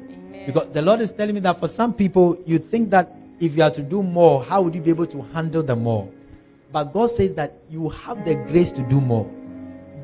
Because 0.47 0.73
the 0.73 0.83
Lord 0.83 1.01
is 1.01 1.13
telling 1.13 1.35
me 1.35 1.41
that 1.43 1.61
for 1.61 1.69
some 1.69 1.95
people, 1.95 2.39
you 2.47 2.59
think 2.59 2.91
that 2.91 3.15
if 3.41 3.57
you 3.57 3.63
are 3.63 3.71
to 3.71 3.83
do 3.83 4.03
more, 4.03 4.43
how 4.43 4.63
would 4.63 4.75
you 4.75 4.81
be 4.81 4.91
able 4.91 5.07
to 5.07 5.23
handle 5.35 5.63
the 5.63 5.77
more? 5.77 6.09
But 6.73 6.93
God 6.93 7.11
says 7.11 7.35
that 7.35 7.53
you 7.71 7.91
have 7.91 8.25
the 8.25 8.35
grace 8.35 8.73
to 8.73 8.83
do 8.83 9.01
more. 9.01 9.31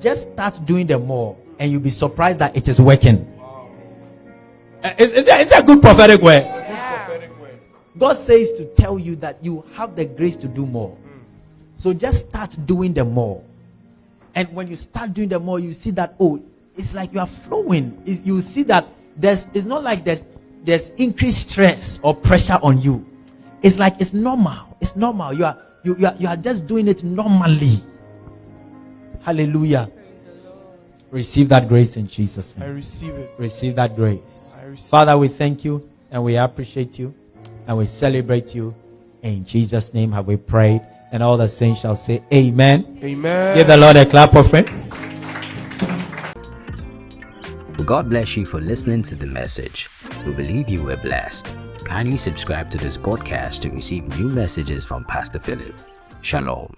Just 0.00 0.32
start 0.32 0.60
doing 0.66 0.86
the 0.86 0.98
more, 0.98 1.36
and 1.58 1.72
you'll 1.72 1.80
be 1.80 1.90
surprised 1.90 2.38
that 2.40 2.56
it 2.56 2.68
is 2.68 2.80
working. 2.80 3.37
Is, 4.98 5.10
is, 5.12 5.26
that- 5.26 5.40
is 5.40 5.50
that 5.50 5.62
a 5.64 5.66
good 5.66 5.80
prophetic 5.82 6.20
word? 6.22 6.44
God 7.98 8.16
says 8.16 8.52
to 8.52 8.64
tell 8.76 8.96
you 8.98 9.16
that 9.16 9.42
you 9.42 9.64
have 9.74 9.96
the 9.96 10.04
grace 10.06 10.36
to 10.38 10.46
do 10.48 10.64
more. 10.64 10.90
Hmm. 10.90 11.18
So 11.76 11.92
just 11.92 12.28
start 12.28 12.56
doing 12.64 12.92
the 12.92 13.04
more. 13.04 13.42
And 14.36 14.48
when 14.54 14.68
you 14.68 14.76
start 14.76 15.12
doing 15.14 15.28
the 15.28 15.40
more, 15.40 15.58
you 15.58 15.72
see 15.74 15.90
that, 15.92 16.14
oh, 16.20 16.40
it's 16.76 16.94
like 16.94 17.12
you 17.12 17.18
are 17.18 17.26
flowing. 17.26 18.00
It's- 18.06 18.24
you 18.24 18.40
see 18.40 18.62
that 18.64 18.86
there's, 19.16 19.48
it's 19.52 19.64
not 19.66 19.82
like 19.82 20.04
there's, 20.04 20.22
there's 20.62 20.90
increased 20.90 21.50
stress 21.50 21.98
or 22.04 22.14
pressure 22.14 22.58
on 22.62 22.80
you. 22.80 23.04
It's 23.62 23.78
like 23.78 24.00
it's 24.00 24.12
normal. 24.14 24.76
It's 24.80 24.94
normal. 24.94 25.32
You 25.32 25.46
are, 25.46 25.58
you, 25.82 25.96
you 25.98 26.06
are, 26.06 26.14
you 26.18 26.28
are 26.28 26.36
just 26.36 26.66
doing 26.68 26.86
it 26.86 27.02
normally. 27.02 27.82
Hallelujah. 29.22 29.90
Receive 31.10 31.48
that 31.48 31.68
grace 31.68 31.96
in 31.96 32.06
Jesus' 32.06 32.56
name. 32.56 32.68
I 32.68 32.72
receive 32.74 33.14
it. 33.14 33.34
Receive 33.38 33.74
that 33.74 33.96
grace. 33.96 34.47
I 34.68 34.72
receive 34.72 34.90
Father, 34.90 35.16
we 35.16 35.28
thank 35.28 35.64
you 35.64 35.88
and 36.10 36.22
we 36.22 36.36
appreciate 36.36 36.98
you 36.98 37.14
and 37.66 37.78
we 37.78 37.86
celebrate 37.86 38.54
you. 38.54 38.74
In 39.22 39.44
Jesus' 39.46 39.94
name 39.94 40.12
have 40.12 40.26
we 40.26 40.36
prayed. 40.36 40.82
And 41.10 41.22
all 41.22 41.38
the 41.38 41.48
saints 41.48 41.80
shall 41.80 41.96
say, 41.96 42.22
Amen. 42.34 42.98
Amen. 43.02 43.56
Give 43.56 43.66
the 43.66 43.78
Lord 43.78 43.96
a 43.96 44.04
clap 44.04 44.34
offering. 44.34 44.66
God 47.86 48.10
bless 48.10 48.36
you 48.36 48.44
for 48.44 48.60
listening 48.60 49.00
to 49.04 49.14
the 49.14 49.24
message. 49.24 49.88
We 50.26 50.34
believe 50.34 50.68
you 50.68 50.82
were 50.82 50.98
blessed. 50.98 51.54
Kindly 51.84 52.18
subscribe 52.18 52.68
to 52.72 52.76
this 52.76 52.98
podcast 52.98 53.60
to 53.60 53.70
receive 53.70 54.06
new 54.18 54.28
messages 54.28 54.84
from 54.84 55.06
Pastor 55.06 55.38
Philip. 55.38 55.80
Shalom. 56.20 56.74